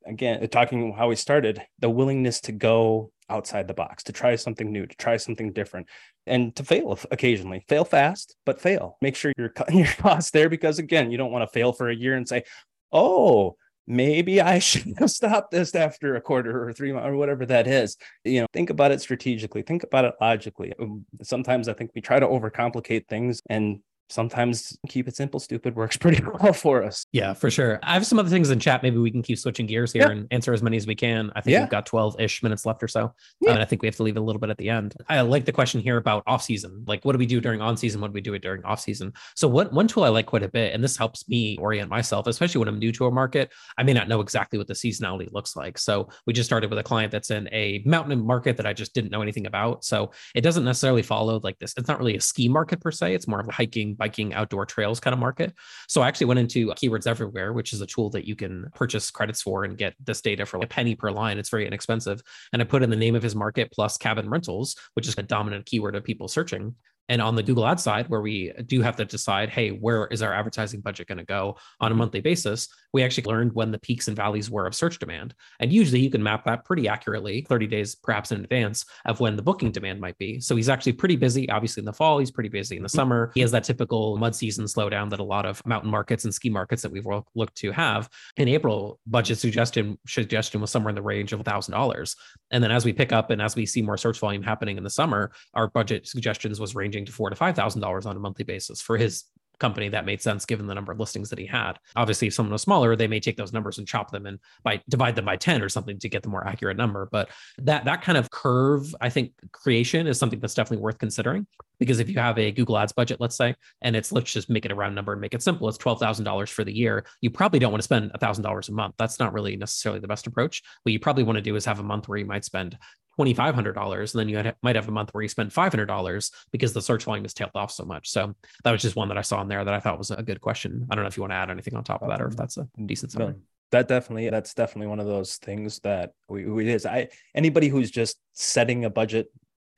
again 0.06 0.48
talking 0.50 0.94
how 0.94 1.10
we 1.10 1.16
started 1.16 1.62
the 1.80 1.90
willingness 1.90 2.42
to 2.42 2.52
go 2.52 3.12
outside 3.30 3.68
the 3.68 3.74
box, 3.74 4.04
to 4.04 4.14
try 4.14 4.36
something 4.36 4.72
new, 4.72 4.86
to 4.86 4.96
try 4.98 5.18
something 5.18 5.52
different, 5.52 5.88
and 6.26 6.56
to 6.56 6.64
fail 6.64 6.98
occasionally. 7.12 7.64
Fail 7.68 7.86
fast, 7.86 8.36
but 8.46 8.62
fail. 8.62 8.98
Make 9.02 9.16
sure 9.16 9.34
you're 9.38 9.50
cutting 9.56 9.80
your 9.80 9.88
costs 9.88 10.32
there 10.32 10.50
because, 10.50 10.80
again, 10.80 11.12
you 11.12 11.18
don't 11.18 11.32
want 11.32 11.48
to 11.48 11.54
fail 11.54 11.74
for 11.74 11.90
a 11.90 11.96
year 11.96 12.16
and 12.16 12.28
say, 12.28 12.44
oh, 12.92 13.56
maybe 13.88 14.42
I 14.42 14.60
should 14.60 14.94
have 15.00 15.12
stopped 15.12 15.52
this 15.52 15.76
after 15.76 16.16
a 16.16 16.22
quarter 16.22 16.68
or 16.68 16.74
three 16.74 16.92
months 16.92 17.08
or 17.08 17.16
whatever 17.16 17.46
that 17.46 17.68
is. 17.68 17.98
You 18.24 18.42
know, 18.42 18.48
think 18.54 18.70
about 18.70 18.92
it 18.92 19.02
strategically, 19.02 19.62
think 19.62 19.84
about 19.84 20.06
it 20.06 20.16
logically. 20.20 20.74
Um, 20.80 21.06
sometimes 21.24 21.68
I 21.68 21.74
think 21.74 21.92
we 21.96 22.02
try 22.02 22.20
to 22.20 22.28
overcomplicate 22.28 23.08
things 23.08 23.42
and 23.50 23.80
sometimes 24.10 24.78
keep 24.88 25.08
it 25.08 25.16
simple 25.16 25.40
stupid 25.40 25.76
works 25.76 25.98
pretty 26.06 26.24
well 26.40 26.54
for 26.54 26.84
us. 26.84 27.06
Yeah 27.12 27.34
for 27.34 27.50
sure. 27.50 27.80
I 27.84 27.94
have 27.94 28.06
some 28.06 28.20
other 28.20 28.30
things 28.30 28.50
in 28.50 28.60
chat. 28.60 28.84
Maybe 28.84 28.98
we 28.98 29.12
can 29.12 29.22
keep 29.22 29.38
switching 29.38 29.66
gears 29.66 29.94
here 29.94 30.04
yeah. 30.04 30.12
and 30.12 30.28
answer 30.32 30.54
as 30.54 30.62
many 30.62 30.78
as 30.78 30.88
we 30.88 30.96
can. 30.96 31.32
I 31.36 31.42
think 31.42 31.54
yeah. 31.54 31.62
we've 31.62 31.70
got 31.70 31.86
12-ish 31.88 32.44
minutes 32.44 32.66
left 32.66 32.84
or 32.84 32.88
so 32.88 33.14
yeah. 33.42 33.52
and 33.52 33.62
i 33.62 33.66
think 33.66 33.82
we 33.82 33.88
have 33.88 33.96
to 33.96 34.04
leave 34.04 34.18
a 34.18 34.22
little 34.22 34.40
bit 34.40 34.50
at 34.50 34.58
the 34.58 34.70
end. 34.70 34.96
I 35.10 35.22
like 35.22 35.46
the 35.46 35.52
question 35.52 35.82
here 35.82 35.98
about 35.98 36.24
off 36.28 36.44
season 36.44 36.84
like 36.88 37.04
what 37.04 37.14
do 37.14 37.18
we 37.18 37.26
do 37.26 37.42
during 37.42 37.62
on 37.62 37.78
season 37.78 38.02
what 38.02 38.08
do 38.08 38.14
we 38.14 38.22
do 38.22 38.34
it 38.34 38.42
during 38.42 38.64
off 38.64 38.80
season 38.80 39.14
so 39.36 39.48
what 39.48 39.74
one 39.74 39.88
tool 39.88 40.04
i 40.04 40.10
like 40.10 40.26
quite 40.26 40.44
a 40.44 40.48
bit 40.48 40.74
and 40.74 40.84
this 40.84 40.98
helps 40.98 41.28
me 41.28 41.58
orient 41.58 41.90
myself 41.90 42.28
especially 42.28 42.60
when 42.60 42.68
i'm 42.68 42.80
new 42.80 42.92
to 42.92 43.06
a 43.06 43.12
market 43.12 43.52
i 43.78 43.84
may 43.84 43.94
not 43.94 44.08
know 44.08 44.22
exactly 44.22 44.58
what 44.58 44.68
the 44.68 44.74
seasonality 44.74 45.32
looks 45.32 45.56
like. 45.56 45.78
So 45.78 46.10
we 46.26 46.34
just 46.34 46.48
started 46.48 46.70
with 46.70 46.80
a 46.80 46.84
client 46.84 47.12
that's 47.12 47.32
in 47.32 47.48
a 47.52 47.82
mountain 47.86 48.26
market 48.26 48.58
that 48.58 48.66
i 48.66 48.74
just 48.74 48.94
didn't 48.94 49.12
know 49.12 49.22
anything 49.22 49.46
about. 49.46 49.84
So 49.84 50.12
it 50.34 50.42
doesn't 50.42 50.64
necessarily 50.64 51.02
follow 51.02 51.40
like 51.44 51.58
this 51.60 51.74
it's 51.78 51.88
not 51.88 52.00
really 52.00 52.16
a 52.16 52.22
ski 52.22 52.48
market 52.48 52.82
per 52.82 52.92
se 52.92 53.14
it's 53.14 53.28
more 53.28 53.40
of 53.40 53.48
a 53.48 53.52
hiking 53.52 53.95
biking, 53.98 54.34
outdoor 54.34 54.66
trails 54.66 55.00
kind 55.00 55.14
of 55.14 55.20
market. 55.20 55.54
So 55.88 56.02
I 56.02 56.08
actually 56.08 56.28
went 56.28 56.40
into 56.40 56.68
Keywords 56.68 57.08
Everywhere, 57.08 57.54
which 57.54 57.74
is 57.74 57.82
a 57.82 57.88
tool 57.88 58.10
that 58.12 58.26
you 58.26 58.36
can 58.36 58.70
purchase 58.76 59.12
credits 59.12 59.42
for 59.42 59.64
and 59.64 59.78
get 59.78 59.96
this 60.04 60.22
data 60.22 60.46
for 60.46 60.58
like 60.58 60.66
a 60.66 60.70
penny 60.70 60.96
per 60.96 61.12
line. 61.12 61.38
It's 61.38 61.50
very 61.50 61.68
inexpensive. 61.68 62.22
And 62.54 62.62
I 62.62 62.66
put 62.66 62.84
in 62.84 62.90
the 62.90 62.96
name 62.96 63.16
of 63.16 63.24
his 63.24 63.36
market 63.36 63.72
plus 63.72 63.98
cabin 63.98 64.30
rentals, 64.30 64.76
which 64.94 65.08
is 65.08 65.16
a 65.18 65.24
dominant 65.24 65.66
keyword 65.66 65.96
of 65.96 66.04
people 66.04 66.28
searching. 66.28 66.76
And 67.10 67.22
on 67.22 67.36
the 67.36 67.44
Google 67.44 67.66
Ads 67.66 67.84
side, 67.84 68.10
where 68.10 68.22
we 68.22 68.52
do 68.66 68.82
have 68.82 68.96
to 68.98 69.06
decide, 69.06 69.50
hey, 69.50 69.70
where 69.70 70.08
is 70.08 70.22
our 70.22 70.34
advertising 70.34 70.82
budget 70.82 71.08
going 71.08 71.18
to 71.18 71.24
go 71.24 71.58
on 71.80 71.92
a 71.92 71.96
monthly 71.96 72.22
basis? 72.22 72.68
We 72.94 73.04
actually 73.04 73.26
learned 73.26 73.54
when 73.54 73.72
the 73.72 73.80
peaks 73.80 74.08
and 74.08 74.16
valleys 74.16 74.50
were 74.50 74.66
of 74.66 74.74
search 74.74 75.00
demand. 75.00 75.36
And 75.60 75.72
usually 75.72 76.00
you 76.00 76.10
can 76.10 76.24
map 76.24 76.46
that 76.46 76.66
pretty 76.66 76.88
accurately, 76.88 77.46
30 77.48 77.68
days 77.68 77.96
perhaps 77.96 78.32
in 78.32 78.42
advance 78.42 78.86
of 79.06 79.20
when 79.20 79.36
the 79.36 79.42
booking 79.42 79.72
demand 79.72 80.00
might 80.00 80.18
be. 80.18 80.40
So 80.40 80.56
he's 80.56 80.70
actually 80.70 80.94
pretty 80.94 81.16
busy. 81.16 81.50
Obviously, 81.50 81.82
in 81.82 81.86
the 81.86 81.94
fall, 81.94 82.18
he's 82.18 82.32
pretty 82.32 82.50
busy 82.50 82.78
in 82.78 82.84
the 82.84 82.88
mm-hmm. 82.88 82.96
summer. 82.96 83.32
He 83.36 83.42
has 83.42 83.52
that 83.52 83.64
typical 83.64 84.18
mud 84.18 84.36
season 84.36 84.66
slowdown 84.66 85.10
that 85.10 85.20
a 85.20 85.24
lot 85.24 85.46
of 85.46 85.66
mountain 85.66 85.92
markets 85.92 86.24
and 86.24 86.34
ski 86.34 86.50
markets 86.50 86.82
that 86.82 86.92
we've 86.92 87.06
looked 87.36 87.56
to 87.58 87.72
have. 87.72 88.10
In 88.38 88.48
April, 88.48 89.00
budget 89.06 89.38
suggestion 89.38 89.98
suggestion 90.08 90.62
was 90.62 90.72
somewhere 90.72 90.90
in 90.90 90.96
the 90.96 91.02
range 91.02 91.34
of 91.34 91.44
$1,000. 91.44 92.16
And 92.52 92.64
then 92.64 92.72
as 92.72 92.86
we 92.86 92.94
pick 92.94 93.12
up 93.12 93.30
and 93.30 93.42
as 93.42 93.56
we 93.56 93.66
see 93.66 93.82
more 93.82 93.98
search 93.98 94.20
volume 94.20 94.44
happening 94.44 94.78
in 94.78 94.84
the 94.84 94.90
summer, 94.90 95.32
our 95.54 95.68
budget 95.68 96.08
suggestions 96.08 96.60
was 96.60 96.76
ranging 96.76 96.95
to 97.04 97.12
four 97.12 97.30
to 97.30 97.36
five 97.36 97.56
thousand 97.56 97.82
dollars 97.82 98.06
on 98.06 98.16
a 98.16 98.20
monthly 98.20 98.46
basis 98.46 98.82
for 98.82 98.98
his 98.98 99.26
company 99.60 99.90
that 99.90 100.06
made 100.06 100.22
sense 100.22 100.46
given 100.46 100.68
the 100.68 100.76
number 100.76 100.92
of 100.92 101.00
listings 101.00 101.30
that 101.30 101.40
he 101.40 101.46
had. 101.46 101.74
Obviously, 101.96 102.28
if 102.28 102.34
someone 102.34 102.54
was 102.54 102.62
smaller, 102.62 102.96
they 102.96 103.08
may 103.08 103.20
take 103.20 103.38
those 103.38 103.54
numbers 103.54 103.78
and 103.78 103.88
chop 103.88 104.12
them 104.12 104.26
and 104.26 104.40
by 104.64 104.82
divide 104.90 105.16
them 105.16 105.26
by 105.26 105.36
10 105.36 105.62
or 105.62 105.70
something 105.70 106.00
to 106.00 106.10
get 106.10 106.24
the 106.24 106.30
more 106.30 106.46
accurate 106.48 106.78
number. 106.78 107.08
But 107.12 107.30
that 107.60 107.86
that 107.86 108.02
kind 108.02 108.18
of 108.18 108.30
curve, 108.32 108.94
I 109.02 109.10
think 109.10 109.34
creation 109.52 110.08
is 110.08 110.20
something 110.20 110.40
that's 110.40 110.54
definitely 110.54 110.84
worth 110.84 110.98
considering. 110.98 111.48
Because 111.78 112.00
if 112.00 112.10
you 112.10 112.18
have 112.20 112.40
a 112.40 112.52
Google 112.52 112.78
Ads 112.78 112.94
budget, 112.94 113.20
let's 113.20 113.36
say, 113.36 113.54
and 113.82 113.98
it's 113.98 114.12
let's 114.12 114.32
just 114.32 114.50
make 114.50 114.64
it 114.64 114.72
a 114.72 114.76
round 114.76 114.96
number 114.96 115.12
and 115.12 115.20
make 115.20 115.34
it 115.34 115.44
simple, 115.44 115.68
it's 115.68 115.78
twelve 115.78 116.00
thousand 116.00 116.26
dollars 116.26 116.50
for 116.50 116.64
the 116.64 116.76
year. 116.76 117.06
You 117.22 117.30
probably 117.30 117.60
don't 117.60 117.72
want 117.72 117.82
to 117.82 117.86
spend 117.86 118.12
thousand 118.20 118.44
dollars 118.44 118.70
a 118.70 118.72
month. 118.72 118.96
That's 118.98 119.20
not 119.20 119.34
really 119.34 119.58
necessarily 119.58 120.00
the 120.00 120.08
best 120.08 120.28
approach. 120.28 120.62
What 120.84 120.94
you 120.94 121.00
probably 121.00 121.24
want 121.24 121.38
to 121.38 121.42
do 121.42 121.56
is 121.56 121.66
have 121.66 121.80
a 121.80 121.84
month 121.84 122.08
where 122.08 122.18
you 122.18 122.26
might 122.26 122.46
spend 122.46 122.78
$2,500. 123.20 124.14
And 124.14 124.20
then 124.20 124.30
you 124.30 124.38
had, 124.38 124.56
might 124.62 124.76
have 124.76 124.88
a 124.88 124.92
month 124.92 125.14
where 125.14 125.22
you 125.22 125.30
spend 125.30 125.52
$500 125.52 126.32
because 126.52 126.74
the 126.74 126.82
search 126.82 127.04
volume 127.04 127.24
has 127.24 127.34
tailed 127.34 127.52
off 127.56 127.72
so 127.72 127.86
much. 127.86 128.10
So 128.10 128.36
that 128.64 128.72
was 128.72 128.82
just 128.82 128.96
one 128.96 129.08
that 129.10 129.18
I 129.18 129.22
saw 129.22 129.42
in 129.42 129.48
there 129.48 129.64
that 129.64 129.74
I 129.74 129.80
thought 129.80 129.98
was 129.98 130.12
a 130.12 130.24
good 130.24 130.42
question. 130.42 130.88
I 130.90 130.96
don't 130.96 131.04
know 131.04 131.08
if 131.08 131.18
you 131.18 131.22
want 131.22 131.32
to 131.32 131.38
add 131.38 131.50
anything 131.50 131.76
on 131.76 131.84
top 131.84 132.02
of 132.02 132.10
that 132.10 132.22
or 132.22 132.28
if 132.28 132.36
that's 132.36 132.58
a 132.58 132.68
decent 132.86 133.12
summary. 133.12 133.34
No, 133.34 133.40
that 133.72 133.88
definitely, 133.88 134.30
that's 134.30 134.54
definitely 134.54 134.88
one 134.88 135.00
of 135.00 135.08
those 135.08 135.38
things 135.38 135.80
that 135.80 136.14
we, 136.30 136.46
we 136.46 136.70
is. 136.70 136.86
I, 136.86 137.10
anybody 137.34 137.68
who's 137.68 137.92
just 137.92 138.18
setting 138.34 138.86
a 138.86 138.90
budget 138.90 139.32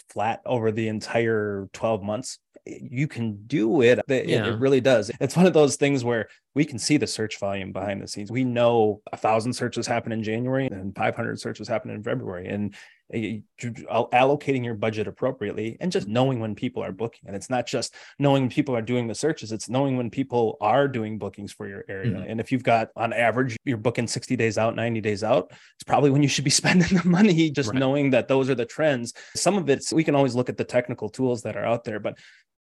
flat 0.10 0.42
over 0.46 0.72
the 0.72 0.88
entire 0.88 1.68
12 1.74 2.02
months 2.02 2.40
you 2.68 3.08
can 3.08 3.46
do 3.48 3.82
it. 3.82 4.00
It, 4.08 4.28
yeah. 4.28 4.46
it, 4.46 4.60
really 4.60 4.82
does. 4.82 5.12
It's 5.20 5.36
one 5.36 5.46
of 5.46 5.54
those 5.54 5.76
things 5.76 6.04
where 6.04 6.28
we 6.56 6.66
can 6.66 6.80
see 6.80 6.98
the 6.98 7.08
search 7.08 7.40
volume 7.40 7.72
behind 7.72 8.02
the 8.02 8.08
scenes. 8.08 8.32
We 8.32 8.44
know 8.44 9.02
a 9.12 9.18
thousand 9.18 9.54
searches 9.54 9.88
happen 9.88 10.12
in 10.12 10.24
January 10.24 10.68
and 10.68 10.96
500 10.96 11.40
searches 11.40 11.68
happen 11.68 11.92
in 11.92 12.04
February. 12.04 12.48
And 12.48 12.76
allocating 13.14 14.66
your 14.66 14.74
budget 14.74 15.08
appropriately 15.08 15.78
and 15.80 15.92
just 15.92 16.08
knowing 16.08 16.42
when 16.42 16.56
people 16.56 16.84
are 16.84 16.92
booking 16.92 17.22
and 17.26 17.36
it's 17.36 17.50
not 17.50 17.66
just 17.66 17.94
knowing 18.20 18.44
when 18.44 18.50
people 18.50 18.76
are 18.76 18.82
doing 18.82 19.08
the 19.08 19.16
searches 19.16 19.54
it's 19.54 19.70
knowing 19.70 19.96
when 19.96 20.10
people 20.10 20.58
are 20.60 20.90
doing 20.90 21.18
bookings 21.18 21.54
for 21.54 21.68
your 21.70 21.86
area 21.88 22.12
mm-hmm. 22.12 22.30
and 22.30 22.42
if 22.42 22.52
you've 22.52 22.64
got 22.64 22.90
on 22.98 23.14
average 23.14 23.56
you're 23.64 23.78
booking 23.78 24.08
60 24.08 24.36
days 24.36 24.58
out 24.58 24.76
90 24.76 25.00
days 25.00 25.24
out 25.24 25.52
it's 25.52 25.84
probably 25.86 26.10
when 26.10 26.22
you 26.22 26.28
should 26.28 26.44
be 26.44 26.50
spending 26.58 26.98
the 26.98 27.08
money 27.08 27.50
just 27.50 27.70
right. 27.70 27.80
knowing 27.80 28.10
that 28.10 28.28
those 28.28 28.50
are 28.50 28.56
the 28.56 28.66
trends 28.66 29.14
some 29.36 29.58
of 29.58 29.70
it's 29.70 29.94
we 29.94 30.04
can 30.04 30.16
always 30.16 30.36
look 30.36 30.50
at 30.50 30.58
the 30.58 30.66
technical 30.66 31.08
tools 31.08 31.44
that 31.44 31.56
are 31.56 31.66
out 31.66 31.86
there 31.86 32.00
but 32.00 32.18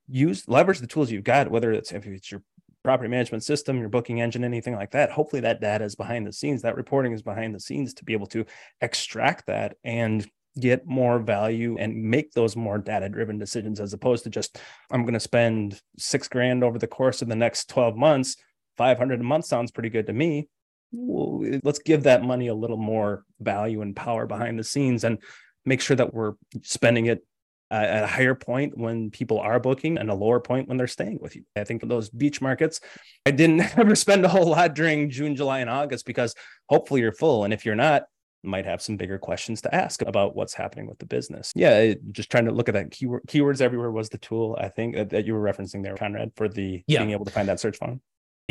use 0.08 0.47
leverage 0.47 0.80
the 0.80 0.88
tools 0.88 1.12
you've 1.12 1.23
got 1.23 1.51
whether 1.51 1.71
it's 1.71 1.91
if 1.91 2.06
it's 2.08 2.32
your 2.32 2.41
property 2.84 3.10
management 3.10 3.44
system, 3.44 3.80
your 3.80 3.89
booking 3.89 4.22
engine, 4.22 4.44
anything 4.44 4.76
like 4.76 4.91
that. 4.91 5.12
Hopefully, 5.12 5.41
that 5.41 5.62
data 5.62 5.86
is 5.86 5.96
behind 5.96 6.26
the 6.26 6.34
scenes, 6.34 6.62
that 6.62 6.76
reporting 6.76 7.13
is 7.13 7.22
behind 7.22 7.54
the 7.54 7.60
scenes 7.60 7.94
to 7.96 8.06
be 8.06 8.13
able 8.13 8.28
to 8.28 8.46
extract 8.82 9.48
that 9.48 9.76
and 9.84 10.28
get 10.60 10.86
more 10.86 11.20
value 11.20 11.78
and 11.80 11.96
make 11.96 12.34
those 12.34 12.56
more 12.56 12.78
data 12.78 13.08
driven 13.08 13.38
decisions 13.38 13.80
as 13.80 13.94
opposed 13.94 14.24
to 14.24 14.30
just, 14.30 14.60
I'm 14.91 15.04
going 15.04 15.13
to 15.13 15.20
spend 15.20 15.82
six 15.98 16.28
grand 16.28 16.63
over 16.63 16.78
the 16.78 16.88
course 16.88 17.22
of 17.22 17.30
the 17.30 17.36
next 17.36 17.70
12 17.70 17.96
months. 17.96 18.36
500 18.78 19.22
a 19.22 19.24
month 19.24 19.46
sounds 19.46 19.72
pretty 19.72 19.89
good 19.89 20.08
to 20.08 20.13
me. 20.13 20.50
Well, 20.91 21.60
let's 21.63 21.80
give 21.80 22.04
that 22.04 22.24
money 22.24 22.48
a 22.48 22.54
little 22.54 22.78
more 22.78 23.24
value 23.39 23.82
and 23.82 23.96
power 23.96 24.26
behind 24.26 24.60
the 24.60 24.63
scenes 24.63 25.04
and 25.06 25.20
make 25.65 25.80
sure 25.80 25.96
that 25.96 26.13
we're 26.13 26.34
spending 26.63 27.06
it 27.06 27.26
at 27.71 28.03
a 28.03 28.07
higher 28.07 28.36
point 28.36 28.77
when 28.77 29.10
people 29.10 29.39
are 29.39 29.60
booking 29.60 29.97
and 29.97 30.10
a 30.10 30.13
lower 30.13 30.39
point 30.39 30.67
when 30.67 30.77
they're 30.77 30.88
staying 30.88 31.19
with 31.21 31.36
you. 31.36 31.43
I 31.55 31.63
think 31.63 31.88
those 31.88 32.10
beach 32.10 32.41
markets, 32.41 32.81
I 33.25 33.31
didn't 33.31 33.62
ever 33.77 33.95
spend 33.95 34.25
a 34.25 34.29
whole 34.29 34.47
lot 34.47 34.75
during 34.75 35.10
June, 35.10 35.36
July, 35.36 35.60
and 35.60 35.69
August 35.69 36.05
because 36.05 36.36
hopefully 36.69 37.01
you're 37.01 37.13
full. 37.13 37.45
And 37.45 37.53
if 37.53 37.65
you're 37.65 37.75
not, 37.75 38.03
might 38.43 38.65
have 38.65 38.81
some 38.81 38.97
bigger 38.97 39.19
questions 39.19 39.62
to 39.62 39.73
ask 39.73 40.01
about 40.01 40.36
what's 40.36 40.53
happening 40.53 40.88
with 40.88 40.97
the 40.97 41.05
business. 41.05 41.51
Yeah, 41.55 41.93
just 42.12 42.31
trying 42.31 42.45
to 42.45 42.51
look 42.51 42.69
at 42.69 42.73
that 42.73 42.91
keyword 42.91 43.23
keywords 43.27 43.62
everywhere 43.62 43.91
was 43.91 44.10
the 44.10 44.17
tool 44.17 44.57
I 44.60 44.69
think 44.69 44.95
that 45.10 45.25
you 45.25 45.34
were 45.34 45.41
referencing 45.41 45.84
there, 45.84 45.95
Conrad, 45.95 46.31
for 46.36 46.49
the 46.49 46.84
yeah. 46.88 46.99
being 46.99 47.12
able 47.12 47.25
to 47.25 47.31
find 47.31 47.47
that 47.49 47.60
search 47.60 47.77
volume. 47.77 48.01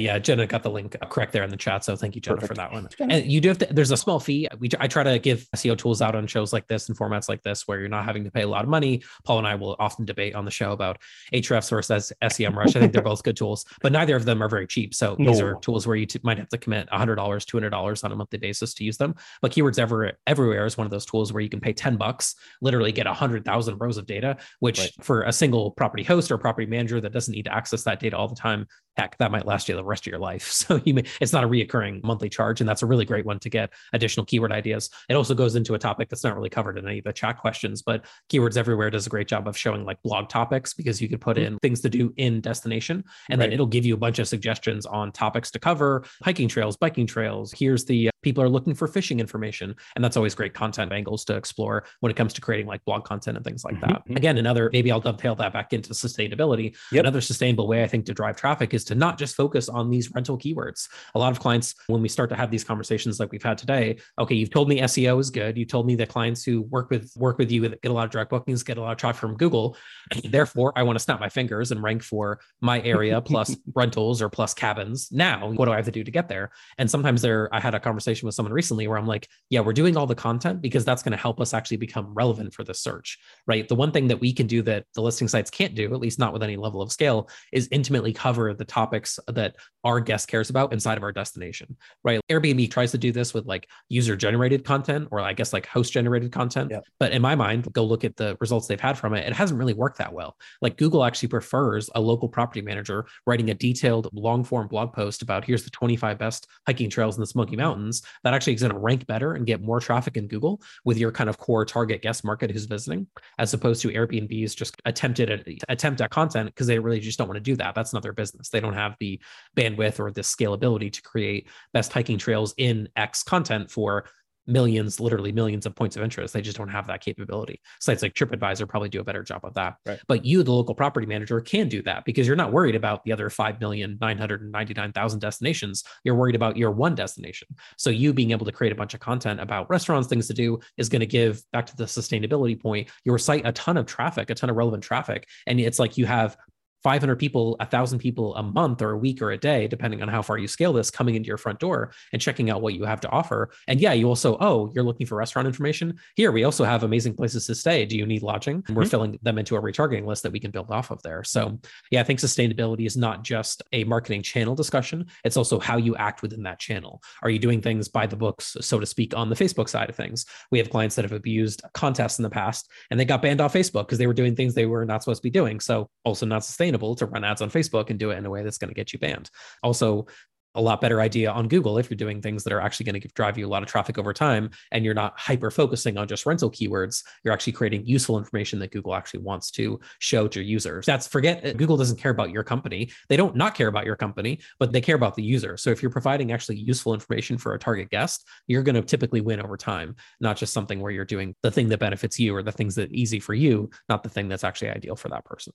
Yeah, 0.00 0.16
uh, 0.16 0.18
Jenna 0.18 0.46
got 0.46 0.62
the 0.62 0.70
link 0.70 0.96
uh, 1.00 1.06
correct 1.06 1.32
there 1.32 1.42
in 1.42 1.50
the 1.50 1.56
chat. 1.56 1.84
So 1.84 1.96
thank 1.96 2.14
you, 2.14 2.20
Jenna, 2.20 2.36
Perfect. 2.36 2.48
for 2.48 2.54
that 2.54 2.72
one. 2.72 2.88
And 2.98 3.30
you 3.30 3.40
do 3.40 3.48
have 3.48 3.58
to, 3.58 3.66
there's 3.70 3.90
a 3.90 3.96
small 3.96 4.20
fee. 4.20 4.48
We 4.58 4.68
I 4.78 4.86
try 4.88 5.02
to 5.02 5.18
give 5.18 5.46
SEO 5.56 5.76
tools 5.76 6.02
out 6.02 6.14
on 6.14 6.26
shows 6.26 6.52
like 6.52 6.66
this 6.66 6.88
and 6.88 6.98
formats 6.98 7.28
like 7.28 7.42
this 7.42 7.66
where 7.66 7.78
you're 7.78 7.88
not 7.88 8.04
having 8.04 8.24
to 8.24 8.30
pay 8.30 8.42
a 8.42 8.48
lot 8.48 8.64
of 8.64 8.70
money. 8.70 9.02
Paul 9.24 9.38
and 9.38 9.46
I 9.46 9.54
will 9.54 9.76
often 9.78 10.04
debate 10.04 10.34
on 10.34 10.44
the 10.44 10.50
show 10.50 10.72
about 10.72 10.98
Ahrefs 11.32 11.70
versus 11.70 12.12
SEM 12.28 12.58
Rush. 12.58 12.76
I 12.76 12.80
think 12.80 12.92
they're 12.92 13.02
both 13.02 13.22
good 13.22 13.36
tools, 13.36 13.64
but 13.80 13.92
neither 13.92 14.16
of 14.16 14.24
them 14.24 14.42
are 14.42 14.48
very 14.48 14.66
cheap. 14.66 14.94
So 14.94 15.16
no. 15.18 15.30
these 15.30 15.40
are 15.40 15.56
tools 15.56 15.86
where 15.86 15.96
you 15.96 16.06
t- 16.06 16.20
might 16.22 16.38
have 16.38 16.48
to 16.48 16.58
commit 16.58 16.88
$100, 16.90 17.16
$200 17.16 18.04
on 18.04 18.12
a 18.12 18.16
monthly 18.16 18.38
basis 18.38 18.74
to 18.74 18.84
use 18.84 18.96
them. 18.96 19.14
But 19.42 19.52
Keywords 19.52 19.78
Ever- 19.78 20.12
Everywhere 20.26 20.66
is 20.66 20.76
one 20.76 20.86
of 20.86 20.90
those 20.90 21.06
tools 21.06 21.32
where 21.32 21.40
you 21.40 21.48
can 21.48 21.60
pay 21.60 21.72
10 21.72 21.96
bucks, 21.96 22.34
literally 22.60 22.92
get 22.92 23.06
100,000 23.06 23.78
rows 23.78 23.96
of 23.96 24.06
data, 24.06 24.36
which 24.60 24.78
right. 24.78 24.90
for 25.02 25.22
a 25.22 25.32
single 25.32 25.70
property 25.70 26.02
host 26.02 26.30
or 26.30 26.38
property 26.38 26.66
manager 26.66 27.00
that 27.00 27.12
doesn't 27.12 27.34
need 27.34 27.44
to 27.44 27.54
access 27.54 27.84
that 27.84 28.00
data 28.00 28.16
all 28.16 28.28
the 28.28 28.34
time 28.34 28.66
heck, 28.96 29.16
that 29.18 29.30
might 29.30 29.46
last 29.46 29.68
you 29.68 29.76
the 29.76 29.84
rest 29.84 30.06
of 30.06 30.10
your 30.10 30.20
life. 30.20 30.50
So 30.60 30.80
you 30.84 30.92
may, 30.92 31.04
it's 31.22 31.32
not 31.32 31.42
a 31.42 31.48
reoccurring 31.48 32.04
monthly 32.04 32.28
charge, 32.28 32.60
and 32.60 32.68
that's 32.68 32.82
a 32.82 32.86
really 32.86 33.06
great 33.06 33.24
one 33.24 33.38
to 33.40 33.48
get 33.48 33.70
additional 33.94 34.26
keyword 34.26 34.52
ideas. 34.52 34.90
It 35.08 35.14
also 35.14 35.34
goes 35.34 35.56
into 35.56 35.74
a 35.74 35.78
topic 35.78 36.10
that's 36.10 36.22
not 36.22 36.36
really 36.36 36.50
covered 36.50 36.76
in 36.76 36.86
any 36.86 36.98
of 36.98 37.04
the 37.04 37.12
chat 37.12 37.38
questions, 37.38 37.80
but 37.80 38.04
Keywords 38.30 38.58
Everywhere 38.58 38.90
does 38.90 39.06
a 39.06 39.10
great 39.10 39.26
job 39.26 39.48
of 39.48 39.56
showing 39.56 39.84
like 39.84 40.02
blog 40.02 40.28
topics 40.28 40.74
because 40.74 41.00
you 41.00 41.08
could 41.08 41.20
put 41.20 41.38
mm-hmm. 41.38 41.54
in 41.54 41.58
things 41.60 41.80
to 41.80 41.88
do 41.88 42.12
in 42.18 42.42
destination, 42.42 43.04
and 43.30 43.40
right. 43.40 43.46
then 43.46 43.52
it'll 43.54 43.66
give 43.66 43.86
you 43.86 43.94
a 43.94 43.98
bunch 43.98 44.18
of 44.18 44.28
suggestions 44.28 44.84
on 44.84 45.12
topics 45.12 45.50
to 45.52 45.58
cover, 45.58 46.04
hiking 46.22 46.48
trails, 46.48 46.76
biking 46.76 47.06
trails. 47.06 47.54
Here's 47.56 47.86
the 47.86 48.09
people 48.22 48.42
are 48.42 48.48
looking 48.48 48.74
for 48.74 48.86
fishing 48.86 49.20
information, 49.20 49.74
and 49.94 50.04
that's 50.04 50.16
always 50.16 50.34
great 50.34 50.54
content 50.54 50.92
angles 50.92 51.24
to 51.26 51.36
explore 51.36 51.84
when 52.00 52.10
it 52.10 52.16
comes 52.16 52.32
to 52.34 52.40
creating 52.40 52.66
like 52.66 52.84
blog 52.84 53.04
content 53.04 53.36
and 53.36 53.44
things 53.44 53.64
like 53.64 53.74
mm-hmm. 53.76 53.92
that. 54.08 54.16
Again, 54.16 54.38
another 54.38 54.70
maybe 54.72 54.90
I'll 54.92 55.00
dovetail 55.00 55.34
that 55.36 55.52
back 55.52 55.72
into 55.72 55.90
sustainability. 55.90 56.76
Yep. 56.92 57.00
Another 57.00 57.20
sustainable 57.20 57.66
way 57.66 57.82
I 57.82 57.86
think 57.86 58.06
to 58.06 58.14
drive 58.14 58.36
traffic 58.36 58.74
is 58.74 58.84
to 58.84 58.94
not 58.94 59.18
just 59.18 59.36
focus 59.36 59.68
on 59.68 59.90
these 59.90 60.10
rental 60.12 60.38
keywords. 60.38 60.88
A 61.14 61.18
lot 61.18 61.32
of 61.32 61.40
clients, 61.40 61.74
when 61.86 62.02
we 62.02 62.08
start 62.08 62.30
to 62.30 62.36
have 62.36 62.50
these 62.50 62.64
conversations 62.64 63.20
like 63.20 63.32
we've 63.32 63.42
had 63.42 63.58
today, 63.58 63.98
okay, 64.18 64.34
you've 64.34 64.50
told 64.50 64.68
me 64.68 64.80
SEO 64.80 65.20
is 65.20 65.30
good. 65.30 65.56
You 65.56 65.64
told 65.64 65.86
me 65.86 65.94
that 65.96 66.08
clients 66.08 66.44
who 66.44 66.62
work 66.62 66.90
with 66.90 67.12
work 67.16 67.38
with 67.38 67.50
you 67.50 67.68
get 67.68 67.90
a 67.90 67.92
lot 67.92 68.04
of 68.04 68.10
direct 68.10 68.30
bookings, 68.30 68.62
get 68.62 68.78
a 68.78 68.80
lot 68.80 68.92
of 68.92 68.98
traffic 68.98 69.20
from 69.20 69.36
Google. 69.36 69.76
Therefore, 70.24 70.72
I 70.76 70.82
want 70.82 70.98
to 70.98 71.02
snap 71.02 71.20
my 71.20 71.28
fingers 71.28 71.70
and 71.70 71.82
rank 71.82 72.02
for 72.02 72.40
my 72.60 72.80
area 72.82 73.20
plus 73.30 73.56
rentals 73.74 74.22
or 74.22 74.28
plus 74.28 74.54
cabins. 74.54 75.08
Now, 75.10 75.50
what 75.52 75.66
do 75.66 75.72
I 75.72 75.76
have 75.76 75.84
to 75.86 75.90
do 75.90 76.04
to 76.04 76.10
get 76.10 76.28
there? 76.28 76.50
And 76.78 76.90
sometimes 76.90 77.22
there, 77.22 77.48
I 77.52 77.60
had 77.60 77.74
a 77.74 77.80
conversation 77.80 78.09
conversation 78.10 78.26
with 78.26 78.34
someone 78.34 78.52
recently 78.52 78.88
where 78.88 78.98
I'm 78.98 79.06
like, 79.06 79.28
yeah, 79.50 79.60
we're 79.60 79.72
doing 79.72 79.96
all 79.96 80.06
the 80.06 80.14
content 80.14 80.60
because 80.60 80.84
that's 80.84 81.02
going 81.02 81.12
to 81.12 81.18
help 81.18 81.40
us 81.40 81.54
actually 81.54 81.76
become 81.76 82.12
relevant 82.12 82.52
for 82.52 82.64
the 82.64 82.74
search, 82.74 83.18
right? 83.46 83.68
The 83.68 83.74
one 83.74 83.92
thing 83.92 84.08
that 84.08 84.20
we 84.20 84.32
can 84.32 84.46
do 84.46 84.62
that 84.62 84.84
the 84.94 85.02
listing 85.02 85.28
sites 85.28 85.50
can't 85.50 85.74
do, 85.74 85.94
at 85.94 86.00
least 86.00 86.18
not 86.18 86.32
with 86.32 86.42
any 86.42 86.56
level 86.56 86.82
of 86.82 86.90
scale, 86.90 87.28
is 87.52 87.68
intimately 87.70 88.12
cover 88.12 88.52
the 88.54 88.64
topics 88.64 89.18
that 89.28 89.56
our 89.84 90.00
guest 90.00 90.28
cares 90.28 90.50
about 90.50 90.72
inside 90.72 90.98
of 90.98 91.04
our 91.04 91.12
destination, 91.12 91.76
right? 92.04 92.20
Airbnb 92.30 92.70
tries 92.70 92.90
to 92.90 92.98
do 92.98 93.12
this 93.12 93.32
with 93.32 93.46
like 93.46 93.68
user 93.88 94.16
generated 94.16 94.64
content 94.64 95.08
or 95.10 95.20
I 95.20 95.32
guess 95.32 95.52
like 95.52 95.66
host 95.66 95.92
generated 95.92 96.32
content. 96.32 96.70
Yep. 96.70 96.84
But 96.98 97.12
in 97.12 97.22
my 97.22 97.34
mind, 97.34 97.72
go 97.72 97.84
look 97.84 98.04
at 98.04 98.16
the 98.16 98.36
results 98.40 98.66
they've 98.66 98.80
had 98.80 98.98
from 98.98 99.14
it. 99.14 99.26
It 99.26 99.32
hasn't 99.32 99.58
really 99.58 99.74
worked 99.74 99.98
that 99.98 100.12
well. 100.12 100.36
Like 100.60 100.76
Google 100.76 101.04
actually 101.04 101.28
prefers 101.28 101.88
a 101.94 102.00
local 102.00 102.28
property 102.28 102.60
manager 102.60 103.06
writing 103.26 103.50
a 103.50 103.54
detailed 103.54 104.08
long 104.12 104.44
form 104.44 104.68
blog 104.68 104.92
post 104.92 105.22
about 105.22 105.44
here's 105.44 105.64
the 105.64 105.70
25 105.70 106.18
best 106.18 106.46
hiking 106.66 106.90
trails 106.90 107.16
in 107.16 107.20
the 107.20 107.26
Smoky 107.26 107.52
mm-hmm. 107.52 107.60
Mountains. 107.60 107.99
That 108.24 108.34
actually 108.34 108.54
is 108.54 108.60
going 108.60 108.72
to 108.72 108.78
rank 108.78 109.06
better 109.06 109.34
and 109.34 109.46
get 109.46 109.62
more 109.62 109.80
traffic 109.80 110.16
in 110.16 110.28
Google 110.28 110.60
with 110.84 110.98
your 110.98 111.12
kind 111.12 111.30
of 111.30 111.38
core 111.38 111.64
target 111.64 112.02
guest 112.02 112.24
market 112.24 112.50
who's 112.50 112.66
visiting, 112.66 113.06
as 113.38 113.54
opposed 113.54 113.82
to 113.82 113.88
Airbnb's 113.88 114.54
just 114.54 114.76
attempted 114.84 115.30
at, 115.30 115.46
attempt 115.68 116.00
at 116.00 116.10
content 116.10 116.46
because 116.46 116.66
they 116.66 116.78
really 116.78 117.00
just 117.00 117.18
don't 117.18 117.28
want 117.28 117.36
to 117.36 117.40
do 117.40 117.56
that. 117.56 117.74
That's 117.74 117.92
not 117.92 118.02
their 118.02 118.12
business. 118.12 118.48
They 118.48 118.60
don't 118.60 118.74
have 118.74 118.96
the 119.00 119.20
bandwidth 119.56 120.00
or 120.00 120.10
the 120.10 120.22
scalability 120.22 120.92
to 120.92 121.02
create 121.02 121.48
best 121.72 121.92
hiking 121.92 122.18
trails 122.18 122.54
in 122.56 122.88
X 122.96 123.22
content 123.22 123.70
for 123.70 124.06
millions, 124.46 125.00
literally 125.00 125.32
millions 125.32 125.66
of 125.66 125.74
points 125.74 125.96
of 125.96 126.02
interest. 126.02 126.34
They 126.34 126.42
just 126.42 126.56
don't 126.56 126.68
have 126.68 126.86
that 126.88 127.00
capability. 127.00 127.60
Sites 127.80 128.02
like 128.02 128.14
TripAdvisor 128.14 128.68
probably 128.68 128.88
do 128.88 129.00
a 129.00 129.04
better 129.04 129.22
job 129.22 129.44
of 129.44 129.54
that. 129.54 129.76
Right. 129.86 130.00
But 130.08 130.24
you, 130.24 130.42
the 130.42 130.52
local 130.52 130.74
property 130.74 131.06
manager, 131.06 131.40
can 131.40 131.68
do 131.68 131.82
that 131.82 132.04
because 132.04 132.26
you're 132.26 132.36
not 132.36 132.52
worried 132.52 132.74
about 132.74 133.04
the 133.04 133.12
other 133.12 133.28
5,999,000 133.28 135.18
destinations. 135.18 135.84
You're 136.04 136.14
worried 136.14 136.34
about 136.34 136.56
your 136.56 136.70
one 136.70 136.94
destination. 136.94 137.48
So 137.76 137.90
you 137.90 138.12
being 138.12 138.30
able 138.30 138.46
to 138.46 138.52
create 138.52 138.72
a 138.72 138.76
bunch 138.76 138.94
of 138.94 139.00
content 139.00 139.40
about 139.40 139.70
restaurants, 139.70 140.08
things 140.08 140.26
to 140.28 140.34
do 140.34 140.60
is 140.76 140.88
going 140.88 141.00
to 141.00 141.06
give 141.06 141.42
back 141.52 141.66
to 141.66 141.76
the 141.76 141.84
sustainability 141.84 142.60
point, 142.60 142.88
your 143.04 143.18
site 143.18 143.46
a 143.46 143.52
ton 143.52 143.76
of 143.76 143.86
traffic, 143.86 144.30
a 144.30 144.34
ton 144.34 144.50
of 144.50 144.56
relevant 144.56 144.82
traffic. 144.82 145.28
And 145.46 145.60
it's 145.60 145.78
like 145.78 145.96
you 145.98 146.06
have 146.06 146.36
500 146.82 147.16
people, 147.16 147.56
1,000 147.58 147.98
people 147.98 148.34
a 148.36 148.42
month 148.42 148.80
or 148.82 148.92
a 148.92 148.98
week 148.98 149.20
or 149.20 149.30
a 149.32 149.38
day, 149.38 149.68
depending 149.68 150.02
on 150.02 150.08
how 150.08 150.22
far 150.22 150.38
you 150.38 150.48
scale 150.48 150.72
this, 150.72 150.90
coming 150.90 151.14
into 151.14 151.26
your 151.26 151.36
front 151.36 151.58
door 151.58 151.92
and 152.12 152.22
checking 152.22 152.50
out 152.50 152.62
what 152.62 152.74
you 152.74 152.84
have 152.84 153.00
to 153.00 153.08
offer. 153.10 153.50
And 153.68 153.80
yeah, 153.80 153.92
you 153.92 154.08
also, 154.08 154.38
oh, 154.40 154.70
you're 154.74 154.84
looking 154.84 155.06
for 155.06 155.16
restaurant 155.16 155.46
information. 155.46 155.98
Here, 156.16 156.32
we 156.32 156.44
also 156.44 156.64
have 156.64 156.82
amazing 156.82 157.14
places 157.14 157.46
to 157.46 157.54
stay. 157.54 157.84
Do 157.84 157.96
you 157.96 158.06
need 158.06 158.22
lodging? 158.22 158.64
And 158.66 158.76
we're 158.76 158.84
mm-hmm. 158.84 158.90
filling 158.90 159.18
them 159.22 159.38
into 159.38 159.56
a 159.56 159.62
retargeting 159.62 160.06
list 160.06 160.22
that 160.22 160.32
we 160.32 160.40
can 160.40 160.50
build 160.50 160.70
off 160.70 160.90
of 160.90 161.02
there. 161.02 161.22
So, 161.22 161.58
yeah, 161.90 162.00
I 162.00 162.04
think 162.04 162.20
sustainability 162.20 162.86
is 162.86 162.96
not 162.96 163.24
just 163.24 163.62
a 163.72 163.84
marketing 163.84 164.22
channel 164.22 164.54
discussion, 164.54 165.06
it's 165.24 165.36
also 165.36 165.58
how 165.58 165.76
you 165.76 165.96
act 165.96 166.22
within 166.22 166.42
that 166.44 166.58
channel. 166.58 167.02
Are 167.22 167.30
you 167.30 167.38
doing 167.38 167.60
things 167.60 167.88
by 167.88 168.06
the 168.06 168.16
books, 168.16 168.56
so 168.60 168.80
to 168.80 168.86
speak, 168.86 169.14
on 169.14 169.28
the 169.28 169.36
Facebook 169.36 169.68
side 169.68 169.90
of 169.90 169.96
things? 169.96 170.24
We 170.50 170.58
have 170.58 170.70
clients 170.70 170.96
that 170.96 171.04
have 171.04 171.12
abused 171.12 171.62
contests 171.74 172.18
in 172.18 172.22
the 172.22 172.30
past 172.30 172.70
and 172.90 172.98
they 172.98 173.04
got 173.04 173.22
banned 173.22 173.40
off 173.40 173.52
Facebook 173.52 173.86
because 173.86 173.98
they 173.98 174.06
were 174.06 174.14
doing 174.14 174.34
things 174.34 174.54
they 174.54 174.66
were 174.66 174.84
not 174.84 175.02
supposed 175.02 175.20
to 175.20 175.26
be 175.26 175.30
doing. 175.30 175.60
So, 175.60 175.90
also 176.04 176.24
not 176.24 176.44
sustainable 176.44 176.69
to 176.78 177.06
run 177.06 177.24
ads 177.24 177.42
on 177.42 177.50
Facebook 177.50 177.90
and 177.90 177.98
do 177.98 178.10
it 178.10 178.16
in 178.16 178.26
a 178.26 178.30
way 178.30 178.42
that's 178.42 178.58
going 178.58 178.68
to 178.68 178.74
get 178.74 178.92
you 178.92 178.98
banned. 178.98 179.30
Also, 179.62 180.06
a 180.54 180.60
lot 180.60 180.80
better 180.80 181.00
idea 181.00 181.30
on 181.30 181.48
Google 181.48 181.78
if 181.78 181.88
you're 181.88 181.96
doing 181.96 182.20
things 182.20 182.42
that 182.44 182.52
are 182.52 182.60
actually 182.60 182.84
going 182.84 183.00
to 183.00 183.08
drive 183.08 183.38
you 183.38 183.46
a 183.46 183.48
lot 183.48 183.62
of 183.62 183.68
traffic 183.68 183.98
over 183.98 184.12
time 184.12 184.50
and 184.72 184.84
you're 184.84 184.94
not 184.94 185.18
hyper 185.18 185.50
focusing 185.50 185.96
on 185.96 186.08
just 186.08 186.26
rental 186.26 186.50
keywords. 186.50 187.04
You're 187.24 187.32
actually 187.32 187.52
creating 187.52 187.86
useful 187.86 188.18
information 188.18 188.58
that 188.58 188.72
Google 188.72 188.94
actually 188.94 189.20
wants 189.20 189.50
to 189.52 189.78
show 190.00 190.26
to 190.28 190.42
users. 190.42 190.86
That's 190.86 191.06
forget 191.06 191.44
uh, 191.44 191.52
Google 191.52 191.76
doesn't 191.76 191.98
care 191.98 192.10
about 192.10 192.30
your 192.30 192.42
company. 192.42 192.90
They 193.08 193.16
don't 193.16 193.36
not 193.36 193.54
care 193.54 193.68
about 193.68 193.86
your 193.86 193.96
company, 193.96 194.40
but 194.58 194.72
they 194.72 194.80
care 194.80 194.96
about 194.96 195.14
the 195.14 195.22
user. 195.22 195.56
So 195.56 195.70
if 195.70 195.82
you're 195.82 195.90
providing 195.90 196.32
actually 196.32 196.56
useful 196.56 196.94
information 196.94 197.38
for 197.38 197.54
a 197.54 197.58
target 197.58 197.90
guest, 197.90 198.26
you're 198.48 198.62
going 198.62 198.74
to 198.74 198.82
typically 198.82 199.20
win 199.20 199.40
over 199.40 199.56
time, 199.56 199.94
not 200.20 200.36
just 200.36 200.52
something 200.52 200.80
where 200.80 200.90
you're 200.90 201.04
doing 201.04 201.34
the 201.42 201.50
thing 201.50 201.68
that 201.68 201.78
benefits 201.78 202.18
you 202.18 202.34
or 202.34 202.42
the 202.42 202.52
things 202.52 202.74
that 202.74 202.92
easy 202.92 203.20
for 203.20 203.34
you, 203.34 203.70
not 203.88 204.02
the 204.02 204.08
thing 204.08 204.28
that's 204.28 204.44
actually 204.44 204.70
ideal 204.70 204.96
for 204.96 205.08
that 205.10 205.24
person 205.24 205.52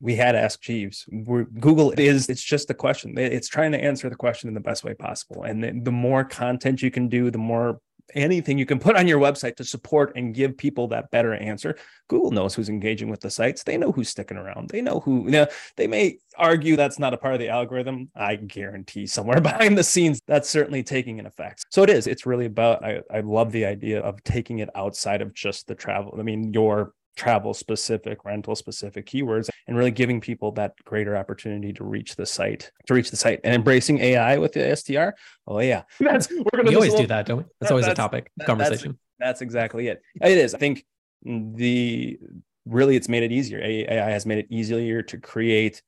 we 0.00 0.16
had 0.16 0.34
ask 0.34 0.60
jeeves. 0.60 1.06
We're, 1.10 1.44
google 1.44 1.92
is 1.96 2.28
it's 2.28 2.42
just 2.42 2.70
a 2.70 2.74
question. 2.74 3.16
It's 3.16 3.48
trying 3.48 3.72
to 3.72 3.82
answer 3.82 4.08
the 4.08 4.16
question 4.16 4.48
in 4.48 4.54
the 4.54 4.60
best 4.60 4.84
way 4.84 4.94
possible. 4.94 5.42
And 5.44 5.62
the, 5.62 5.80
the 5.82 5.92
more 5.92 6.24
content 6.24 6.82
you 6.82 6.90
can 6.90 7.08
do 7.08 7.30
the 7.30 7.38
more 7.38 7.80
anything 8.14 8.58
you 8.58 8.66
can 8.66 8.80
put 8.80 8.96
on 8.96 9.06
your 9.06 9.20
website 9.20 9.54
to 9.56 9.64
support 9.64 10.12
and 10.16 10.34
give 10.34 10.56
people 10.56 10.88
that 10.88 11.10
better 11.12 11.32
answer 11.34 11.76
google 12.08 12.32
knows 12.32 12.54
who's 12.54 12.68
engaging 12.68 13.08
with 13.08 13.20
the 13.20 13.30
sites. 13.30 13.62
They 13.62 13.76
know 13.76 13.92
who's 13.92 14.08
sticking 14.08 14.36
around. 14.36 14.68
They 14.70 14.82
know 14.82 15.00
who 15.00 15.24
you 15.26 15.30
know 15.30 15.46
they 15.76 15.86
may 15.86 16.18
argue 16.36 16.76
that's 16.76 16.98
not 16.98 17.14
a 17.14 17.16
part 17.16 17.34
of 17.34 17.40
the 17.40 17.48
algorithm. 17.48 18.10
I 18.16 18.36
guarantee 18.36 19.06
somewhere 19.06 19.40
behind 19.50 19.78
the 19.78 19.84
scenes 19.84 20.20
that's 20.26 20.50
certainly 20.50 20.82
taking 20.82 21.20
an 21.20 21.26
effect. 21.26 21.66
So 21.70 21.82
it 21.84 21.90
is 21.90 22.06
it's 22.06 22.26
really 22.26 22.46
about 22.46 22.84
i, 22.84 23.00
I 23.12 23.20
love 23.20 23.52
the 23.52 23.64
idea 23.64 24.00
of 24.00 24.22
taking 24.24 24.58
it 24.58 24.68
outside 24.74 25.22
of 25.22 25.34
just 25.34 25.68
the 25.68 25.74
travel 25.74 26.16
i 26.18 26.22
mean 26.22 26.52
your 26.52 26.92
travel 27.16 27.54
specific, 27.54 28.24
rental 28.24 28.54
specific 28.54 29.06
keywords, 29.06 29.48
and 29.66 29.76
really 29.76 29.90
giving 29.90 30.20
people 30.20 30.52
that 30.52 30.72
greater 30.84 31.16
opportunity 31.16 31.72
to 31.72 31.84
reach 31.84 32.16
the 32.16 32.26
site, 32.26 32.70
to 32.86 32.94
reach 32.94 33.10
the 33.10 33.16
site, 33.16 33.40
and 33.44 33.54
embracing 33.54 33.98
AI 33.98 34.38
with 34.38 34.52
the 34.52 34.76
STR. 34.76 35.10
Oh 35.46 35.60
yeah, 35.60 35.82
that's 36.00 36.30
we're 36.30 36.44
gonna. 36.56 36.70
We 36.70 36.76
always 36.76 36.94
do 36.94 37.06
that, 37.06 37.26
don't 37.26 37.38
we? 37.38 37.44
That's 37.60 37.70
always 37.70 37.86
that's, 37.86 37.98
a 37.98 38.02
topic 38.02 38.30
that, 38.36 38.46
conversation. 38.46 38.98
That's, 39.18 39.30
that's 39.30 39.42
exactly 39.42 39.88
it. 39.88 40.02
It 40.20 40.38
is. 40.38 40.54
I 40.54 40.58
think 40.58 40.84
the 41.22 42.18
really 42.66 42.96
it's 42.96 43.08
made 43.08 43.22
it 43.22 43.32
easier. 43.32 43.60
AI 43.62 44.10
has 44.10 44.26
made 44.26 44.38
it 44.38 44.46
easier 44.50 45.02
to 45.02 45.18
create 45.18 45.82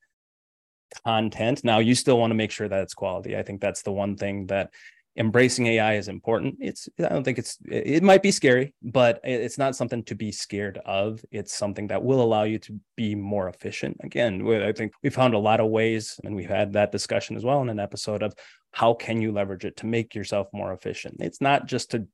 content. 1.05 1.63
Now 1.63 1.79
you 1.79 1.95
still 1.95 2.19
want 2.19 2.31
to 2.31 2.35
make 2.35 2.51
sure 2.51 2.67
that 2.67 2.81
it's 2.81 2.93
quality. 2.93 3.37
I 3.37 3.43
think 3.43 3.61
that's 3.61 3.81
the 3.81 3.91
one 3.91 4.15
thing 4.15 4.47
that 4.47 4.71
embracing 5.15 5.67
AI 5.67 5.95
is 5.95 6.07
important. 6.07 6.55
It's 6.59 6.89
I 6.99 7.09
don't 7.09 7.23
think 7.23 7.37
it's 7.37 7.57
it 7.65 8.03
might 8.03 8.23
be 8.23 8.31
scary, 8.31 8.73
but 8.81 9.19
it's 9.23 9.57
not 9.57 9.75
something 9.75 10.03
to 10.05 10.15
be 10.15 10.31
scared 10.31 10.79
of. 10.85 11.23
It's 11.31 11.53
something 11.53 11.87
that 11.87 12.03
will 12.03 12.21
allow 12.21 12.43
you 12.43 12.59
to 12.59 12.79
be 12.95 13.15
more 13.15 13.49
efficient. 13.49 13.97
Again, 14.03 14.47
I 14.63 14.71
think 14.71 14.93
we 15.03 15.09
found 15.09 15.33
a 15.33 15.39
lot 15.39 15.59
of 15.59 15.69
ways, 15.69 16.19
and 16.23 16.35
we've 16.35 16.49
had 16.49 16.73
that 16.73 16.91
discussion 16.91 17.35
as 17.35 17.43
well 17.43 17.61
in 17.61 17.69
an 17.69 17.79
episode 17.79 18.23
of 18.23 18.33
how 18.71 18.93
can 18.93 19.21
you 19.21 19.31
leverage 19.31 19.65
it 19.65 19.77
to 19.77 19.85
make 19.85 20.15
yourself 20.15 20.47
more 20.51 20.73
efficient. 20.73 21.17
It's 21.19 21.41
not 21.41 21.67
just 21.67 21.91
to 21.91 22.07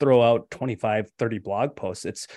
throw 0.00 0.22
out 0.22 0.50
25, 0.50 1.10
30 1.18 1.38
blog 1.38 1.76
posts. 1.76 2.04
It's 2.04 2.28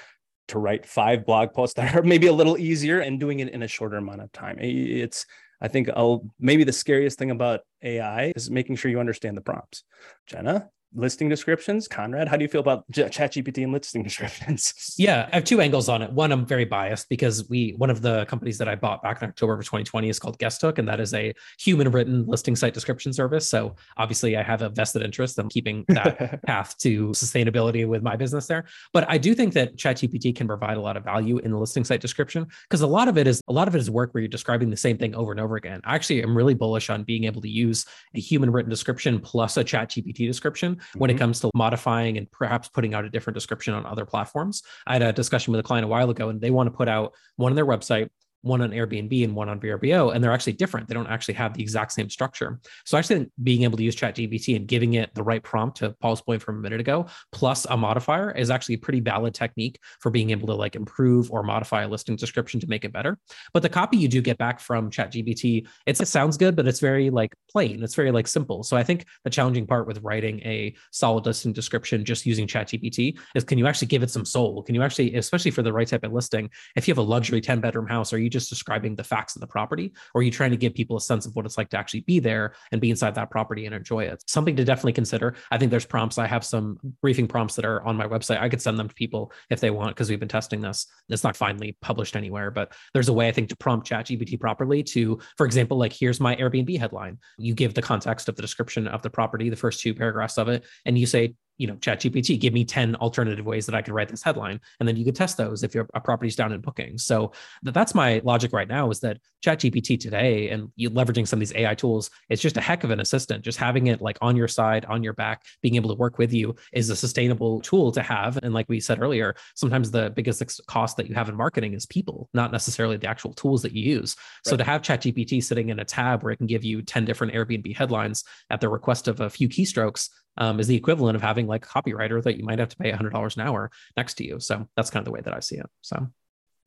to 0.47 0.59
write 0.59 0.85
five 0.85 1.25
blog 1.25 1.53
posts 1.53 1.75
that 1.75 1.95
are 1.95 2.03
maybe 2.03 2.27
a 2.27 2.33
little 2.33 2.57
easier 2.57 2.99
and 2.99 3.19
doing 3.19 3.39
it 3.39 3.49
in 3.49 3.63
a 3.63 3.67
shorter 3.67 3.97
amount 3.97 4.21
of 4.21 4.31
time. 4.31 4.57
It's 4.59 5.25
I 5.62 5.68
think 5.68 5.89
I'll 5.95 6.26
maybe 6.39 6.64
the 6.64 6.74
scariest 6.74 7.20
thing 7.20 7.32
about 7.32 7.62
AI 7.84 8.34
is 8.36 8.49
making 8.49 8.78
sure 8.78 8.89
you 8.89 8.99
understand 8.99 9.38
the 9.38 9.41
prompts. 9.41 9.84
Jenna, 10.26 10.70
listing 10.93 11.29
descriptions. 11.29 11.87
Conrad, 11.87 12.27
how 12.27 12.35
do 12.35 12.43
you 12.43 12.49
feel 12.49 12.61
about 12.61 12.89
ChatGPT 12.91 13.63
and 13.63 13.71
listing 13.71 14.03
descriptions? 14.09 14.95
Yeah, 14.97 15.29
I 15.31 15.35
have 15.35 15.43
two 15.43 15.61
angles 15.61 15.89
on 15.89 16.01
it. 16.01 16.11
One, 16.11 16.31
I'm 16.31 16.45
very 16.45 16.65
biased 16.65 17.09
because 17.09 17.47
we 17.49 17.73
one 17.77 17.89
of 17.89 18.01
the 18.01 18.25
companies 18.25 18.57
that 18.57 18.67
I 18.67 18.75
bought 18.75 19.01
back 19.01 19.21
in 19.21 19.29
October 19.29 19.53
of 19.53 19.59
2020 19.61 20.09
is 20.09 20.19
called 20.19 20.37
Guesthook, 20.39 20.77
and 20.77 20.87
that 20.87 20.99
is 20.99 21.13
a 21.13 21.33
human 21.59 21.91
written 21.91 22.25
listing 22.25 22.55
site 22.55 22.73
description 22.73 23.13
service. 23.13 23.47
So 23.47 23.75
obviously, 23.97 24.35
I 24.37 24.43
have 24.43 24.61
a 24.61 24.69
vested 24.69 25.01
interest 25.01 25.39
in 25.39 25.49
keeping 25.49 25.85
that 25.89 26.43
path 26.43 26.77
to 26.79 27.09
sustainability 27.09 27.87
with 27.87 28.03
my 28.03 28.15
business 28.15 28.47
there. 28.47 28.65
But 28.93 29.05
I 29.09 29.17
do 29.17 29.33
think 29.33 29.53
that 29.53 29.77
ChatGPT 29.77 30.35
can 30.35 30.47
provide 30.47 30.77
a 30.77 30.81
lot 30.81 30.97
of 30.97 31.03
value 31.03 31.37
in 31.39 31.51
the 31.51 31.57
listing 31.57 31.83
site 31.83 32.01
description 32.01 32.47
because 32.69 32.81
a 32.81 32.87
lot 32.87 33.07
of 33.07 33.17
it 33.17 33.27
is 33.27 33.41
a 33.47 33.53
lot 33.53 33.67
of 33.67 33.75
it 33.75 33.79
is 33.79 33.89
work 33.89 34.13
where 34.13 34.21
you're 34.21 34.27
describing 34.27 34.69
the 34.69 34.77
same 34.77 34.97
thing 34.97 35.15
over 35.15 35.31
and 35.31 35.39
over 35.39 35.55
again. 35.55 35.81
I 35.83 35.95
actually 35.95 36.23
am 36.23 36.35
really 36.35 36.53
bullish 36.53 36.89
on 36.89 37.03
being 37.03 37.23
able 37.23 37.41
to 37.41 37.49
use 37.49 37.85
a 38.15 38.19
human 38.19 38.51
written 38.51 38.69
description 38.69 39.19
plus 39.19 39.57
a 39.57 39.63
ChatGPT 39.63 40.27
description 40.27 40.80
when 40.95 41.09
mm-hmm. 41.09 41.17
it 41.17 41.19
comes 41.19 41.39
to 41.41 41.49
modifying 41.55 42.17
and 42.17 42.29
perhaps 42.32 42.67
putting 42.67 42.93
out 42.93 43.05
a 43.05 43.09
different 43.09 43.36
description 43.36 43.73
on 43.73 43.86
other 43.86 44.05
platforms. 44.05 44.63
I 44.88 44.93
had 44.93 45.01
a 45.01 45.13
discussion 45.13 45.51
with 45.51 45.59
a 45.59 45.63
client 45.63 45.86
a 45.86 45.88
while 45.88 46.09
ago, 46.09 46.29
and 46.29 46.41
they 46.41 46.51
want 46.51 46.67
to 46.67 46.75
put 46.75 46.88
out 46.88 47.13
one 47.36 47.51
on 47.51 47.55
their 47.55 47.65
website 47.65 48.09
one 48.41 48.61
on 48.61 48.71
Airbnb 48.71 49.23
and 49.23 49.35
one 49.35 49.49
on 49.49 49.59
VRBO, 49.59 50.13
and 50.13 50.23
they're 50.23 50.31
actually 50.31 50.53
different. 50.53 50.87
They 50.87 50.93
don't 50.93 51.07
actually 51.07 51.35
have 51.35 51.53
the 51.53 51.61
exact 51.61 51.91
same 51.91 52.09
structure. 52.09 52.59
So 52.85 52.97
actually 52.97 53.29
being 53.43 53.63
able 53.63 53.77
to 53.77 53.83
use 53.83 53.95
ChatGPT 53.95 54.55
and 54.55 54.67
giving 54.67 54.95
it 54.95 55.13
the 55.13 55.23
right 55.23 55.43
prompt 55.43 55.77
to 55.77 55.95
Paul's 56.01 56.21
point 56.21 56.41
from 56.41 56.57
a 56.57 56.61
minute 56.61 56.79
ago, 56.79 57.07
plus 57.31 57.65
a 57.69 57.77
modifier 57.77 58.31
is 58.31 58.49
actually 58.49 58.75
a 58.75 58.79
pretty 58.79 58.99
valid 58.99 59.33
technique 59.33 59.79
for 59.99 60.09
being 60.09 60.31
able 60.31 60.47
to 60.47 60.55
like 60.55 60.75
improve 60.75 61.31
or 61.31 61.43
modify 61.43 61.83
a 61.83 61.87
listing 61.87 62.15
description 62.15 62.59
to 62.59 62.67
make 62.67 62.85
it 62.85 62.93
better. 62.93 63.17
But 63.53 63.63
the 63.63 63.69
copy 63.69 63.97
you 63.97 64.07
do 64.07 64.21
get 64.21 64.37
back 64.37 64.59
from 64.59 64.89
ChatGPT, 64.89 65.67
it 65.85 65.97
sounds 65.97 66.37
good, 66.37 66.55
but 66.55 66.67
it's 66.67 66.79
very 66.79 67.09
like 67.09 67.33
plain. 67.49 67.83
It's 67.83 67.95
very 67.95 68.11
like 68.11 68.27
simple. 68.27 68.63
So 68.63 68.75
I 68.75 68.83
think 68.83 69.05
the 69.23 69.29
challenging 69.29 69.67
part 69.67 69.87
with 69.87 70.01
writing 70.01 70.39
a 70.41 70.75
solid 70.91 71.25
listing 71.25 71.53
description 71.53 72.03
just 72.03 72.25
using 72.25 72.47
ChatGPT 72.47 73.17
is 73.35 73.43
can 73.43 73.57
you 73.57 73.67
actually 73.67 73.87
give 73.87 74.03
it 74.03 74.09
some 74.09 74.25
soul? 74.25 74.63
Can 74.63 74.75
you 74.75 74.81
actually, 74.81 75.15
especially 75.15 75.51
for 75.51 75.61
the 75.61 75.73
right 75.73 75.87
type 75.87 76.03
of 76.03 76.11
listing, 76.11 76.49
if 76.75 76.87
you 76.87 76.91
have 76.91 76.97
a 76.97 77.01
luxury 77.01 77.41
10 77.41 77.59
bedroom 77.59 77.87
house, 77.87 78.13
are 78.13 78.17
you 78.17 78.30
just 78.32 78.49
describing 78.49 78.95
the 78.95 79.03
facts 79.03 79.36
of 79.36 79.41
the 79.41 79.47
property? 79.47 79.93
Or 80.13 80.21
are 80.21 80.23
you 80.23 80.32
trying 80.32 80.51
to 80.51 80.57
give 80.57 80.73
people 80.73 80.97
a 80.97 81.01
sense 81.01 81.25
of 81.25 81.36
what 81.36 81.45
it's 81.45 81.57
like 81.57 81.69
to 81.69 81.77
actually 81.77 82.01
be 82.01 82.19
there 82.19 82.53
and 82.71 82.82
be 82.82 82.89
inside 82.89 83.15
that 83.15 83.29
property 83.29 83.65
and 83.65 83.75
enjoy 83.75 84.05
it? 84.05 84.23
Something 84.27 84.55
to 84.55 84.63
definitely 84.63 84.93
consider. 84.93 85.36
I 85.51 85.57
think 85.57 85.71
there's 85.71 85.86
prompts. 85.86 86.17
I 86.17 86.27
have 86.27 86.43
some 86.43 86.79
briefing 87.01 87.27
prompts 87.27 87.55
that 87.55 87.65
are 87.65 87.84
on 87.84 87.95
my 87.95 88.07
website. 88.07 88.39
I 88.39 88.49
could 88.49 88.61
send 88.61 88.79
them 88.79 88.88
to 88.88 88.95
people 88.95 89.32
if 89.49 89.59
they 89.59 89.69
want 89.69 89.95
because 89.95 90.09
we've 90.09 90.19
been 90.19 90.29
testing 90.29 90.61
this. 90.61 90.88
It's 91.09 91.23
not 91.23 91.36
finally 91.36 91.77
published 91.82 92.15
anywhere 92.15 92.51
but 92.51 92.73
there's 92.93 93.09
a 93.09 93.13
way 93.13 93.27
i 93.27 93.32
think 93.32 93.49
to 93.49 93.55
prompt 93.55 93.88
chat 93.88 94.05
gpt 94.05 94.39
properly 94.39 94.84
to 94.84 95.19
for 95.38 95.45
example 95.45 95.77
like 95.77 95.93
here's 95.93 96.19
my 96.19 96.36
airbnb 96.36 96.77
headline. 96.79 97.17
You 97.38 97.53
give 97.53 97.73
the 97.73 97.82
context 97.82 98.29
of 98.29 98.36
the 98.36 98.41
description 98.41 98.88
of 98.88 99.01
the 99.01 99.09
property 99.09 99.49
the 99.49 99.55
first 99.55 99.82
two 99.82 99.93
paragraphs 99.93 100.38
of 100.38 100.47
it 100.47 100.65
and 100.86 100.97
you 100.97 101.05
say 101.05 101.36
you 101.62 101.68
know, 101.68 101.76
chat 101.76 102.01
GPT, 102.01 102.39
give 102.39 102.53
me 102.53 102.66
10 102.66 102.95
alternative 102.95 103.45
ways 103.45 103.68
that 103.68 103.76
I 103.76 103.84
could 103.84 103.93
write 103.93 104.09
this 104.09 104.24
headline. 104.24 104.59
And 104.80 104.89
then 104.89 104.95
you 104.95 105.05
could 105.05 105.16
test 105.16 105.38
those 105.38 105.62
if 105.62 105.76
your 105.76 105.88
a 105.93 106.01
property's 106.01 106.36
down 106.36 106.51
in 106.51 106.59
bookings. 106.59 107.03
So 107.03 107.34
that's 107.62 107.93
my 107.93 108.20
logic 108.24 108.51
right 108.51 108.68
now 108.68 108.89
is 108.89 108.99
that 109.01 109.20
chat 109.43 109.59
GPT 109.59 109.99
today 109.99 110.49
and 110.49 110.70
you 110.76 110.89
leveraging 110.89 111.28
some 111.28 111.38
of 111.38 111.41
these 111.41 111.53
AI 111.53 111.76
tools, 111.76 112.09
it's 112.30 112.41
just 112.41 112.57
a 112.57 112.62
heck 112.62 112.84
of 112.84 112.89
an 112.89 112.99
assistant. 112.99 113.43
Just 113.43 113.59
having 113.59 113.88
it 113.88 114.01
like 114.01 114.18
on 114.22 114.36
your 114.36 114.47
side, 114.47 114.86
on 114.86 115.03
your 115.03 115.14
back, 115.14 115.43
being 115.62 115.76
able 115.76 115.89
to 115.89 115.95
work 115.95 116.18
with 116.18 116.34
you 116.34 116.55
is 116.74 116.89
a 116.89 116.95
sustainable 116.95 117.62
tool 117.62 117.91
to 117.91 118.01
have. 118.01 118.39
And 118.41 118.55
like 118.55 118.68
we 118.68 118.80
said 118.80 118.99
earlier, 118.99 119.36
sometimes 119.53 119.91
the 119.91 120.09
biggest 120.09 120.41
cost 120.66 120.97
that 120.97 121.07
you 121.07 121.14
have 121.14 121.30
in 121.30 121.36
marketing 121.36 121.76
is 121.76 121.86
people, 121.86 122.28
not 122.34 122.51
necessarily 122.51 122.97
the 122.97 123.07
actual 123.07 123.34
tools 123.34 123.62
that 123.62 123.74
you 123.74 123.84
use. 123.84 124.16
Right. 124.18 124.49
So 124.49 124.57
to 124.57 124.64
have 124.64 124.82
chat 124.82 125.03
GPT 125.03 125.43
sitting 125.43 125.70
in 125.70 125.80
a 125.80 125.86
tab 125.86 126.24
where 126.24 126.34
it 126.34 126.38
can 126.38 126.47
give 126.47 126.64
you 126.64 126.82
10 126.82 127.05
different 127.05 127.34
Airbnb 127.34 127.76
headlines 127.76 128.24
at 128.49 128.62
the 128.62 128.70
request 128.70 129.07
of 129.07 129.20
a 129.20 129.30
few 129.30 129.47
keystrokes 129.47 130.09
um, 130.38 130.59
is 130.59 130.67
the 130.67 130.75
equivalent 130.75 131.15
of 131.15 131.21
having 131.21 131.47
like 131.47 131.65
a 131.65 131.69
copywriter 131.69 132.21
that 132.23 132.38
you 132.38 132.43
might 132.43 132.59
have 132.59 132.69
to 132.69 132.77
pay 132.77 132.91
$100 132.91 133.36
an 133.36 133.41
hour 133.41 133.71
next 133.97 134.15
to 134.15 134.25
you. 134.25 134.39
So 134.39 134.67
that's 134.75 134.89
kind 134.89 135.01
of 135.01 135.05
the 135.05 135.11
way 135.11 135.21
that 135.21 135.34
I 135.34 135.39
see 135.39 135.57
it. 135.57 135.69
So, 135.82 136.07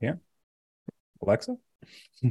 yeah. 0.01 0.15
Alexa? 1.23 1.57
yeah, 2.23 2.31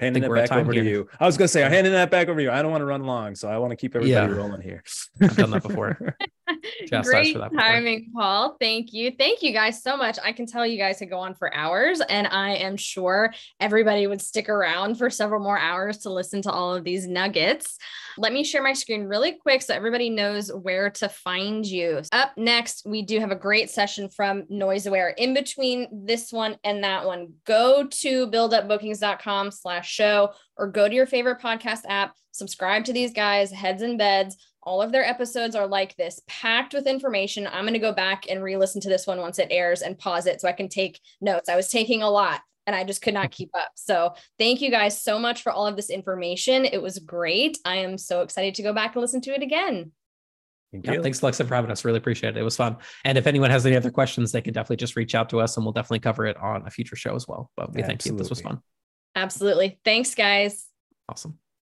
handing 0.00 0.24
it 0.24 0.32
back 0.32 0.52
over 0.52 0.72
here. 0.72 0.84
to 0.84 0.90
you. 0.90 1.08
I 1.18 1.26
was 1.26 1.36
going 1.36 1.46
to 1.46 1.52
say, 1.52 1.64
I'm 1.64 1.72
handing 1.72 1.92
that 1.92 2.10
back 2.10 2.28
over 2.28 2.38
to 2.38 2.44
you. 2.44 2.50
I 2.50 2.62
don't 2.62 2.70
want 2.70 2.82
to 2.82 2.86
run 2.86 3.04
long, 3.04 3.34
so 3.34 3.48
I 3.48 3.58
want 3.58 3.70
to 3.70 3.76
keep 3.76 3.94
everybody 3.94 4.10
yeah. 4.10 4.26
rolling 4.26 4.60
here. 4.60 4.82
I've 5.20 5.36
done 5.36 5.50
that 5.50 5.62
before. 5.62 6.16
Great 7.02 7.36
timing, 7.58 8.10
Paul. 8.14 8.56
Thank 8.60 8.92
you. 8.92 9.12
Thank 9.16 9.42
you 9.42 9.52
guys 9.52 9.82
so 9.82 9.96
much. 9.96 10.18
I 10.24 10.32
can 10.32 10.46
tell 10.46 10.66
you 10.66 10.78
guys 10.78 10.98
could 10.98 11.10
go 11.10 11.18
on 11.18 11.34
for 11.34 11.54
hours, 11.54 12.00
and 12.00 12.26
I 12.26 12.50
am 12.56 12.76
sure 12.76 13.32
everybody 13.58 14.06
would 14.06 14.20
stick 14.20 14.48
around 14.48 14.96
for 14.96 15.10
several 15.10 15.42
more 15.42 15.58
hours 15.58 15.98
to 15.98 16.10
listen 16.10 16.42
to 16.42 16.50
all 16.50 16.74
of 16.74 16.84
these 16.84 17.06
nuggets. 17.06 17.78
Let 18.18 18.32
me 18.32 18.44
share 18.44 18.62
my 18.62 18.72
screen 18.72 19.04
really 19.04 19.32
quick 19.32 19.62
so 19.62 19.74
everybody 19.74 20.10
knows 20.10 20.52
where 20.52 20.90
to 20.90 21.08
find 21.08 21.64
you. 21.64 22.02
Up 22.12 22.32
next, 22.36 22.82
we 22.86 23.02
do 23.02 23.20
have 23.20 23.30
a 23.30 23.36
great 23.36 23.70
session 23.70 24.08
from 24.08 24.42
NoiseAware. 24.44 25.14
In 25.16 25.34
between 25.34 26.04
this 26.04 26.32
one 26.32 26.56
and 26.64 26.82
that 26.84 27.06
one, 27.06 27.34
go 27.44 27.86
to 27.86 28.26
buildupbookings.com 28.26 29.50
slash 29.50 29.90
show 29.90 30.32
or 30.56 30.68
go 30.68 30.88
to 30.88 30.94
your 30.94 31.06
favorite 31.06 31.40
podcast 31.40 31.80
app, 31.88 32.14
subscribe 32.32 32.84
to 32.84 32.92
these 32.92 33.12
guys, 33.12 33.50
heads 33.50 33.82
and 33.82 33.96
beds. 33.96 34.36
All 34.62 34.82
of 34.82 34.92
their 34.92 35.04
episodes 35.04 35.54
are 35.56 35.66
like 35.66 35.96
this, 35.96 36.20
packed 36.26 36.74
with 36.74 36.86
information. 36.86 37.46
I'm 37.46 37.64
going 37.64 37.72
to 37.72 37.78
go 37.78 37.92
back 37.92 38.26
and 38.28 38.42
re 38.42 38.56
listen 38.56 38.80
to 38.82 38.88
this 38.88 39.06
one 39.06 39.18
once 39.18 39.38
it 39.38 39.48
airs 39.50 39.82
and 39.82 39.98
pause 39.98 40.26
it 40.26 40.40
so 40.40 40.48
I 40.48 40.52
can 40.52 40.68
take 40.68 41.00
notes. 41.20 41.48
I 41.48 41.56
was 41.56 41.68
taking 41.68 42.02
a 42.02 42.10
lot 42.10 42.40
and 42.66 42.76
I 42.76 42.84
just 42.84 43.00
could 43.02 43.14
not 43.14 43.30
keep 43.30 43.50
up. 43.54 43.70
So, 43.74 44.14
thank 44.38 44.60
you 44.60 44.70
guys 44.70 45.02
so 45.02 45.18
much 45.18 45.42
for 45.42 45.50
all 45.50 45.66
of 45.66 45.76
this 45.76 45.90
information. 45.90 46.64
It 46.64 46.82
was 46.82 46.98
great. 46.98 47.58
I 47.64 47.76
am 47.76 47.96
so 47.96 48.22
excited 48.22 48.54
to 48.56 48.62
go 48.62 48.74
back 48.74 48.94
and 48.94 49.02
listen 49.02 49.20
to 49.22 49.34
it 49.34 49.42
again. 49.42 49.92
Thank 50.72 50.86
yeah, 50.86 51.02
thanks, 51.02 51.20
Alexa, 51.20 51.44
for 51.44 51.54
having 51.54 51.70
us. 51.70 51.84
Really 51.84 51.98
appreciate 51.98 52.36
it. 52.36 52.40
It 52.40 52.44
was 52.44 52.56
fun. 52.56 52.76
And 53.04 53.18
if 53.18 53.26
anyone 53.26 53.50
has 53.50 53.66
any 53.66 53.74
other 53.74 53.90
questions, 53.90 54.30
they 54.30 54.40
can 54.40 54.52
definitely 54.52 54.76
just 54.76 54.94
reach 54.94 55.16
out 55.16 55.28
to 55.30 55.40
us 55.40 55.56
and 55.56 55.66
we'll 55.66 55.72
definitely 55.72 55.98
cover 55.98 56.26
it 56.26 56.36
on 56.36 56.64
a 56.66 56.70
future 56.70 56.94
show 56.94 57.16
as 57.16 57.26
well. 57.26 57.50
But 57.56 57.74
we 57.74 57.80
yeah, 57.80 57.86
thank 57.86 57.96
absolutely. 57.98 58.18
you. 58.18 58.22
This 58.22 58.30
was 58.30 58.40
fun. 58.40 58.60
Absolutely. 59.16 59.80
Thanks, 59.84 60.14
guys. 60.14 60.66
Awesome. 61.08 61.39